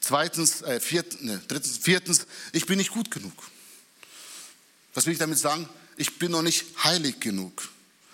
Zweitens, 0.00 0.60
äh, 0.60 0.78
viert, 0.78 1.22
ne, 1.22 1.40
drittens, 1.48 1.78
viertens, 1.78 2.26
ich 2.52 2.66
bin 2.66 2.76
nicht 2.76 2.90
gut 2.90 3.10
genug. 3.10 3.32
Was 4.92 5.06
will 5.06 5.14
ich 5.14 5.18
damit 5.18 5.38
sagen? 5.38 5.66
Ich 6.00 6.18
bin 6.18 6.30
noch 6.30 6.40
nicht 6.40 6.64
heilig 6.82 7.20
genug. 7.20 7.68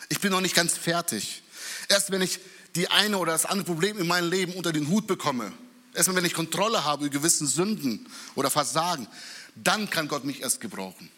Ich 0.09 0.18
bin 0.18 0.32
noch 0.32 0.41
nicht 0.41 0.57
ganz 0.57 0.76
fertig. 0.76 1.45
Erst 1.89 2.11
wenn 2.11 2.20
ich 2.20 2.41
die 2.74 2.89
eine 2.89 3.16
oder 3.16 3.30
das 3.30 3.47
andere 3.47 3.64
Problem 3.64 3.97
in 3.97 4.09
meinem 4.09 4.28
Leben 4.28 4.55
unter 4.55 4.72
den 4.72 4.89
Hut 4.89 5.07
bekomme, 5.07 5.53
erst 5.95 6.12
wenn 6.12 6.24
ich 6.24 6.34
Kontrolle 6.34 6.82
habe 6.82 7.05
über 7.05 7.12
gewissen 7.12 7.47
Sünden 7.47 8.09
oder 8.34 8.51
Versagen, 8.51 9.07
dann 9.55 9.89
kann 9.89 10.09
Gott 10.09 10.24
mich 10.24 10.43
erst 10.43 10.61
gebrauchen. 10.61 11.12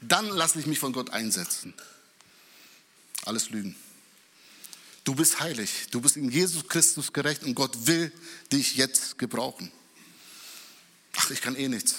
Dann 0.00 0.28
lasse 0.28 0.60
ich 0.60 0.66
mich 0.66 0.78
von 0.78 0.92
Gott 0.92 1.10
einsetzen. 1.10 1.74
Alles 3.24 3.50
Lügen. 3.50 3.74
Du 5.02 5.16
bist 5.16 5.40
heilig, 5.40 5.88
du 5.90 6.00
bist 6.00 6.16
in 6.16 6.30
Jesus 6.30 6.68
Christus 6.68 7.12
gerecht 7.12 7.42
und 7.42 7.56
Gott 7.56 7.88
will 7.88 8.12
dich 8.52 8.76
jetzt 8.76 9.18
gebrauchen. 9.18 9.72
Ach, 11.16 11.32
ich 11.32 11.40
kann 11.40 11.56
eh 11.56 11.66
nichts 11.66 11.96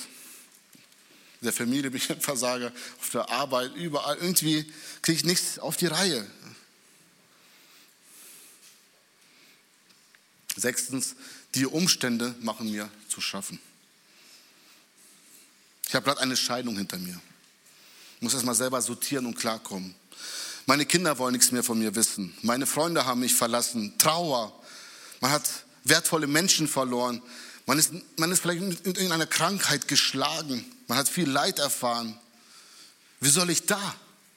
in 1.41 1.45
der 1.45 1.53
Familie 1.53 1.89
bin 1.91 2.01
ich 2.01 2.09
ein 2.09 2.21
Versager, 2.21 2.71
auf 2.99 3.09
der 3.11 3.29
Arbeit, 3.29 3.75
überall. 3.75 4.17
Irgendwie 4.17 4.71
kriege 5.01 5.17
ich 5.17 5.25
nichts 5.25 5.59
auf 5.59 5.77
die 5.77 5.87
Reihe. 5.87 6.25
Sechstens, 10.55 11.15
die 11.55 11.65
Umstände 11.65 12.35
machen 12.41 12.69
mir 12.69 12.89
zu 13.07 13.21
schaffen. 13.21 13.59
Ich 15.87 15.95
habe 15.95 16.05
gerade 16.05 16.21
eine 16.21 16.37
Scheidung 16.37 16.77
hinter 16.77 16.97
mir. 16.97 17.19
Ich 18.17 18.21
muss 18.21 18.33
erst 18.33 18.45
mal 18.45 18.53
selber 18.53 18.81
sortieren 18.81 19.25
und 19.25 19.35
klarkommen. 19.35 19.95
Meine 20.65 20.85
Kinder 20.85 21.17
wollen 21.17 21.33
nichts 21.33 21.51
mehr 21.51 21.63
von 21.63 21.79
mir 21.79 21.95
wissen. 21.95 22.37
Meine 22.43 22.67
Freunde 22.67 23.05
haben 23.05 23.21
mich 23.21 23.33
verlassen. 23.33 23.97
Trauer. 23.97 24.53
Man 25.19 25.31
hat 25.31 25.49
wertvolle 25.83 26.27
Menschen 26.27 26.67
verloren. 26.67 27.23
Man 27.69 27.77
ist, 27.77 27.91
man 28.17 28.31
ist 28.31 28.39
vielleicht 28.39 28.63
in 28.63 28.95
irgendeiner 28.95 29.27
Krankheit 29.27 29.87
geschlagen. 29.87 30.65
Man 30.87 30.97
hat 30.97 31.07
viel 31.07 31.29
Leid 31.29 31.59
erfahren. 31.59 32.17
Wie 33.19 33.29
soll 33.29 33.51
ich 33.51 33.67
da 33.67 33.95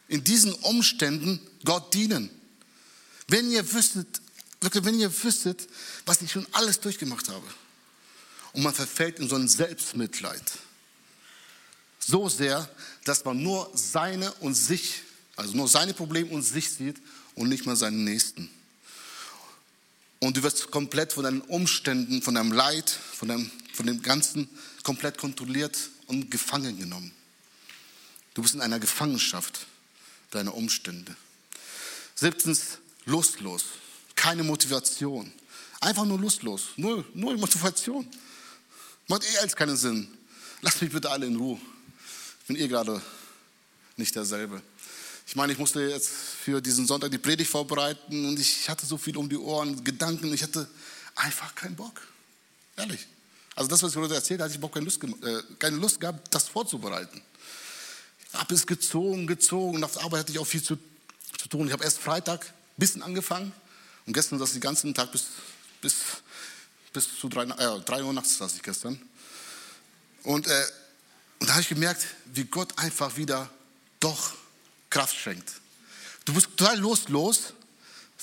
in 0.08 0.22
diesen 0.22 0.52
Umständen 0.52 1.40
Gott 1.64 1.94
dienen? 1.94 2.28
Wenn 3.28 3.50
ihr 3.50 3.72
wüsstet, 3.72 4.20
wirklich, 4.60 4.84
wenn 4.84 5.00
ihr 5.00 5.10
wüsstet, 5.24 5.66
was 6.04 6.20
ich 6.20 6.30
schon 6.30 6.46
alles 6.52 6.78
durchgemacht 6.80 7.30
habe. 7.30 7.46
Und 8.52 8.64
man 8.64 8.74
verfällt 8.74 9.18
in 9.18 9.30
so 9.30 9.36
ein 9.36 9.48
Selbstmitleid. 9.48 10.52
So 12.00 12.28
sehr, 12.28 12.68
dass 13.04 13.24
man 13.24 13.42
nur 13.42 13.70
seine 13.72 14.30
und 14.40 14.52
sich, 14.56 15.04
also 15.36 15.56
nur 15.56 15.68
seine 15.68 15.94
Probleme 15.94 16.28
und 16.28 16.42
sich 16.42 16.68
sieht 16.68 17.00
und 17.34 17.48
nicht 17.48 17.64
mal 17.64 17.76
seinen 17.76 18.04
Nächsten. 18.04 18.50
Und 20.22 20.36
du 20.36 20.44
wirst 20.44 20.70
komplett 20.70 21.12
von 21.12 21.24
deinen 21.24 21.40
Umständen, 21.40 22.22
von 22.22 22.36
deinem 22.36 22.52
Leid, 22.52 22.88
von, 22.88 23.26
deinem, 23.26 23.50
von 23.72 23.88
dem 23.88 24.02
Ganzen 24.02 24.48
komplett 24.84 25.18
kontrolliert 25.18 25.76
und 26.06 26.30
gefangen 26.30 26.78
genommen. 26.78 27.10
Du 28.34 28.42
bist 28.42 28.54
in 28.54 28.60
einer 28.60 28.78
Gefangenschaft 28.78 29.66
deiner 30.30 30.54
Umstände. 30.54 31.16
Siebtens, 32.14 32.78
lustlos. 33.04 33.64
Keine 34.14 34.44
Motivation. 34.44 35.32
Einfach 35.80 36.04
nur 36.04 36.20
lustlos. 36.20 36.68
Null, 36.76 37.04
null 37.14 37.36
Motivation. 37.36 38.06
Macht 39.08 39.24
eh 39.24 39.38
alles 39.38 39.56
keinen 39.56 39.76
Sinn. 39.76 40.06
Lasst 40.60 40.82
mich 40.82 40.92
bitte 40.92 41.10
alle 41.10 41.26
in 41.26 41.34
Ruhe. 41.34 41.58
Ich 42.42 42.46
bin 42.46 42.56
eh 42.58 42.68
gerade 42.68 43.02
nicht 43.96 44.14
derselbe. 44.14 44.62
Ich 45.26 45.36
meine, 45.36 45.52
ich 45.52 45.58
musste 45.58 45.80
jetzt 45.82 46.08
für 46.08 46.60
diesen 46.60 46.86
Sonntag 46.86 47.10
die 47.10 47.18
Predigt 47.18 47.50
vorbereiten 47.50 48.26
und 48.26 48.38
ich 48.38 48.68
hatte 48.68 48.84
so 48.84 48.98
viel 48.98 49.16
um 49.16 49.28
die 49.28 49.36
Ohren, 49.36 49.82
Gedanken. 49.84 50.32
Ich 50.34 50.42
hatte 50.42 50.68
einfach 51.14 51.54
keinen 51.54 51.76
Bock. 51.76 52.00
Ehrlich. 52.76 53.06
Also 53.54 53.68
das, 53.68 53.82
was 53.82 53.92
ich 53.92 53.96
heute 53.98 54.14
erzählt 54.14 54.40
hatte 54.40 54.50
ich 54.50 54.56
überhaupt 54.56 54.74
keine 54.74 54.86
Lust, 54.86 55.02
äh, 55.04 55.42
keine 55.58 55.76
Lust 55.76 56.00
gehabt, 56.00 56.34
das 56.34 56.48
vorzubereiten. 56.48 57.22
Ich 58.32 58.38
habe 58.38 58.54
es 58.54 58.66
gezogen, 58.66 59.26
gezogen. 59.26 59.80
Nach 59.80 59.90
der 59.90 60.02
Arbeit 60.02 60.20
hatte 60.20 60.32
ich 60.32 60.38
auch 60.38 60.46
viel 60.46 60.62
zu, 60.62 60.78
zu 61.38 61.48
tun. 61.48 61.66
Ich 61.66 61.72
habe 61.72 61.84
erst 61.84 61.98
Freitag 61.98 62.46
ein 62.46 62.78
bisschen 62.78 63.02
angefangen 63.02 63.52
und 64.06 64.14
gestern 64.14 64.38
saß 64.38 64.48
ich 64.48 64.54
den 64.54 64.62
ganzen 64.62 64.94
Tag 64.94 65.12
bis, 65.12 65.26
bis, 65.80 65.96
bis 66.92 67.18
zu 67.18 67.28
drei, 67.28 67.44
äh, 67.44 67.80
drei 67.80 68.02
Uhr 68.02 68.12
nachts 68.12 68.38
saß 68.38 68.56
ich 68.56 68.62
gestern. 68.62 69.00
Und, 70.22 70.46
äh, 70.46 70.64
und 71.40 71.48
da 71.48 71.54
habe 71.54 71.62
ich 71.62 71.68
gemerkt, 71.68 72.06
wie 72.26 72.44
Gott 72.44 72.78
einfach 72.78 73.16
wieder 73.16 73.50
doch 74.00 74.32
Kraft 74.92 75.16
schenkt. 75.16 75.50
Du 76.24 76.34
bist 76.34 76.48
total 76.56 76.78
loslos 76.78 77.54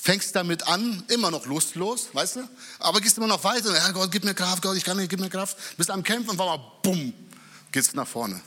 fängst 0.00 0.34
damit 0.34 0.66
an, 0.66 1.02
immer 1.08 1.30
noch 1.30 1.44
lustlos, 1.46 2.08
weißt 2.12 2.36
du? 2.36 2.48
Aber 2.78 3.00
gehst 3.00 3.18
immer 3.18 3.26
noch 3.26 3.44
weiter. 3.44 3.72
Ja, 3.74 3.90
Gott, 3.90 4.10
gib 4.10 4.24
mir 4.24 4.34
Kraft, 4.34 4.62
Gott, 4.62 4.76
ich 4.76 4.84
kann 4.84 4.96
nicht, 4.96 5.10
gib 5.10 5.20
mir 5.20 5.28
Kraft. 5.28 5.56
Bist 5.76 5.90
am 5.90 6.02
Kämpfen 6.02 6.30
und 6.30 6.36
mal, 6.36 6.58
bumm, 6.82 7.12
geht's 7.70 7.92
nach 7.92 8.08
vorne. 8.08 8.40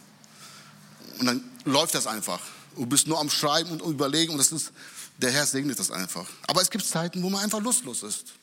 Und 1.20 1.28
dann 1.28 1.44
läuft 1.66 1.94
das 1.94 2.08
einfach. 2.08 2.40
Du 2.76 2.88
bist 2.88 3.06
nur 3.06 3.20
am 3.20 3.30
Schreiben 3.30 3.70
und 3.70 3.92
überlegen 3.92 4.32
und 4.32 4.40
das 4.40 4.52
ist, 4.52 4.72
der 5.18 5.32
Herr 5.32 5.46
segnet 5.46 5.78
das 5.78 5.92
einfach. 5.92 6.28
Aber 6.48 6.62
es 6.62 6.72
gibt 6.72 6.86
Zeiten, 6.86 7.22
wo 7.22 7.30
man 7.30 7.44
einfach 7.44 7.62
lustlos 7.62 8.02
ist. 8.02 8.34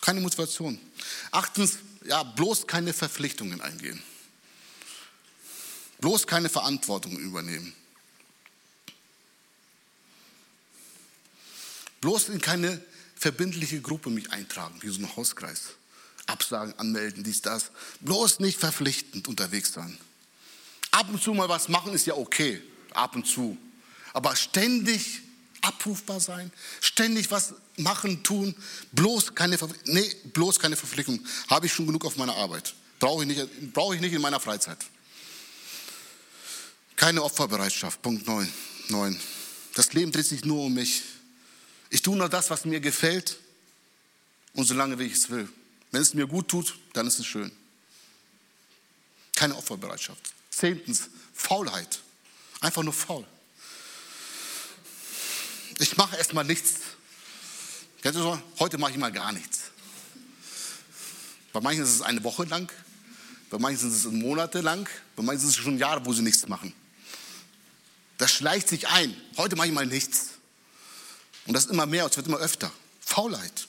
Keine 0.00 0.20
Motivation. 0.20 0.80
Achtens, 1.30 1.78
ja, 2.04 2.24
bloß 2.24 2.66
keine 2.66 2.92
Verpflichtungen 2.92 3.60
eingehen. 3.60 4.02
Bloß 6.00 6.26
keine 6.26 6.48
Verantwortung 6.48 7.16
übernehmen. 7.18 7.74
Bloß 12.00 12.30
in 12.30 12.40
keine 12.40 12.82
verbindliche 13.16 13.80
Gruppe 13.82 14.08
mich 14.08 14.32
eintragen, 14.32 14.76
wie 14.80 14.88
so 14.88 15.00
ein 15.00 15.16
Hauskreis. 15.16 15.74
Absagen, 16.26 16.78
anmelden, 16.78 17.22
dies, 17.24 17.42
das. 17.42 17.70
Bloß 18.00 18.40
nicht 18.40 18.58
verpflichtend 18.58 19.28
unterwegs 19.28 19.72
sein. 19.72 19.98
ab 20.92 21.08
und 21.10 21.22
zu 21.22 21.34
mal 21.34 21.48
was 21.48 21.68
machen 21.68 21.92
ist 21.92 22.06
ja 22.06 22.14
okay, 22.14 22.62
ab 22.92 23.14
und 23.14 23.26
zu. 23.26 23.56
Aber 24.12 24.34
ständig 24.36 25.20
abrufbar 25.60 26.20
sein, 26.20 26.50
ständig 26.80 27.30
was 27.30 27.54
machen, 27.76 28.22
tun, 28.22 28.54
bloß 28.92 29.34
keine, 29.34 29.58
nee, 29.84 30.16
bloß 30.32 30.58
keine 30.58 30.76
Verpflichtung. 30.76 31.20
Habe 31.48 31.66
ich 31.66 31.72
schon 31.72 31.86
genug 31.86 32.04
auf 32.04 32.16
meiner 32.16 32.34
Arbeit. 32.34 32.74
Brauche 32.98 33.22
ich, 33.22 33.28
nicht, 33.28 33.72
brauche 33.72 33.94
ich 33.94 34.00
nicht 34.00 34.12
in 34.12 34.22
meiner 34.22 34.40
Freizeit. 34.40 34.78
Keine 37.00 37.22
Opferbereitschaft. 37.22 38.02
Punkt 38.02 38.26
9. 38.26 38.46
9. 38.90 39.18
Das 39.74 39.94
Leben 39.94 40.12
dreht 40.12 40.26
sich 40.26 40.44
nur 40.44 40.64
um 40.64 40.74
mich. 40.74 41.02
Ich 41.88 42.02
tue 42.02 42.14
nur 42.14 42.28
das, 42.28 42.50
was 42.50 42.66
mir 42.66 42.78
gefällt 42.78 43.38
und 44.52 44.66
solange 44.66 44.98
wie 44.98 45.04
ich 45.04 45.14
es 45.14 45.30
will. 45.30 45.48
Wenn 45.92 46.02
es 46.02 46.12
mir 46.12 46.26
gut 46.26 46.48
tut, 46.48 46.78
dann 46.92 47.06
ist 47.06 47.18
es 47.18 47.24
schön. 47.24 47.50
Keine 49.34 49.56
Opferbereitschaft. 49.56 50.20
Zehntens, 50.50 51.08
Faulheit. 51.32 52.00
Einfach 52.60 52.82
nur 52.82 52.92
faul. 52.92 53.26
Ich 55.78 55.96
mache 55.96 56.18
erstmal 56.18 56.44
nichts. 56.44 56.74
Kennst 58.02 58.18
du 58.18 58.22
so? 58.24 58.42
Heute 58.58 58.76
mache 58.76 58.90
ich 58.90 58.98
mal 58.98 59.10
gar 59.10 59.32
nichts. 59.32 59.70
Bei 61.54 61.62
manchen 61.62 61.82
ist 61.82 61.94
es 61.94 62.02
eine 62.02 62.22
Woche 62.24 62.44
lang, 62.44 62.70
bei 63.48 63.58
manchen 63.58 63.90
ist 63.90 64.04
es 64.04 64.12
Monate 64.12 64.60
lang, 64.60 64.86
bei 65.16 65.22
manchen 65.22 65.48
ist 65.48 65.56
es 65.56 65.64
schon 65.64 65.78
Jahre, 65.78 66.04
wo 66.04 66.12
sie 66.12 66.20
nichts 66.20 66.46
machen. 66.46 66.74
Das 68.20 68.30
schleicht 68.30 68.68
sich 68.68 68.86
ein. 68.86 69.16
Heute 69.38 69.56
mache 69.56 69.68
ich 69.68 69.72
mal 69.72 69.86
nichts. 69.86 70.32
Und 71.46 71.54
das 71.54 71.64
ist 71.64 71.70
immer 71.70 71.86
mehr, 71.86 72.04
es 72.04 72.18
wird 72.18 72.26
immer 72.26 72.36
öfter. 72.36 72.70
Faulheit. 73.00 73.66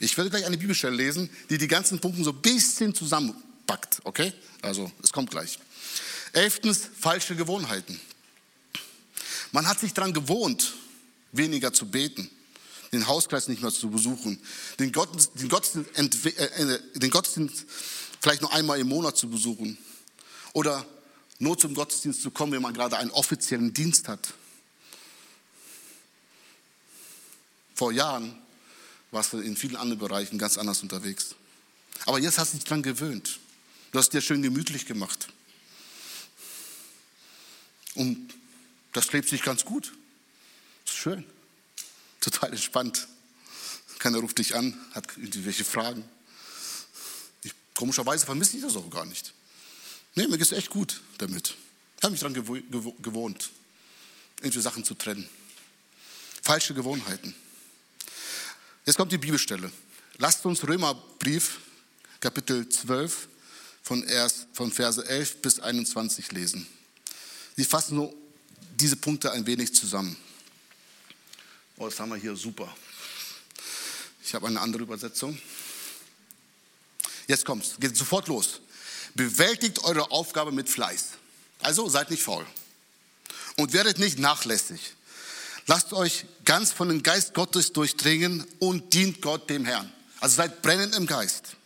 Ich 0.00 0.16
werde 0.16 0.28
gleich 0.28 0.44
eine 0.44 0.58
Bibelstelle 0.58 0.96
lesen, 0.96 1.30
die 1.50 1.56
die 1.56 1.68
ganzen 1.68 2.00
Punkte 2.00 2.24
so 2.24 2.32
ein 2.32 2.42
bisschen 2.42 2.96
zusammenpackt. 2.96 4.00
Okay? 4.02 4.32
Also, 4.60 4.90
es 5.04 5.12
kommt 5.12 5.30
gleich. 5.30 5.60
Elftens, 6.32 6.80
falsche 6.98 7.36
Gewohnheiten. 7.36 8.00
Man 9.52 9.68
hat 9.68 9.78
sich 9.78 9.94
daran 9.94 10.12
gewohnt, 10.12 10.74
weniger 11.30 11.72
zu 11.72 11.86
beten, 11.86 12.28
den 12.90 13.06
Hauskreis 13.06 13.46
nicht 13.46 13.62
mehr 13.62 13.70
zu 13.70 13.88
besuchen, 13.88 14.40
den 14.80 14.90
Gottesdienst, 14.90 15.40
den 15.40 15.48
Gottesdienst, 15.48 16.26
äh, 16.26 16.74
äh, 16.74 16.80
den 16.96 17.10
Gottesdienst 17.10 17.64
vielleicht 18.20 18.42
nur 18.42 18.52
einmal 18.52 18.80
im 18.80 18.88
Monat 18.88 19.16
zu 19.16 19.30
besuchen 19.30 19.78
oder 20.54 20.84
nur 21.38 21.58
zum 21.58 21.74
Gottesdienst 21.74 22.22
zu 22.22 22.30
kommen, 22.30 22.52
wenn 22.52 22.62
man 22.62 22.74
gerade 22.74 22.96
einen 22.96 23.10
offiziellen 23.10 23.72
Dienst 23.72 24.08
hat. 24.08 24.34
Vor 27.74 27.92
Jahren 27.92 28.36
warst 29.10 29.32
du 29.32 29.38
in 29.38 29.56
vielen 29.56 29.76
anderen 29.76 29.98
Bereichen 29.98 30.38
ganz 30.38 30.56
anders 30.56 30.82
unterwegs. 30.82 31.34
Aber 32.06 32.18
jetzt 32.18 32.38
hast 32.38 32.52
du 32.52 32.56
dich 32.56 32.64
daran 32.64 32.82
gewöhnt. 32.82 33.38
Du 33.92 33.98
hast 33.98 34.10
dir 34.10 34.20
schön 34.20 34.42
gemütlich 34.42 34.86
gemacht. 34.86 35.28
Und 37.94 38.34
das 38.92 39.08
klebt 39.08 39.28
sich 39.28 39.42
ganz 39.42 39.64
gut. 39.64 39.92
Ist 40.86 40.96
schön. 40.96 41.24
Total 42.20 42.50
entspannt. 42.50 43.08
Keiner 43.98 44.18
ruft 44.18 44.38
dich 44.38 44.54
an, 44.54 44.78
hat 44.92 45.06
irgendwelche 45.16 45.64
Fragen. 45.64 46.04
Ich, 47.42 47.52
komischerweise 47.74 48.26
vermisse 48.26 48.56
ich 48.56 48.62
das 48.62 48.76
auch 48.76 48.90
gar 48.90 49.06
nicht. 49.06 49.32
Nee, 50.16 50.26
mir 50.26 50.38
geht 50.38 50.46
es 50.46 50.52
echt 50.52 50.70
gut 50.70 51.02
damit. 51.18 51.54
Ich 51.98 52.02
habe 52.02 52.12
mich 52.12 52.20
daran 52.20 52.34
gewohnt, 52.34 53.50
irgendwie 54.40 54.60
Sachen 54.60 54.82
zu 54.82 54.94
trennen. 54.94 55.28
Falsche 56.42 56.72
Gewohnheiten. 56.72 57.34
Jetzt 58.86 58.96
kommt 58.96 59.12
die 59.12 59.18
Bibelstelle. 59.18 59.70
Lasst 60.16 60.46
uns 60.46 60.66
Römerbrief, 60.66 61.58
Kapitel 62.18 62.66
12, 62.66 63.28
von, 63.82 64.02
erst, 64.04 64.46
von 64.54 64.72
Verse 64.72 65.06
11 65.06 65.42
bis 65.42 65.60
21 65.60 66.32
lesen. 66.32 66.66
Sie 67.56 67.64
fassen 67.64 67.96
nur 67.96 68.14
diese 68.74 68.96
Punkte 68.96 69.32
ein 69.32 69.46
wenig 69.46 69.74
zusammen. 69.74 70.16
Oh, 71.76 71.84
das 71.84 72.00
haben 72.00 72.08
wir 72.08 72.16
hier 72.16 72.34
super. 72.36 72.74
Ich 74.24 74.34
habe 74.34 74.46
eine 74.46 74.60
andere 74.60 74.82
Übersetzung. 74.82 75.38
Jetzt 77.26 77.44
kommt's, 77.44 77.76
geht 77.78 77.96
sofort 77.96 78.28
los. 78.28 78.60
Bewältigt 79.16 79.82
eure 79.84 80.10
Aufgabe 80.10 80.52
mit 80.52 80.68
Fleiß. 80.68 81.12
Also 81.60 81.88
seid 81.88 82.10
nicht 82.10 82.22
faul. 82.22 82.46
Und 83.56 83.72
werdet 83.72 83.98
nicht 83.98 84.18
nachlässig. 84.18 84.94
Lasst 85.66 85.92
euch 85.94 86.26
ganz 86.44 86.72
von 86.72 86.88
dem 86.88 87.02
Geist 87.02 87.34
Gottes 87.34 87.72
durchdringen 87.72 88.46
und 88.58 88.92
dient 88.92 89.22
Gott 89.22 89.48
dem 89.48 89.64
Herrn. 89.64 89.90
Also 90.20 90.36
seid 90.36 90.62
brennend 90.62 90.94
im 90.94 91.06
Geist. 91.06 91.56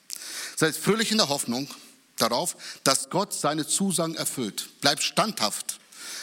Seid 0.56 0.76
fröhlich 0.76 1.10
in 1.10 1.18
der 1.18 1.28
Hoffnung 1.28 1.68
darauf, 2.16 2.56
dass 2.84 3.10
Gott 3.10 3.34
seine 3.34 3.66
Zusagen 3.66 4.14
erfüllt. 4.14 4.80
Bleibt 4.80 5.02
standhaft, 5.02 5.80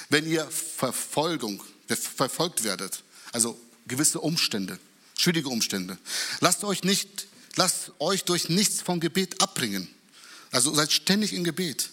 wenn 0.09 0.25
ihr 0.25 0.49
Verfolgung, 0.49 1.61
verfolgt 1.87 2.63
werdet. 2.63 3.03
Also 3.31 3.59
gewisse 3.87 4.21
Umstände, 4.21 4.79
schwierige 5.17 5.49
Umstände. 5.49 5.97
Lasst 6.39 6.63
euch 6.63 6.83
nicht, 6.83 7.27
lasst 7.55 7.91
euch 7.99 8.23
durch 8.23 8.49
nichts 8.49 8.81
vom 8.81 8.99
Gebet 8.99 9.41
abbringen. 9.41 9.93
Also 10.57 10.73
seid 10.73 10.91
ständig 10.91 11.33
im 11.33 11.43
Gebet. 11.43 11.91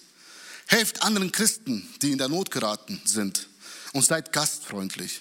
Helft 0.65 1.03
anderen 1.03 1.33
Christen, 1.33 1.87
die 2.01 2.12
in 2.12 2.17
der 2.17 2.31
Not 2.31 2.51
geraten 2.51 2.99
sind 3.05 3.47
und 3.93 4.07
seid 4.07 4.33
gastfreundlich. 4.33 5.21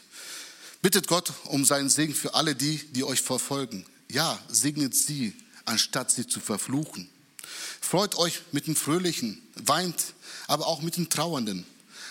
Bittet 0.82 1.08
Gott 1.08 1.34
um 1.48 1.66
seinen 1.66 1.89
Segen 1.89 2.16
für 2.16 2.36
alle 2.36 2.56
die, 2.56 2.78
die 2.94 3.04
euch 3.04 3.22
verfolgen. 3.22 3.86
Ja, 4.08 4.39
segnet 4.48 4.96
sie, 4.96 5.36
anstatt 5.66 6.10
sie 6.10 6.26
zu 6.26 6.39
verfluchen. 6.39 7.10
Freut 7.82 8.16
euch 8.16 8.44
mit 8.54 8.68
den 8.68 8.78
Fröhlichen, 8.78 9.41
weint 9.56 10.14
aber 10.48 10.66
auch 10.66 10.82
mit 10.82 10.96
den 10.96 11.10
Trauernden. 11.10 11.66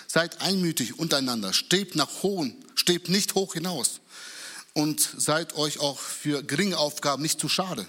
Seid 0.09 0.43
einmütig 0.43 0.99
untereinander, 0.99 1.55
strebt 1.55 1.97
nach 1.97 2.23
hohen, 2.23 2.63
strebt 2.75 3.09
nicht 3.09 3.35
hoch 3.35 3.55
hinaus 3.55 4.01
und 4.75 5.01
seid 5.17 5.55
euch 5.55 5.81
auch 5.81 5.99
für 5.99 6.43
geringe 6.43 6.77
Aufgaben 6.77 7.23
nicht 7.23 7.41
zu 7.41 7.49
schade. 7.49 7.87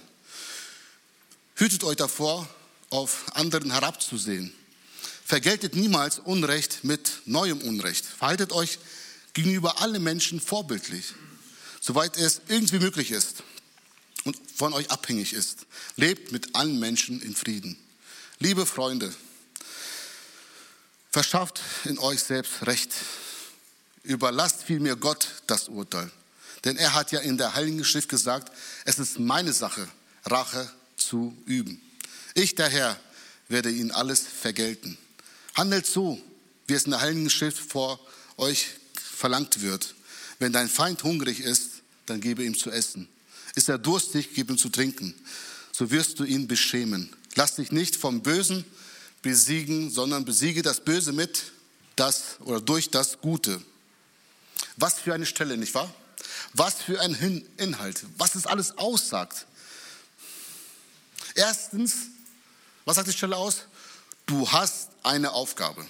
Hütet 1.56 1.84
euch 1.84 1.96
davor, 1.96 2.48
auf 2.94 3.24
anderen 3.34 3.72
herabzusehen. 3.72 4.54
Vergeltet 5.24 5.74
niemals 5.74 6.20
Unrecht 6.20 6.84
mit 6.84 7.22
neuem 7.24 7.60
Unrecht. 7.60 8.06
Verhaltet 8.06 8.52
euch 8.52 8.78
gegenüber 9.32 9.80
allen 9.80 10.02
Menschen 10.02 10.40
vorbildlich, 10.40 11.12
soweit 11.80 12.16
es 12.16 12.40
irgendwie 12.46 12.78
möglich 12.78 13.10
ist 13.10 13.42
und 14.22 14.38
von 14.54 14.72
euch 14.72 14.92
abhängig 14.92 15.32
ist. 15.32 15.66
Lebt 15.96 16.30
mit 16.30 16.54
allen 16.54 16.78
Menschen 16.78 17.20
in 17.20 17.34
Frieden. 17.34 17.76
Liebe 18.38 18.64
Freunde, 18.64 19.12
verschafft 21.10 21.60
in 21.84 21.98
euch 21.98 22.22
selbst 22.22 22.64
Recht. 22.64 22.92
Überlasst 24.04 24.62
vielmehr 24.62 24.94
Gott 24.94 25.26
das 25.48 25.68
Urteil. 25.68 26.12
Denn 26.62 26.76
er 26.76 26.94
hat 26.94 27.10
ja 27.10 27.18
in 27.18 27.38
der 27.38 27.54
Heiligen 27.56 27.84
Schrift 27.84 28.08
gesagt, 28.08 28.56
es 28.84 29.00
ist 29.00 29.18
meine 29.18 29.52
Sache, 29.52 29.88
Rache 30.26 30.70
zu 30.96 31.36
üben. 31.44 31.83
Ich, 32.34 32.56
der 32.56 32.68
Herr, 32.68 33.00
werde 33.48 33.70
ihnen 33.70 33.92
alles 33.92 34.20
vergelten. 34.20 34.98
Handelt 35.54 35.86
so, 35.86 36.20
wie 36.66 36.74
es 36.74 36.84
in 36.84 36.90
der 36.90 37.00
Heiligen 37.00 37.30
Schrift 37.30 37.58
vor 37.58 38.00
euch 38.36 38.70
verlangt 38.94 39.60
wird. 39.62 39.94
Wenn 40.40 40.52
dein 40.52 40.68
Feind 40.68 41.04
hungrig 41.04 41.40
ist, 41.40 41.82
dann 42.06 42.20
gebe 42.20 42.44
ihm 42.44 42.58
zu 42.58 42.70
essen. 42.70 43.08
Ist 43.54 43.68
er 43.68 43.78
durstig, 43.78 44.30
gib 44.34 44.50
ihm 44.50 44.58
zu 44.58 44.68
trinken. 44.68 45.14
So 45.72 45.90
wirst 45.90 46.18
du 46.18 46.24
ihn 46.24 46.48
beschämen. 46.48 47.14
Lass 47.36 47.56
dich 47.56 47.70
nicht 47.70 47.96
vom 47.96 48.22
Bösen 48.22 48.64
besiegen, 49.22 49.90
sondern 49.90 50.24
besiege 50.24 50.62
das 50.62 50.80
Böse 50.80 51.12
mit 51.12 51.52
das 51.96 52.40
oder 52.40 52.60
durch 52.60 52.90
das 52.90 53.20
Gute. 53.20 53.62
Was 54.76 54.94
für 55.00 55.14
eine 55.14 55.26
Stelle, 55.26 55.56
nicht 55.56 55.74
wahr? 55.74 55.92
Was 56.52 56.74
für 56.74 57.00
ein 57.00 57.46
Inhalt, 57.56 58.04
was 58.18 58.34
es 58.34 58.46
alles 58.46 58.76
aussagt. 58.76 59.46
Erstens, 61.34 61.94
was 62.84 62.96
sagt 62.96 63.08
die 63.08 63.12
Stelle 63.12 63.36
aus? 63.36 63.62
Du 64.26 64.50
hast 64.50 64.90
eine 65.02 65.32
Aufgabe. 65.32 65.86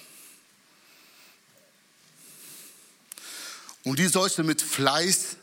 Und 3.83 3.99
die 3.99 4.07
sollst 4.07 4.37
du 4.37 4.43
mit 4.43 4.61
Fleiß 4.61 5.37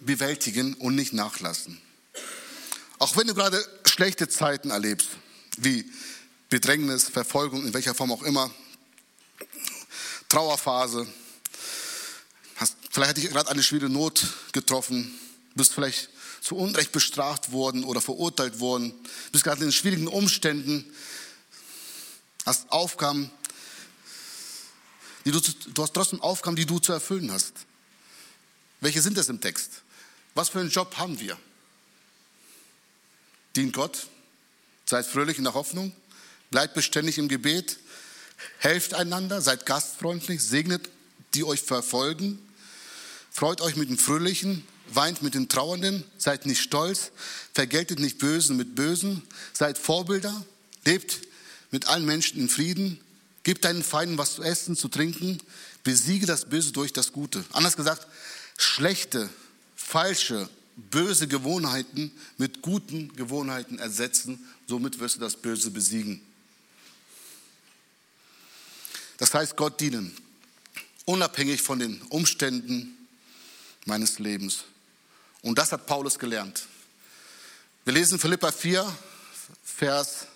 bewältigen 0.00 0.74
und 0.74 0.94
nicht 0.94 1.12
nachlassen. 1.12 1.80
Auch 2.98 3.16
wenn 3.16 3.26
du 3.26 3.34
gerade 3.34 3.64
schlechte 3.84 4.28
Zeiten 4.28 4.70
erlebst, 4.70 5.08
wie 5.56 5.90
Bedrängnis, 6.48 7.08
Verfolgung, 7.08 7.66
in 7.66 7.74
welcher 7.74 7.94
Form 7.94 8.12
auch 8.12 8.22
immer, 8.22 8.50
Trauerphase, 10.28 11.06
hast, 12.56 12.76
vielleicht 12.90 13.10
hat 13.10 13.16
dich 13.16 13.30
gerade 13.30 13.50
eine 13.50 13.62
schwere 13.62 13.88
Not 13.88 14.26
getroffen, 14.52 15.18
bist 15.54 15.74
vielleicht 15.74 16.08
zu 16.40 16.56
Unrecht 16.56 16.92
bestraft 16.92 17.52
worden 17.52 17.84
oder 17.84 18.00
verurteilt 18.00 18.60
worden, 18.60 18.92
bist 19.32 19.44
gerade 19.44 19.64
in 19.64 19.72
schwierigen 19.72 20.08
Umständen, 20.08 20.84
hast 22.46 22.70
Aufgaben, 22.70 23.30
die 25.24 25.30
du, 25.30 25.40
du 25.40 25.82
hast 25.82 25.92
trotzdem 25.92 26.20
Aufgaben, 26.20 26.56
die 26.56 26.66
du 26.66 26.78
zu 26.78 26.92
erfüllen 26.92 27.30
hast. 27.30 27.52
Welche 28.80 29.02
sind 29.02 29.16
das 29.16 29.28
im 29.28 29.40
Text? 29.40 29.82
Was 30.34 30.50
für 30.50 30.60
einen 30.60 30.70
Job 30.70 30.96
haben 30.96 31.18
wir? 31.20 31.36
Dient 33.56 33.72
Gott, 33.72 34.06
seid 34.84 35.06
fröhlich 35.06 35.38
in 35.38 35.44
der 35.44 35.54
Hoffnung, 35.54 35.92
bleibt 36.50 36.74
beständig 36.74 37.18
im 37.18 37.28
Gebet, 37.28 37.78
Helft 38.58 38.94
einander, 38.94 39.42
seid 39.42 39.66
gastfreundlich, 39.66 40.42
segnet 40.42 40.88
die 41.34 41.44
euch 41.44 41.60
verfolgen, 41.60 42.38
freut 43.30 43.60
euch 43.60 43.76
mit 43.76 43.90
den 43.90 43.98
Fröhlichen, 43.98 44.66
weint 44.94 45.22
mit 45.22 45.34
den 45.34 45.48
Trauernden, 45.48 46.04
seid 46.18 46.46
nicht 46.46 46.60
stolz, 46.60 47.10
vergeltet 47.52 47.98
nicht 47.98 48.18
Bösen 48.18 48.56
mit 48.56 48.74
Bösen, 48.74 49.22
seid 49.52 49.78
Vorbilder, 49.78 50.44
lebt 50.84 51.20
mit 51.70 51.86
allen 51.88 52.04
Menschen 52.04 52.40
in 52.40 52.48
Frieden, 52.48 53.00
gebt 53.42 53.64
deinen 53.64 53.82
Feinden 53.82 54.18
was 54.18 54.36
zu 54.36 54.42
essen, 54.42 54.76
zu 54.76 54.88
trinken, 54.88 55.38
besiege 55.84 56.26
das 56.26 56.46
Böse 56.46 56.72
durch 56.72 56.92
das 56.92 57.12
Gute. 57.12 57.44
Anders 57.52 57.76
gesagt, 57.76 58.06
schlechte, 58.56 59.28
falsche, 59.76 60.48
böse 60.76 61.26
Gewohnheiten 61.26 62.12
mit 62.36 62.62
guten 62.62 63.14
Gewohnheiten 63.16 63.78
ersetzen, 63.78 64.46
somit 64.66 65.00
wirst 65.00 65.16
du 65.16 65.20
das 65.20 65.36
Böse 65.36 65.70
besiegen. 65.70 66.20
Das 69.16 69.34
heißt, 69.34 69.56
Gott 69.56 69.80
dienen, 69.80 70.16
unabhängig 71.04 71.60
von 71.60 71.80
den 71.80 72.00
Umständen 72.02 72.96
meines 73.84 74.20
Lebens. 74.20 74.64
Und 75.42 75.58
das 75.58 75.72
hat 75.72 75.86
Paulus 75.86 76.18
gelernt. 76.18 76.66
Wir 77.84 77.94
lesen 77.94 78.18
Philippa 78.18 78.52
4, 78.52 78.96
Vers 79.62 80.26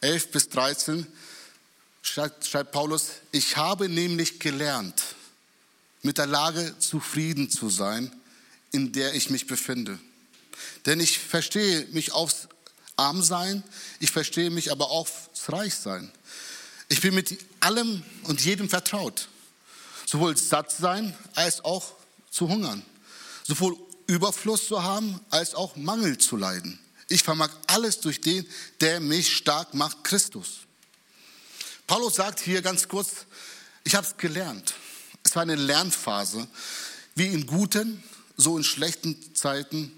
11 0.00 0.30
bis 0.30 0.48
13, 0.50 1.06
schreibt, 2.02 2.46
schreibt 2.46 2.72
Paulus, 2.72 3.10
ich 3.32 3.56
habe 3.56 3.88
nämlich 3.88 4.38
gelernt, 4.38 5.02
mit 6.02 6.18
der 6.18 6.26
Lage 6.26 6.78
zufrieden 6.78 7.50
zu 7.50 7.70
sein, 7.70 8.12
in 8.70 8.92
der 8.92 9.14
ich 9.14 9.30
mich 9.30 9.46
befinde. 9.46 9.98
Denn 10.84 11.00
ich 11.00 11.18
verstehe 11.18 11.86
mich 11.90 12.12
aufs 12.12 12.48
Armsein, 12.96 13.62
ich 14.00 14.10
verstehe 14.10 14.50
mich 14.50 14.70
aber 14.70 14.90
aufs 14.90 15.28
Reichsein. 15.48 16.10
Ich 16.88 17.00
bin 17.00 17.14
mit 17.14 17.38
allem 17.60 18.02
und 18.24 18.44
jedem 18.44 18.68
vertraut. 18.68 19.28
Sowohl 20.06 20.36
satt 20.36 20.70
sein 20.70 21.16
als 21.34 21.64
auch 21.64 21.94
zu 22.30 22.48
hungern. 22.48 22.82
Sowohl 23.46 23.76
Überfluss 24.06 24.68
zu 24.68 24.82
haben 24.82 25.20
als 25.30 25.54
auch 25.54 25.76
Mangel 25.76 26.18
zu 26.18 26.36
leiden. 26.36 26.78
Ich 27.08 27.22
vermag 27.22 27.50
alles 27.66 28.00
durch 28.00 28.20
den, 28.20 28.46
der 28.80 29.00
mich 29.00 29.36
stark 29.36 29.74
macht, 29.74 30.04
Christus. 30.04 30.60
Paulus 31.86 32.16
sagt 32.16 32.40
hier 32.40 32.62
ganz 32.62 32.88
kurz, 32.88 33.26
ich 33.84 33.94
habe 33.94 34.06
es 34.06 34.16
gelernt. 34.16 34.74
Es 35.22 35.34
war 35.34 35.42
eine 35.42 35.54
Lernphase, 35.54 36.46
wie 37.14 37.26
in 37.26 37.46
guten, 37.46 38.02
so 38.36 38.56
in 38.56 38.64
schlechten 38.64 39.34
Zeiten 39.34 39.92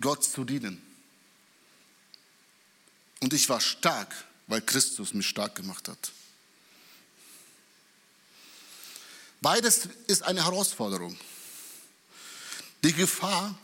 Gott 0.00 0.24
zu 0.24 0.44
dienen. 0.44 0.82
Und 3.20 3.32
ich 3.32 3.48
war 3.48 3.60
stark, 3.60 4.14
weil 4.46 4.62
Christus 4.62 5.14
mich 5.14 5.28
stark 5.28 5.54
gemacht 5.54 5.88
hat. 5.88 6.12
Beides 9.40 9.88
ist 10.06 10.22
eine 10.22 10.44
Herausforderung. 10.44 11.16
Die 12.82 12.92
Gefahr 12.92 13.56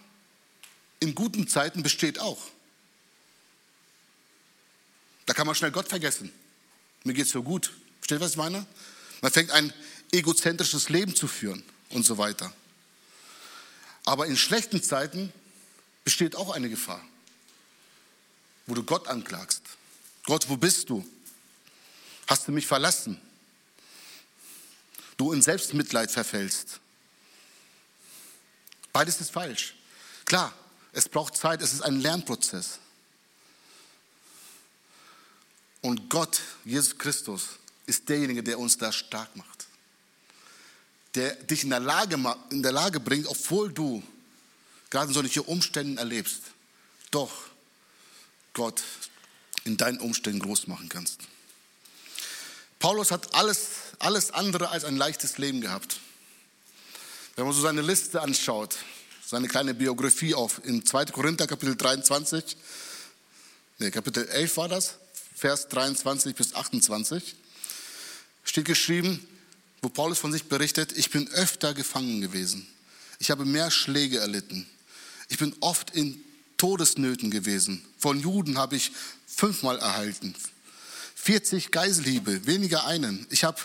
in 1.01 1.15
guten 1.15 1.49
Zeiten 1.49 1.83
besteht 1.83 2.19
auch. 2.19 2.39
Da 5.27 5.35
kann 5.35 5.47
man 5.47 5.57
schnell 5.57 5.73
Gott 5.73 5.89
vergessen. 5.89 6.33
Mir 7.05 7.15
geht 7.15 7.27
es 7.27 7.33
so 7.33 7.43
gut. 7.43 7.73
Versteht, 8.01 8.21
was 8.21 8.33
ich 8.33 8.37
meine? 8.37 8.67
Man 9.21 9.33
fängt 9.33 9.51
ein 9.51 9.73
egozentrisches 10.13 10.89
Leben 10.89 11.15
zu 11.15 11.27
führen 11.27 11.63
und 11.91 12.05
so 12.05 12.19
weiter. 12.19 12.53
Aber 14.05 14.27
in 14.27 14.37
schlechten 14.37 14.83
Zeiten 14.83 15.33
besteht 16.05 16.37
auch 16.37 16.51
eine 16.51 16.69
Gefahr, 16.69 17.05
wo 18.67 18.75
du 18.75 18.85
Gott 18.85 19.09
anklagst. 19.09 19.63
Gott, 20.25 20.49
wo 20.49 20.57
bist 20.57 20.89
du? 20.91 21.07
Hast 22.27 22.47
du 22.47 22.53
mich 22.53 22.67
verlassen? 22.67 23.21
Du 25.17 25.33
in 25.33 25.43
Selbstmitleid 25.43 26.11
verfällst. 26.11 26.81
Beides 28.97 29.21
ist 29.21 29.31
falsch. 29.31 29.75
Klar, 30.25 30.55
es 30.93 31.07
braucht 31.07 31.37
Zeit, 31.37 31.61
es 31.61 31.75
ist 31.75 31.83
ein 31.83 32.01
Lernprozess. 32.01 32.79
Und 35.83 36.09
Gott, 36.09 36.41
Jesus 36.65 36.97
Christus, 36.97 37.59
ist 37.85 38.09
derjenige, 38.09 38.43
der 38.43 38.59
uns 38.59 38.79
da 38.79 38.91
stark 38.93 39.37
macht. 39.37 39.67
Der 41.15 41.35
dich 41.35 41.65
in 41.65 41.69
der 41.69 41.81
Lage, 41.81 42.17
in 42.49 42.63
der 42.63 42.73
Lage 42.73 42.99
bringt, 42.99 43.27
obwohl 43.27 43.71
du 43.71 44.03
gerade 44.89 45.13
solche 45.13 45.43
Umstände 45.43 46.01
erlebst, 46.01 46.41
doch 47.11 47.35
Gott 48.55 48.83
in 49.65 49.77
deinen 49.77 50.01
Umständen 50.01 50.41
groß 50.41 50.69
machen 50.69 50.89
kannst. 50.89 51.21
Paulus 52.79 53.11
hat 53.11 53.35
alles, 53.35 53.69
alles 53.99 54.31
andere 54.31 54.71
als 54.71 54.85
ein 54.85 54.97
leichtes 54.97 55.37
Leben 55.37 55.61
gehabt. 55.61 56.01
Wenn 57.37 57.45
man 57.45 57.53
so 57.53 57.61
seine 57.61 57.83
Liste 57.83 58.23
anschaut, 58.23 58.77
seine 59.27 59.47
kleine 59.47 59.75
Biografie 59.75 60.35
auf 60.35 60.65
in 60.65 60.87
2. 60.87 61.05
Korinther 61.07 61.47
Kapitel 61.47 61.77
23, 61.77 62.57
nee, 63.79 63.91
Kapitel 63.91 64.27
11 64.27 64.57
war 64.57 64.69
das, 64.69 64.95
Vers 65.35 65.69
23 65.69 66.35
bis 66.35 66.55
28, 66.55 67.37
steht 68.43 68.65
geschrieben, 68.65 69.21
wo 69.83 69.91
Paulus 69.91 70.19
von 70.19 70.33
sich 70.33 70.45
berichtet, 70.45 70.97
ich 70.97 71.11
bin 71.11 71.29
öfter 71.29 71.75
gefangen 71.75 72.23
gewesen. 72.23 72.67
Ich 73.19 73.31
habe 73.31 73.45
mehr 73.45 73.71
Schläge 73.71 74.19
erlitten. 74.19 74.67
Ich 75.29 75.37
bin 75.37 75.55
oft 75.61 75.91
in 75.91 76.19
Todesnöten 76.57 77.31
gewesen. 77.31 77.85
Von 77.99 78.19
Juden 78.19 78.57
habe 78.57 78.77
ich 78.77 78.93
fünfmal 79.27 79.79
erhalten. 79.79 80.35
40 81.17 81.71
Geiselhiebe, 81.71 82.47
weniger 82.47 82.87
einen. 82.87 83.27
Ich 83.29 83.45
habe 83.45 83.61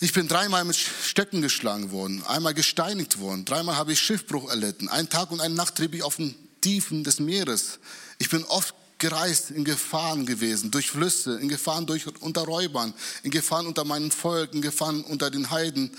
ich 0.00 0.12
bin 0.12 0.28
dreimal 0.28 0.64
mit 0.64 0.76
Stöcken 0.76 1.42
geschlagen 1.42 1.90
worden, 1.90 2.22
einmal 2.26 2.54
gesteinigt 2.54 3.18
worden, 3.18 3.44
dreimal 3.44 3.76
habe 3.76 3.92
ich 3.92 4.00
Schiffbruch 4.00 4.50
erlitten. 4.50 4.88
Einen 4.88 5.08
Tag 5.08 5.30
und 5.30 5.40
eine 5.40 5.54
Nacht 5.54 5.76
trieb 5.76 5.94
ich 5.94 6.02
auf 6.02 6.16
den 6.16 6.34
Tiefen 6.60 7.04
des 7.04 7.20
Meeres. 7.20 7.78
Ich 8.18 8.28
bin 8.28 8.44
oft 8.44 8.74
gereist, 8.98 9.50
in 9.50 9.64
Gefahren 9.64 10.26
gewesen, 10.26 10.70
durch 10.70 10.90
Flüsse, 10.90 11.38
in 11.38 11.48
Gefahren 11.48 11.86
durch, 11.86 12.06
unter 12.20 12.42
Räubern, 12.42 12.94
in 13.22 13.30
Gefahren 13.30 13.66
unter 13.66 13.84
meinen 13.84 14.10
Volk, 14.10 14.54
in 14.54 14.62
Gefahren 14.62 15.02
unter 15.04 15.30
den 15.30 15.50
Heiden, 15.50 15.90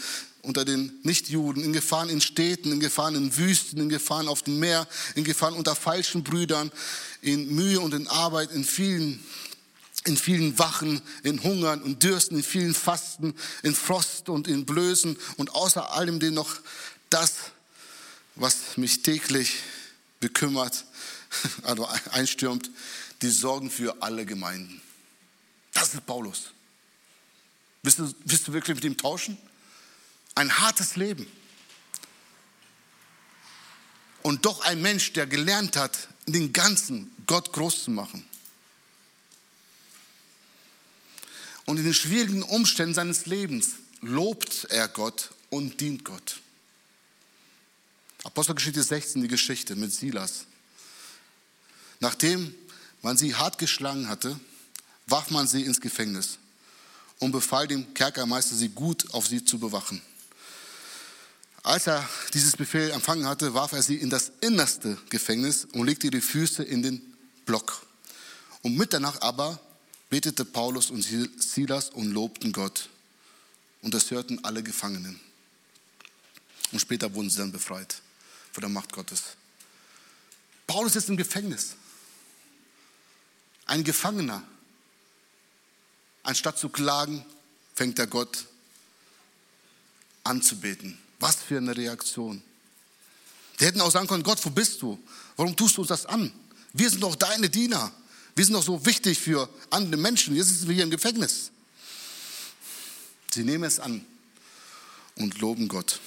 unter 0.42 0.66
den 0.66 1.00
Nichtjuden, 1.04 1.64
in 1.64 1.74
Gefahren 1.74 2.10
in 2.10 2.22
Städten, 2.22 2.72
in 2.72 2.80
Gefahren 2.80 3.16
in 3.16 3.36
Wüsten, 3.38 3.82
in 3.82 3.90
Gefahren 3.90 4.28
auf 4.28 4.44
dem 4.44 4.60
Meer, 4.60 4.88
in 5.16 5.24
Gefahren 5.24 5.54
unter 5.54 5.76
falschen 5.76 6.24
Brüdern, 6.24 6.72
in 7.22 7.54
Mühe 7.54 7.80
und 7.80 7.94
in 7.94 8.08
Arbeit, 8.08 8.52
in 8.52 8.64
vielen 8.64 9.24
in 10.08 10.18
vielen 10.18 10.58
Wachen, 10.58 11.02
in 11.24 11.44
Hungern 11.44 11.82
und 11.82 12.02
Dürsten, 12.02 12.38
in 12.38 12.44
vielen 12.44 12.74
Fasten, 12.74 13.36
in 13.62 13.76
Frost 13.76 14.30
und 14.30 14.48
in 14.48 14.66
Blößen 14.66 15.18
und 15.36 15.52
außer 15.54 15.92
allem 15.92 16.20
den 16.20 16.34
noch 16.34 16.56
das, 17.10 17.34
was 18.36 18.78
mich 18.78 19.04
täglich 19.04 19.58
bekümmert, 20.20 20.86
also 21.64 21.88
einstürmt, 22.12 22.70
die 23.22 23.30
Sorgen 23.30 23.70
für 23.70 24.02
alle 24.02 24.26
Gemeinden. 24.26 24.82
Das 25.74 25.94
ist 25.94 26.06
Paulus. 26.06 26.52
Willst 27.84 28.00
du, 28.00 28.14
willst 28.26 28.48
du 28.48 28.54
wirklich 28.54 28.76
mit 28.76 28.84
ihm 28.84 28.98
tauschen? 28.98 29.38
Ein 30.36 30.58
hartes 30.60 30.96
Leben. 30.96 31.28
Und 34.24 34.46
doch 34.46 34.62
ein 34.62 34.82
Mensch, 34.82 35.14
der 35.14 35.28
gelernt 35.28 35.78
hat, 35.78 36.10
den 36.26 36.52
ganzen 36.52 37.12
Gott 37.26 37.54
groß 37.54 37.86
zu 37.86 37.92
machen. 37.92 38.27
Und 41.68 41.78
in 41.78 41.84
den 41.84 41.94
schwierigen 41.94 42.44
Umständen 42.44 42.96
seines 42.96 43.26
Lebens 43.26 43.72
lobt 44.02 44.66
er 44.70 44.88
Gott 44.88 45.32
und 45.50 45.82
dient 45.82 46.06
Gott. 46.06 46.40
Apostelgeschichte 48.24 48.82
16, 48.82 49.22
die 49.22 49.28
Geschichte 49.28 49.76
mit 49.76 49.94
Silas. 49.94 50.46
Nachdem 52.00 52.56
man 53.02 53.18
sie 53.18 53.36
hart 53.36 53.58
geschlagen 53.58 54.08
hatte, 54.08 54.40
warf 55.08 55.30
man 55.30 55.46
sie 55.46 55.64
ins 55.64 55.82
Gefängnis 55.82 56.38
und 57.20 57.34
befahl 57.34 57.68
dem 57.68 57.94
Kerkermeister, 57.94 58.56
sie 58.56 58.70
gut 58.70 59.14
auf 59.14 59.28
sie 59.28 59.44
zu 59.44 59.60
bewachen. 59.60 60.02
Als 61.64 61.88
er 61.88 62.08
dieses 62.34 62.56
Befehl 62.56 62.92
empfangen 62.92 63.28
hatte, 63.28 63.54
warf 63.54 63.74
er 63.74 63.84
sie 63.84 63.96
in 63.96 64.10
das 64.10 64.32
innerste 64.40 64.98
Gefängnis 65.10 65.66
und 65.74 65.86
legte 65.86 66.08
ihre 66.08 66.22
Füße 66.22 66.64
in 66.64 66.82
den 66.82 67.02
Block. 67.46 67.86
Um 68.62 68.76
Mitternacht 68.76 69.22
aber 69.22 69.60
betete 70.10 70.46
Paulus 70.46 70.90
und 70.90 71.02
Silas 71.02 71.90
und 71.90 72.12
lobten 72.12 72.52
Gott. 72.52 72.90
Und 73.82 73.94
das 73.94 74.12
hörten 74.12 74.44
alle 74.44 74.64
Gefangenen. 74.64 75.20
Und 76.72 76.80
später 76.80 77.14
wurden 77.14 77.30
sie 77.30 77.38
dann 77.38 77.52
befreit 77.52 78.02
von 78.52 78.62
der 78.62 78.70
Macht 78.70 78.92
Gottes. 78.92 79.36
Paulus 80.66 80.96
ist 80.96 81.10
im 81.10 81.18
Gefängnis. 81.18 81.76
Ein 83.66 83.84
Gefangener. 83.84 84.44
Anstatt 86.24 86.58
zu 86.58 86.70
klagen, 86.70 87.26
fängt 87.74 88.00
er 88.00 88.08
Gott 88.08 88.46
anzubeten. 90.24 90.98
Was 91.20 91.36
für 91.36 91.58
eine 91.58 91.76
Reaktion. 91.76 92.42
Die 93.60 93.66
hätten 93.66 93.82
auch 93.82 93.92
sagen 93.92 94.08
können, 94.08 94.24
Gott, 94.24 94.44
wo 94.46 94.50
bist 94.50 94.82
du? 94.82 95.00
Warum 95.36 95.56
tust 95.56 95.78
du 95.78 95.82
uns 95.82 95.90
das 95.90 96.06
an? 96.06 96.32
Wir 96.74 96.90
sind 96.90 97.02
doch 97.02 97.16
deine 97.16 97.50
Diener. 97.50 97.92
Wir 98.38 98.46
sind 98.46 98.54
doch 98.54 98.62
so 98.64 98.86
wichtig 98.86 99.18
für 99.18 99.50
andere 99.72 100.00
Menschen. 100.00 100.36
Jetzt 100.36 100.50
sind 100.50 100.68
wir 100.68 100.76
hier 100.76 100.84
im 100.84 100.92
Gefängnis. 100.92 101.50
Sie 103.34 103.44
nehmen 103.44 103.64
es 103.64 103.80
an 103.80 104.06
und 105.16 105.40
loben 105.40 105.68
Gott. 105.68 106.00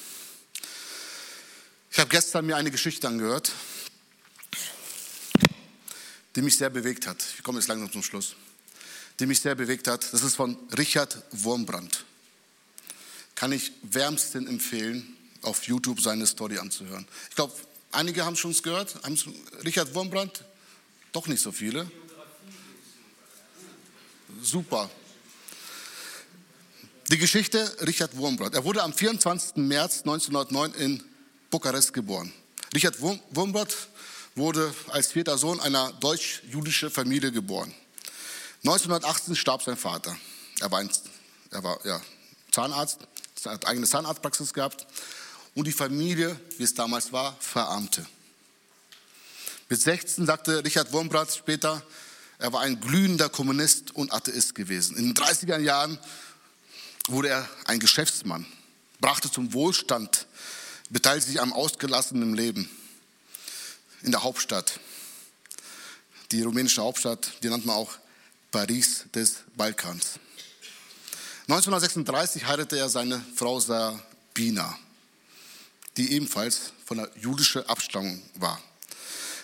Ich 1.90 1.98
habe 1.98 2.08
gestern 2.08 2.46
mir 2.46 2.54
eine 2.54 2.70
Geschichte 2.70 3.08
angehört, 3.08 3.50
die 6.36 6.42
mich 6.42 6.56
sehr 6.56 6.70
bewegt 6.70 7.08
hat. 7.08 7.20
Ich 7.36 7.42
komme 7.42 7.58
jetzt 7.58 7.66
langsam 7.66 7.90
zum 7.90 8.04
Schluss. 8.04 8.36
Die 9.18 9.26
mich 9.26 9.40
sehr 9.40 9.56
bewegt 9.56 9.88
hat. 9.88 10.12
Das 10.12 10.22
ist 10.22 10.36
von 10.36 10.56
Richard 10.78 11.20
Wurmbrand. 11.32 12.04
Kann 13.34 13.50
ich 13.50 13.72
wärmsten 13.82 14.46
empfehlen, 14.46 15.16
auf 15.42 15.64
YouTube 15.64 16.00
seine 16.00 16.28
Story 16.28 16.58
anzuhören. 16.58 17.08
Ich 17.28 17.34
glaube, 17.34 17.54
einige 17.90 18.24
haben 18.24 18.36
schon 18.36 18.52
gehört. 18.62 19.00
Richard 19.64 19.96
Wurmbrand, 19.96 20.44
doch 21.10 21.26
nicht 21.26 21.42
so 21.42 21.50
viele. 21.50 21.90
Super. 24.42 24.88
Die 27.10 27.18
Geschichte 27.18 27.76
Richard 27.86 28.16
Wurmbrand. 28.16 28.54
Er 28.54 28.64
wurde 28.64 28.82
am 28.82 28.92
24. 28.92 29.56
März 29.56 30.00
1909 30.00 30.74
in 30.74 31.02
Bukarest 31.50 31.92
geboren. 31.92 32.32
Richard 32.74 33.00
Wurmbrand 33.00 33.76
wurde 34.36 34.72
als 34.88 35.08
vierter 35.08 35.36
Sohn 35.36 35.60
einer 35.60 35.92
deutsch-jüdischen 35.94 36.90
Familie 36.90 37.32
geboren. 37.32 37.74
1918 38.64 39.36
starb 39.36 39.62
sein 39.62 39.76
Vater. 39.76 40.16
Er 40.60 40.70
war, 40.70 40.78
ein, 40.78 40.90
er 41.50 41.62
war 41.62 41.78
ja, 41.84 42.00
Zahnarzt, 42.50 43.00
hat 43.44 43.66
eigene 43.66 43.86
Zahnarztpraxis 43.86 44.54
gehabt 44.54 44.86
und 45.54 45.66
die 45.66 45.72
Familie, 45.72 46.38
wie 46.58 46.64
es 46.64 46.74
damals 46.74 47.12
war, 47.12 47.36
verarmte. 47.40 48.06
Mit 49.68 49.80
16 49.80 50.26
sagte 50.26 50.64
Richard 50.64 50.92
Wurmbrand 50.92 51.30
später, 51.30 51.82
er 52.40 52.52
war 52.54 52.62
ein 52.62 52.80
glühender 52.80 53.28
Kommunist 53.28 53.94
und 53.94 54.12
Atheist 54.12 54.54
gewesen. 54.54 54.96
In 54.96 55.12
den 55.12 55.14
30er 55.14 55.58
Jahren 55.58 55.98
wurde 57.06 57.28
er 57.28 57.48
ein 57.66 57.80
Geschäftsmann, 57.80 58.46
brachte 59.00 59.30
zum 59.30 59.52
Wohlstand, 59.52 60.26
beteiligte 60.88 61.30
sich 61.30 61.40
am 61.40 61.52
ausgelassenen 61.52 62.34
Leben 62.34 62.68
in 64.02 64.10
der 64.10 64.22
Hauptstadt. 64.22 64.80
Die 66.32 66.42
rumänische 66.42 66.82
Hauptstadt, 66.82 67.30
die 67.42 67.50
nennt 67.50 67.66
man 67.66 67.76
auch 67.76 67.92
Paris 68.50 69.04
des 69.14 69.42
Balkans. 69.56 70.18
1936 71.42 72.46
heiratete 72.46 72.78
er 72.78 72.88
seine 72.88 73.22
Frau 73.34 73.60
Sabina, 73.60 74.78
die 75.96 76.12
ebenfalls 76.12 76.72
von 76.86 76.98
der 76.98 77.10
jüdischen 77.16 77.66
Abstammung 77.68 78.22
war. 78.36 78.62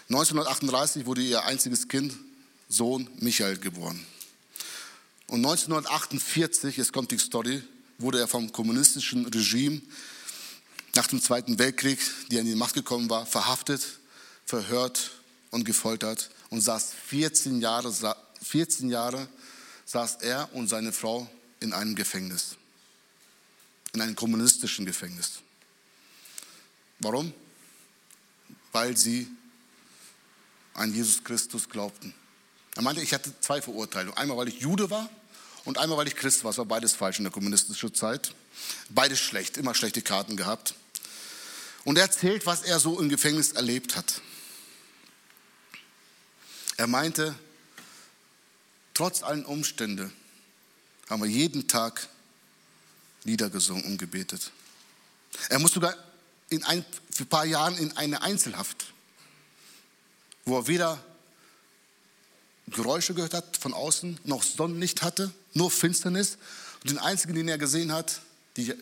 1938 0.09 1.05
wurde 1.05 1.21
ihr 1.21 1.45
einziges 1.45 1.89
Kind, 1.89 2.17
Sohn 2.69 3.09
Michael, 3.21 3.59
geboren. 3.59 4.05
Und 5.27 5.45
1948, 5.45 6.77
jetzt 6.77 6.93
kommt 6.93 7.11
die 7.11 7.19
Story, 7.19 7.63
wurde 7.99 8.21
er 8.21 8.29
vom 8.29 8.53
kommunistischen 8.53 9.27
Regime 9.27 9.81
nach 10.95 11.07
dem 11.07 11.21
Zweiten 11.21 11.59
Weltkrieg, 11.59 11.99
die 12.31 12.39
an 12.39 12.47
die 12.47 12.55
Macht 12.55 12.75
gekommen 12.75 13.11
war, 13.11 13.27
verhaftet, 13.27 13.99
verhört 14.45 15.13
und 15.51 15.65
gefoltert 15.65 16.31
und 16.51 16.61
saß 16.61 16.93
14 17.07 17.61
Jahre, 17.61 17.93
14 18.43 18.89
Jahre 18.89 19.29
saß 19.85 20.17
er 20.23 20.53
und 20.55 20.69
seine 20.69 20.93
Frau 20.93 21.29
in 21.61 21.73
einem 21.73 21.95
Gefängnis, 21.95 22.57
in 23.95 24.01
einem 24.01 24.17
kommunistischen 24.17 24.87
Gefängnis. 24.87 25.41
Warum? 26.99 27.33
Weil 28.73 28.97
sie 28.97 29.29
an 30.75 30.95
Jesus 30.95 31.23
Christus 31.23 31.69
glaubten. 31.69 32.15
Er 32.77 32.83
meinte, 32.83 33.01
ich 33.01 33.15
hatte 33.15 33.33
zwei 33.41 33.63
Verurteilungen. 33.63 34.17
Einmal, 34.19 34.37
weil 34.37 34.49
ich 34.49 34.61
Jude 34.61 34.91
war 34.91 35.09
und 35.65 35.79
einmal, 35.79 35.97
weil 35.99 36.09
ich 36.09 36.15
Christ 36.15 36.45
war. 36.45 36.51
Es 36.51 36.59
war 36.59 36.67
beides 36.67 36.95
falsch 36.95 37.19
in 37.19 37.25
der 37.25 37.33
kommunistischen 37.33 37.95
Zeit. 37.95 38.35
Beides 38.91 39.19
schlecht, 39.19 39.57
immer 39.57 39.75
schlechte 39.75 40.03
Karten 40.03 40.37
gehabt. 40.37 40.75
Und 41.85 41.97
er 41.97 42.05
erzählt, 42.05 42.45
was 42.45 42.63
er 42.63 42.79
so 42.79 43.01
im 43.01 43.09
Gefängnis 43.09 43.53
erlebt 43.53 43.97
hat. 43.97 44.21
Er 46.77 46.87
meinte, 46.87 47.35
trotz 48.93 49.23
allen 49.23 49.47
Umständen 49.47 50.13
haben 51.09 51.23
wir 51.23 51.31
jeden 51.31 51.69
Tag 51.69 52.09
Lieder 53.25 53.49
gesungen 53.49 53.85
und 53.85 53.99
gebetet. 53.99 54.53
Er 55.49 55.59
muss 55.59 55.73
sogar 55.73 55.97
in 56.51 56.63
ein, 56.65 56.85
für 57.11 57.25
ein 57.25 57.29
paar 57.29 57.47
Jahren 57.47 57.77
in 57.79 57.97
eine 57.97 58.21
Einzelhaft, 58.21 58.93
wo 60.45 60.59
er 60.59 60.67
weder 60.69 61.03
Geräusche 62.69 63.15
gehört 63.15 63.35
hat 63.35 63.57
von 63.57 63.73
außen, 63.73 64.19
noch 64.25 64.43
Sonnenlicht 64.43 65.03
hatte, 65.03 65.33
nur 65.55 65.71
Finsternis. 65.71 66.39
Und 66.83 66.91
den 66.91 66.99
einzigen, 66.99 67.35
den 67.35 67.49
er 67.49 67.59
gesehen 67.59 67.93
hat, 67.93 68.21
die, 68.57 68.71
äh, 68.71 68.77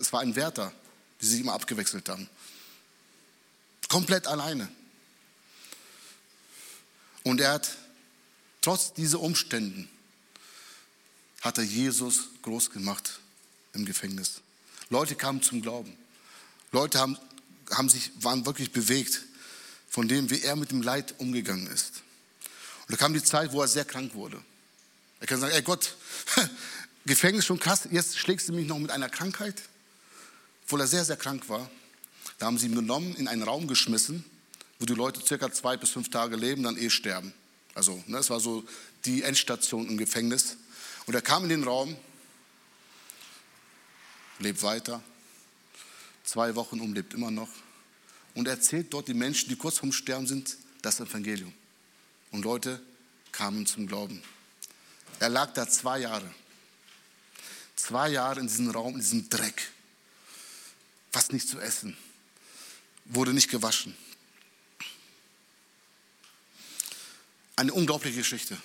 es 0.00 0.12
war 0.12 0.20
ein 0.20 0.34
Wärter, 0.34 0.72
die 1.20 1.26
sich 1.26 1.40
immer 1.40 1.52
abgewechselt 1.52 2.08
haben. 2.08 2.28
Komplett 3.88 4.26
alleine. 4.26 4.68
Und 7.22 7.40
er 7.40 7.52
hat, 7.52 7.70
trotz 8.60 8.92
dieser 8.94 9.20
Umständen, 9.20 9.88
hat 11.40 11.58
er 11.58 11.64
Jesus 11.64 12.28
groß 12.42 12.70
gemacht 12.70 13.20
im 13.74 13.84
Gefängnis. 13.84 14.40
Leute 14.90 15.14
kamen 15.14 15.42
zum 15.42 15.62
Glauben. 15.62 15.96
Leute 16.72 16.98
haben, 16.98 17.16
haben 17.70 17.88
sich, 17.88 18.10
waren 18.20 18.46
wirklich 18.46 18.72
bewegt 18.72 19.22
von 19.88 20.08
dem, 20.08 20.30
wie 20.30 20.40
er 20.40 20.56
mit 20.56 20.70
dem 20.70 20.82
Leid 20.82 21.14
umgegangen 21.18 21.66
ist. 21.66 22.02
Und 22.86 22.92
da 22.92 22.96
kam 22.96 23.14
die 23.14 23.22
Zeit, 23.22 23.52
wo 23.52 23.62
er 23.62 23.68
sehr 23.68 23.84
krank 23.84 24.14
wurde. 24.14 24.42
Er 25.20 25.26
kann 25.26 25.40
sagen, 25.40 25.52
ey 25.52 25.62
Gott, 25.62 25.96
Gefängnis 27.06 27.46
schon 27.46 27.58
krass, 27.58 27.88
jetzt 27.90 28.18
schlägst 28.18 28.48
du 28.48 28.52
mich 28.52 28.66
noch 28.66 28.78
mit 28.78 28.90
einer 28.90 29.08
Krankheit. 29.08 29.62
Obwohl 30.64 30.80
er 30.80 30.86
sehr, 30.86 31.04
sehr 31.04 31.16
krank 31.16 31.48
war. 31.48 31.70
Da 32.38 32.46
haben 32.46 32.58
sie 32.58 32.66
ihn 32.66 32.74
genommen, 32.74 33.14
in 33.16 33.28
einen 33.28 33.42
Raum 33.42 33.68
geschmissen, 33.68 34.24
wo 34.78 34.86
die 34.86 34.94
Leute 34.94 35.24
circa 35.24 35.52
zwei 35.52 35.76
bis 35.76 35.90
fünf 35.90 36.10
Tage 36.10 36.36
leben, 36.36 36.62
dann 36.62 36.76
eh 36.76 36.90
sterben. 36.90 37.32
Also, 37.74 38.02
ne, 38.06 38.16
das 38.18 38.30
war 38.30 38.40
so 38.40 38.64
die 39.04 39.22
Endstation 39.22 39.88
im 39.88 39.96
Gefängnis. 39.96 40.56
Und 41.06 41.14
er 41.14 41.22
kam 41.22 41.44
in 41.44 41.50
den 41.50 41.64
Raum, 41.64 41.96
lebt 44.38 44.62
weiter, 44.62 45.02
zwei 46.24 46.54
Wochen 46.54 46.80
um, 46.80 46.94
lebt 46.94 47.14
immer 47.14 47.30
noch 47.30 47.48
und 48.34 48.48
erzählt 48.48 48.92
dort 48.92 49.08
die 49.08 49.14
Menschen, 49.14 49.48
die 49.48 49.56
kurz 49.56 49.78
vorm 49.78 49.92
Sterben 49.92 50.26
sind, 50.26 50.56
das 50.82 51.00
Evangelium. 51.00 51.52
Und 52.32 52.44
Leute 52.44 52.82
kamen 53.30 53.66
zum 53.66 53.86
Glauben. 53.86 54.22
Er 55.20 55.28
lag 55.28 55.52
da 55.54 55.68
zwei 55.68 56.00
Jahre. 56.00 56.34
Zwei 57.76 58.08
Jahre 58.08 58.40
in 58.40 58.48
diesem 58.48 58.70
Raum, 58.70 58.94
in 58.94 59.00
diesem 59.00 59.28
Dreck. 59.28 59.70
Fast 61.12 61.32
nicht 61.32 61.48
zu 61.48 61.60
essen. 61.60 61.96
Wurde 63.04 63.32
nicht 63.32 63.50
gewaschen. 63.50 63.96
Eine 67.54 67.72
unglaubliche 67.74 68.18
Geschichte. 68.18 68.56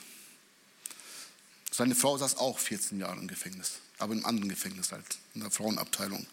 Seine 1.71 1.93
Frau 1.93 2.17
saß 2.17 2.37
auch 2.37 2.57
14 2.57 2.99
Jahre 2.99 3.19
im 3.19 3.27
Gefängnis, 3.27 3.73
aber 3.99 4.13
im 4.13 4.25
anderen 4.25 4.49
Gefängnis 4.49 4.91
halt, 4.91 5.05
in 5.35 5.41
der 5.41 5.51
Frauenabteilung. 5.51 6.25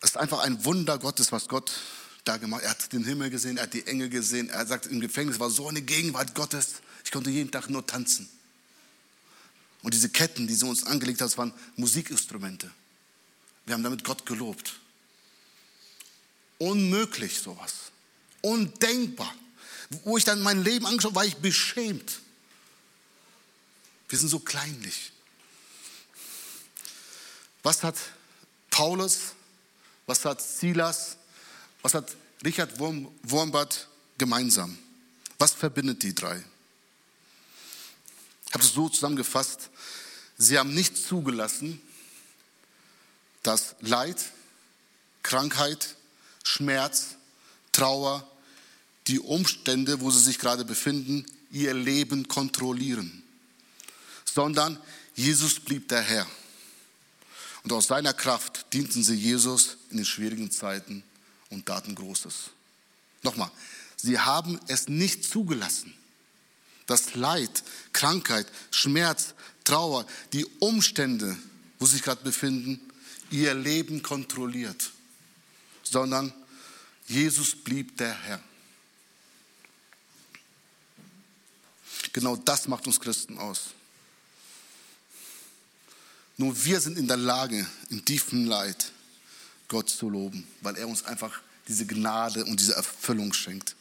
Es 0.00 0.10
ist 0.10 0.16
einfach 0.16 0.40
ein 0.40 0.64
Wunder 0.64 0.98
Gottes, 0.98 1.30
was 1.30 1.46
Gott 1.46 1.72
da 2.26 2.36
gemacht 2.36 2.62
hat. 2.62 2.66
Er 2.66 2.70
hat 2.70 2.92
den 2.92 3.04
Himmel 3.04 3.30
gesehen, 3.30 3.56
er 3.56 3.64
hat 3.64 3.74
die 3.74 3.86
Engel 3.86 4.08
gesehen. 4.08 4.50
Er 4.50 4.66
sagt, 4.66 4.86
im 4.86 5.00
Gefängnis 5.00 5.38
war 5.40 5.48
so 5.48 5.68
eine 5.68 5.80
Gegenwart 5.80 6.34
Gottes. 6.34 6.74
Ich 7.04 7.10
konnte 7.10 7.30
jeden 7.30 7.50
Tag 7.50 7.70
nur 7.70 7.86
tanzen. 7.86 8.28
Und 9.82 9.94
diese 9.94 10.08
Ketten, 10.08 10.46
die 10.46 10.54
sie 10.54 10.66
uns 10.66 10.84
angelegt 10.84 11.20
haben, 11.20 11.36
waren 11.36 11.54
Musikinstrumente. 11.76 12.70
Wir 13.64 13.74
haben 13.74 13.82
damit 13.82 14.04
Gott 14.04 14.26
gelobt. 14.26 14.80
Unmöglich 16.58 17.38
sowas. 17.38 17.92
Undenkbar. 18.42 19.32
Wo 20.04 20.18
ich 20.18 20.24
dann 20.24 20.42
mein 20.42 20.64
Leben 20.64 20.86
angeschaut 20.86 21.14
war 21.14 21.24
ich 21.24 21.36
beschämt. 21.36 22.20
Wir 24.08 24.18
sind 24.18 24.28
so 24.28 24.40
kleinlich. 24.40 25.12
Was 27.62 27.82
hat 27.82 27.96
Paulus, 28.70 29.34
was 30.06 30.24
hat 30.24 30.40
Silas, 30.40 31.16
was 31.86 31.94
hat 31.94 32.16
Richard 32.44 32.80
Wurmbart 32.80 33.86
gemeinsam? 34.18 34.76
Was 35.38 35.52
verbindet 35.52 36.02
die 36.02 36.12
drei? 36.12 36.42
Ich 38.48 38.54
habe 38.54 38.64
es 38.64 38.72
so 38.72 38.88
zusammengefasst. 38.88 39.70
Sie 40.36 40.58
haben 40.58 40.74
nicht 40.74 40.96
zugelassen, 40.96 41.80
dass 43.44 43.76
Leid, 43.82 44.16
Krankheit, 45.22 45.94
Schmerz, 46.42 47.14
Trauer, 47.70 48.28
die 49.06 49.20
Umstände, 49.20 50.00
wo 50.00 50.10
sie 50.10 50.20
sich 50.20 50.40
gerade 50.40 50.64
befinden, 50.64 51.24
ihr 51.52 51.72
Leben 51.72 52.26
kontrollieren 52.26 53.22
sondern 54.24 54.78
Jesus 55.14 55.60
blieb 55.60 55.88
der 55.88 56.02
Herr. 56.02 56.26
Und 57.62 57.72
aus 57.72 57.86
seiner 57.86 58.12
Kraft 58.12 58.70
dienten 58.74 59.02
sie 59.02 59.14
Jesus 59.14 59.78
in 59.90 59.96
den 59.96 60.04
schwierigen 60.04 60.50
Zeiten 60.50 61.02
und 61.50 61.66
taten 61.66 61.94
Großes. 61.94 62.50
Nochmal, 63.22 63.50
sie 63.96 64.18
haben 64.18 64.60
es 64.68 64.88
nicht 64.88 65.24
zugelassen, 65.24 65.94
dass 66.86 67.14
Leid, 67.14 67.64
Krankheit, 67.92 68.46
Schmerz, 68.70 69.34
Trauer, 69.64 70.06
die 70.32 70.44
Umstände, 70.60 71.36
wo 71.78 71.86
sie 71.86 71.96
sich 71.96 72.02
gerade 72.02 72.22
befinden, 72.22 72.80
ihr 73.30 73.54
Leben 73.54 74.02
kontrolliert, 74.02 74.92
sondern 75.82 76.32
Jesus 77.08 77.54
blieb 77.56 77.96
der 77.96 78.14
Herr. 78.14 78.40
Genau 82.12 82.36
das 82.36 82.68
macht 82.68 82.86
uns 82.86 83.00
Christen 83.00 83.38
aus. 83.38 83.74
Nur 86.36 86.64
wir 86.64 86.80
sind 86.80 86.98
in 86.98 87.08
der 87.08 87.16
Lage, 87.16 87.66
im 87.90 88.04
tiefen 88.04 88.46
Leid 88.46 88.92
Gott 89.68 89.90
zu 89.90 90.08
loben, 90.08 90.46
weil 90.60 90.76
er 90.76 90.88
uns 90.88 91.04
einfach 91.04 91.40
diese 91.68 91.86
Gnade 91.86 92.44
und 92.44 92.60
diese 92.60 92.74
Erfüllung 92.74 93.32
schenkt. 93.32 93.74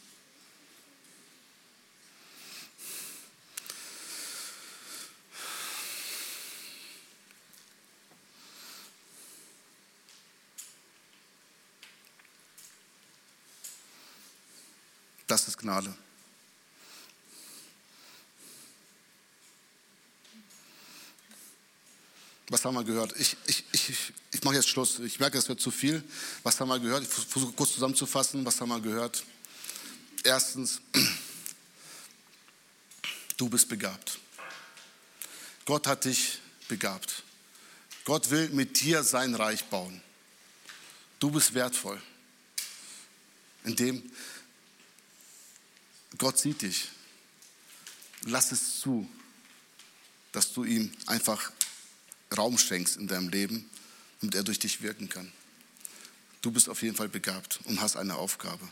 Das 15.28 15.48
ist 15.48 15.58
Gnade. 15.58 15.94
Was 22.50 22.64
haben 22.64 22.76
wir 22.76 22.84
gehört? 22.84 23.14
Ich, 23.18 23.36
ich, 23.48 23.64
ich, 23.72 24.14
ich 24.32 24.44
mache 24.44 24.56
jetzt 24.56 24.70
Schluss. 24.70 25.00
Ich 25.00 25.20
merke, 25.20 25.38
es 25.38 25.50
wird 25.50 25.60
zu 25.60 25.72
viel. 25.72 26.04
Was 26.44 26.60
haben 26.60 26.68
wir 26.68 26.80
gehört? 26.80 27.04
Ich 27.04 27.10
versuche 27.10 27.52
kurz 27.54 27.74
zusammenzufassen. 27.74 28.46
Was 28.46 28.62
haben 28.62 28.70
wir 28.70 28.80
gehört? 28.80 29.24
Erstens, 30.24 30.80
du 33.38 33.50
bist 33.50 33.68
begabt. 33.68 34.20
Gott 35.66 35.88
hat 35.88 36.06
dich 36.06 36.40
begabt. 36.68 37.24
Gott 38.04 38.30
will 38.30 38.50
mit 38.50 38.80
dir 38.80 39.04
sein 39.04 39.34
Reich 39.34 39.64
bauen. 39.66 40.00
Du 41.20 41.32
bist 41.32 41.56
wertvoll. 41.56 42.00
Indem 43.64 44.04
Gott 46.20 46.38
sieht 46.38 46.62
dich. 46.62 46.90
Lass 48.26 48.52
es 48.52 48.80
zu, 48.80 49.10
dass 50.32 50.54
du 50.54 50.64
ihm 50.64 50.94
einfach 51.08 51.52
Raum 52.38 52.58
schenkst 52.58 52.98
in 52.98 53.08
deinem 53.08 53.30
Leben, 53.30 53.70
damit 54.22 54.36
er 54.36 54.44
durch 54.44 54.60
dich 54.60 54.82
wirken 54.82 55.10
kann. 55.10 55.32
Du 56.42 56.52
bist 56.52 56.70
auf 56.70 56.82
jeden 56.84 56.96
Fall 56.96 57.10
begabt 57.10 57.60
und 57.66 57.82
hast 57.82 57.96
eine 57.96 58.16
Aufgabe. 58.16 58.68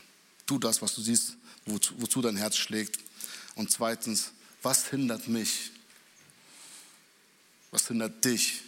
Tu 0.46 0.58
das, 0.58 0.82
was 0.82 0.94
du 0.94 1.02
siehst, 1.02 1.36
wozu, 1.66 1.94
wozu 1.98 2.22
dein 2.22 2.36
Herz 2.36 2.56
schlägt. 2.56 2.98
Und 3.54 3.70
zweitens, 3.70 4.32
was 4.62 4.88
hindert 4.88 5.28
mich? 5.28 5.70
Was 7.70 7.88
hindert 7.88 8.24
dich, 8.24 8.62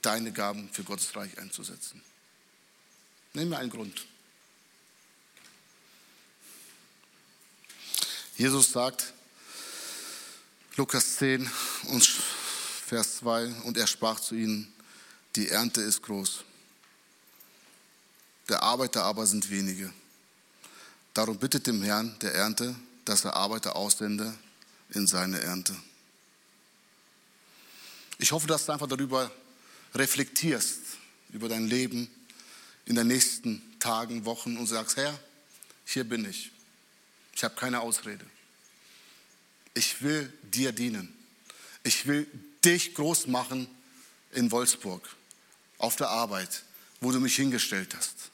deine 0.00 0.32
Gaben 0.32 0.70
für 0.72 0.84
Gottes 0.84 1.14
Reich 1.14 1.36
einzusetzen? 1.38 2.00
Nehmen 3.34 3.50
wir 3.50 3.58
einen 3.58 3.70
Grund. 3.70 4.06
Jesus 8.36 8.72
sagt, 8.72 9.12
Lukas 10.76 11.16
10 11.16 11.48
und 11.84 12.22
Vers 12.94 13.16
2, 13.16 13.46
und 13.64 13.76
er 13.76 13.88
sprach 13.88 14.20
zu 14.20 14.36
ihnen, 14.36 14.72
die 15.34 15.48
Ernte 15.48 15.80
ist 15.80 16.00
groß, 16.00 16.44
der 18.48 18.62
Arbeiter 18.62 19.02
aber 19.02 19.26
sind 19.26 19.50
wenige. 19.50 19.92
Darum 21.12 21.36
bittet 21.36 21.66
dem 21.66 21.82
Herrn 21.82 22.16
der 22.20 22.32
Ernte, 22.34 22.76
dass 23.04 23.24
er 23.24 23.34
Arbeiter 23.34 23.74
aussende 23.74 24.32
in 24.90 25.08
seine 25.08 25.40
Ernte. 25.40 25.74
Ich 28.18 28.30
hoffe, 28.30 28.46
dass 28.46 28.64
du 28.64 28.70
einfach 28.70 28.86
darüber 28.86 29.28
reflektierst, 29.96 30.78
über 31.32 31.48
dein 31.48 31.66
Leben 31.66 32.08
in 32.84 32.94
den 32.94 33.08
nächsten 33.08 33.60
Tagen, 33.80 34.24
Wochen 34.24 34.56
und 34.56 34.68
sagst, 34.68 34.98
Herr, 34.98 35.18
hier 35.84 36.04
bin 36.04 36.30
ich. 36.30 36.52
Ich 37.34 37.42
habe 37.42 37.56
keine 37.56 37.80
Ausrede. 37.80 38.24
Ich 39.74 40.00
will 40.00 40.32
dir 40.44 40.70
dienen. 40.70 41.12
Ich 41.82 42.06
will 42.06 42.28
dich 42.64 42.94
groß 42.94 43.26
machen 43.26 43.68
in 44.32 44.50
Wolfsburg, 44.50 45.08
auf 45.78 45.96
der 45.96 46.08
Arbeit, 46.08 46.62
wo 47.00 47.12
du 47.12 47.20
mich 47.20 47.36
hingestellt 47.36 47.94
hast. 47.96 48.30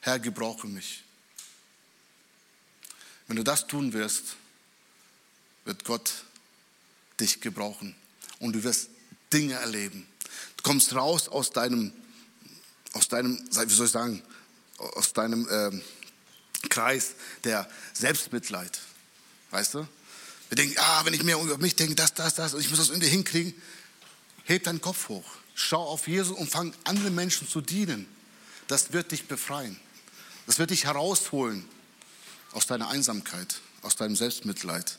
Herr, 0.00 0.18
gebrauche 0.18 0.66
mich. 0.66 1.04
Wenn 3.26 3.36
du 3.36 3.42
das 3.42 3.66
tun 3.66 3.92
wirst, 3.92 4.36
wird 5.64 5.84
Gott 5.84 6.24
dich 7.18 7.40
gebrauchen 7.40 7.94
und 8.38 8.52
du 8.52 8.62
wirst 8.62 8.88
Dinge 9.32 9.54
erleben. 9.54 10.06
Du 10.56 10.62
kommst 10.62 10.94
raus 10.94 11.28
aus 11.28 11.50
deinem, 11.50 11.92
aus 12.92 13.08
deinem, 13.08 13.38
wie 13.38 13.74
soll 13.74 13.86
ich 13.86 13.92
sagen, 13.92 14.22
aus 14.78 15.12
deinem 15.12 15.48
äh, 15.48 16.68
Kreis 16.68 17.14
der 17.44 17.68
Selbstmitleid. 17.94 18.80
Weißt 19.50 19.74
du? 19.74 19.88
Wir 20.48 20.56
denken, 20.56 20.76
ah, 20.78 21.04
wenn 21.04 21.14
ich 21.14 21.22
mehr 21.22 21.40
über 21.40 21.58
mich 21.58 21.74
denke, 21.74 21.94
das, 21.94 22.14
das, 22.14 22.34
das, 22.34 22.54
und 22.54 22.60
ich 22.60 22.70
muss 22.70 22.78
das 22.78 22.88
irgendwie 22.88 23.08
hinkriegen. 23.08 23.54
Heb 24.44 24.64
deinen 24.64 24.80
Kopf 24.80 25.08
hoch. 25.08 25.24
Schau 25.54 25.82
auf 25.82 26.06
Jesus 26.06 26.36
und 26.36 26.48
fang 26.48 26.72
anderen 26.84 27.14
Menschen 27.14 27.48
zu 27.48 27.60
dienen. 27.60 28.06
Das 28.68 28.92
wird 28.92 29.10
dich 29.10 29.26
befreien. 29.26 29.78
Das 30.46 30.58
wird 30.58 30.70
dich 30.70 30.84
herausholen 30.84 31.64
aus 32.52 32.66
deiner 32.66 32.88
Einsamkeit, 32.88 33.60
aus 33.82 33.96
deinem 33.96 34.14
Selbstmitleid. 34.14 34.98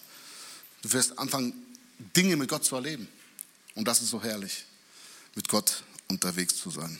Du 0.81 0.91
wirst 0.91 1.17
anfangen, 1.17 1.53
Dinge 2.15 2.35
mit 2.35 2.49
Gott 2.49 2.65
zu 2.65 2.75
erleben. 2.75 3.07
Und 3.75 3.87
das 3.87 4.01
ist 4.01 4.09
so 4.09 4.21
herrlich, 4.21 4.65
mit 5.35 5.47
Gott 5.47 5.83
unterwegs 6.07 6.57
zu 6.57 6.69
sein. 6.69 6.99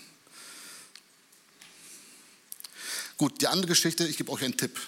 Gut, 3.18 3.42
die 3.42 3.48
andere 3.48 3.68
Geschichte, 3.68 4.08
ich 4.08 4.18
gebe 4.18 4.32
euch 4.32 4.44
einen 4.44 4.56
Tipp. 4.56 4.80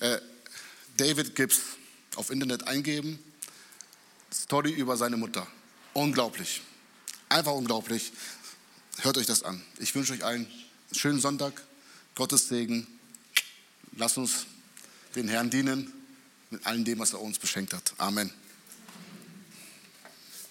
Äh, 0.00 0.18
David 0.96 1.34
Gibbs 1.36 1.60
auf 2.16 2.30
Internet 2.30 2.66
eingeben. 2.66 3.18
Story 4.32 4.72
über 4.72 4.96
seine 4.96 5.16
Mutter. 5.16 5.46
Unglaublich. 5.92 6.62
Einfach 7.28 7.52
unglaublich. 7.52 8.12
Hört 8.98 9.18
euch 9.18 9.26
das 9.26 9.42
an. 9.42 9.62
Ich 9.78 9.94
wünsche 9.94 10.12
euch 10.12 10.24
allen 10.24 10.46
einen 10.46 10.96
schönen 10.96 11.20
Sonntag, 11.20 11.62
Gottes 12.14 12.48
Segen. 12.48 12.86
Lasst 13.96 14.18
uns 14.18 14.46
den 15.14 15.28
Herrn 15.28 15.50
dienen 15.50 15.92
mit 16.50 16.66
allem 16.66 16.84
dem, 16.84 16.98
was 16.98 17.12
er 17.12 17.20
uns 17.20 17.38
beschenkt 17.38 17.72
hat. 17.74 17.94
Amen. 17.98 18.30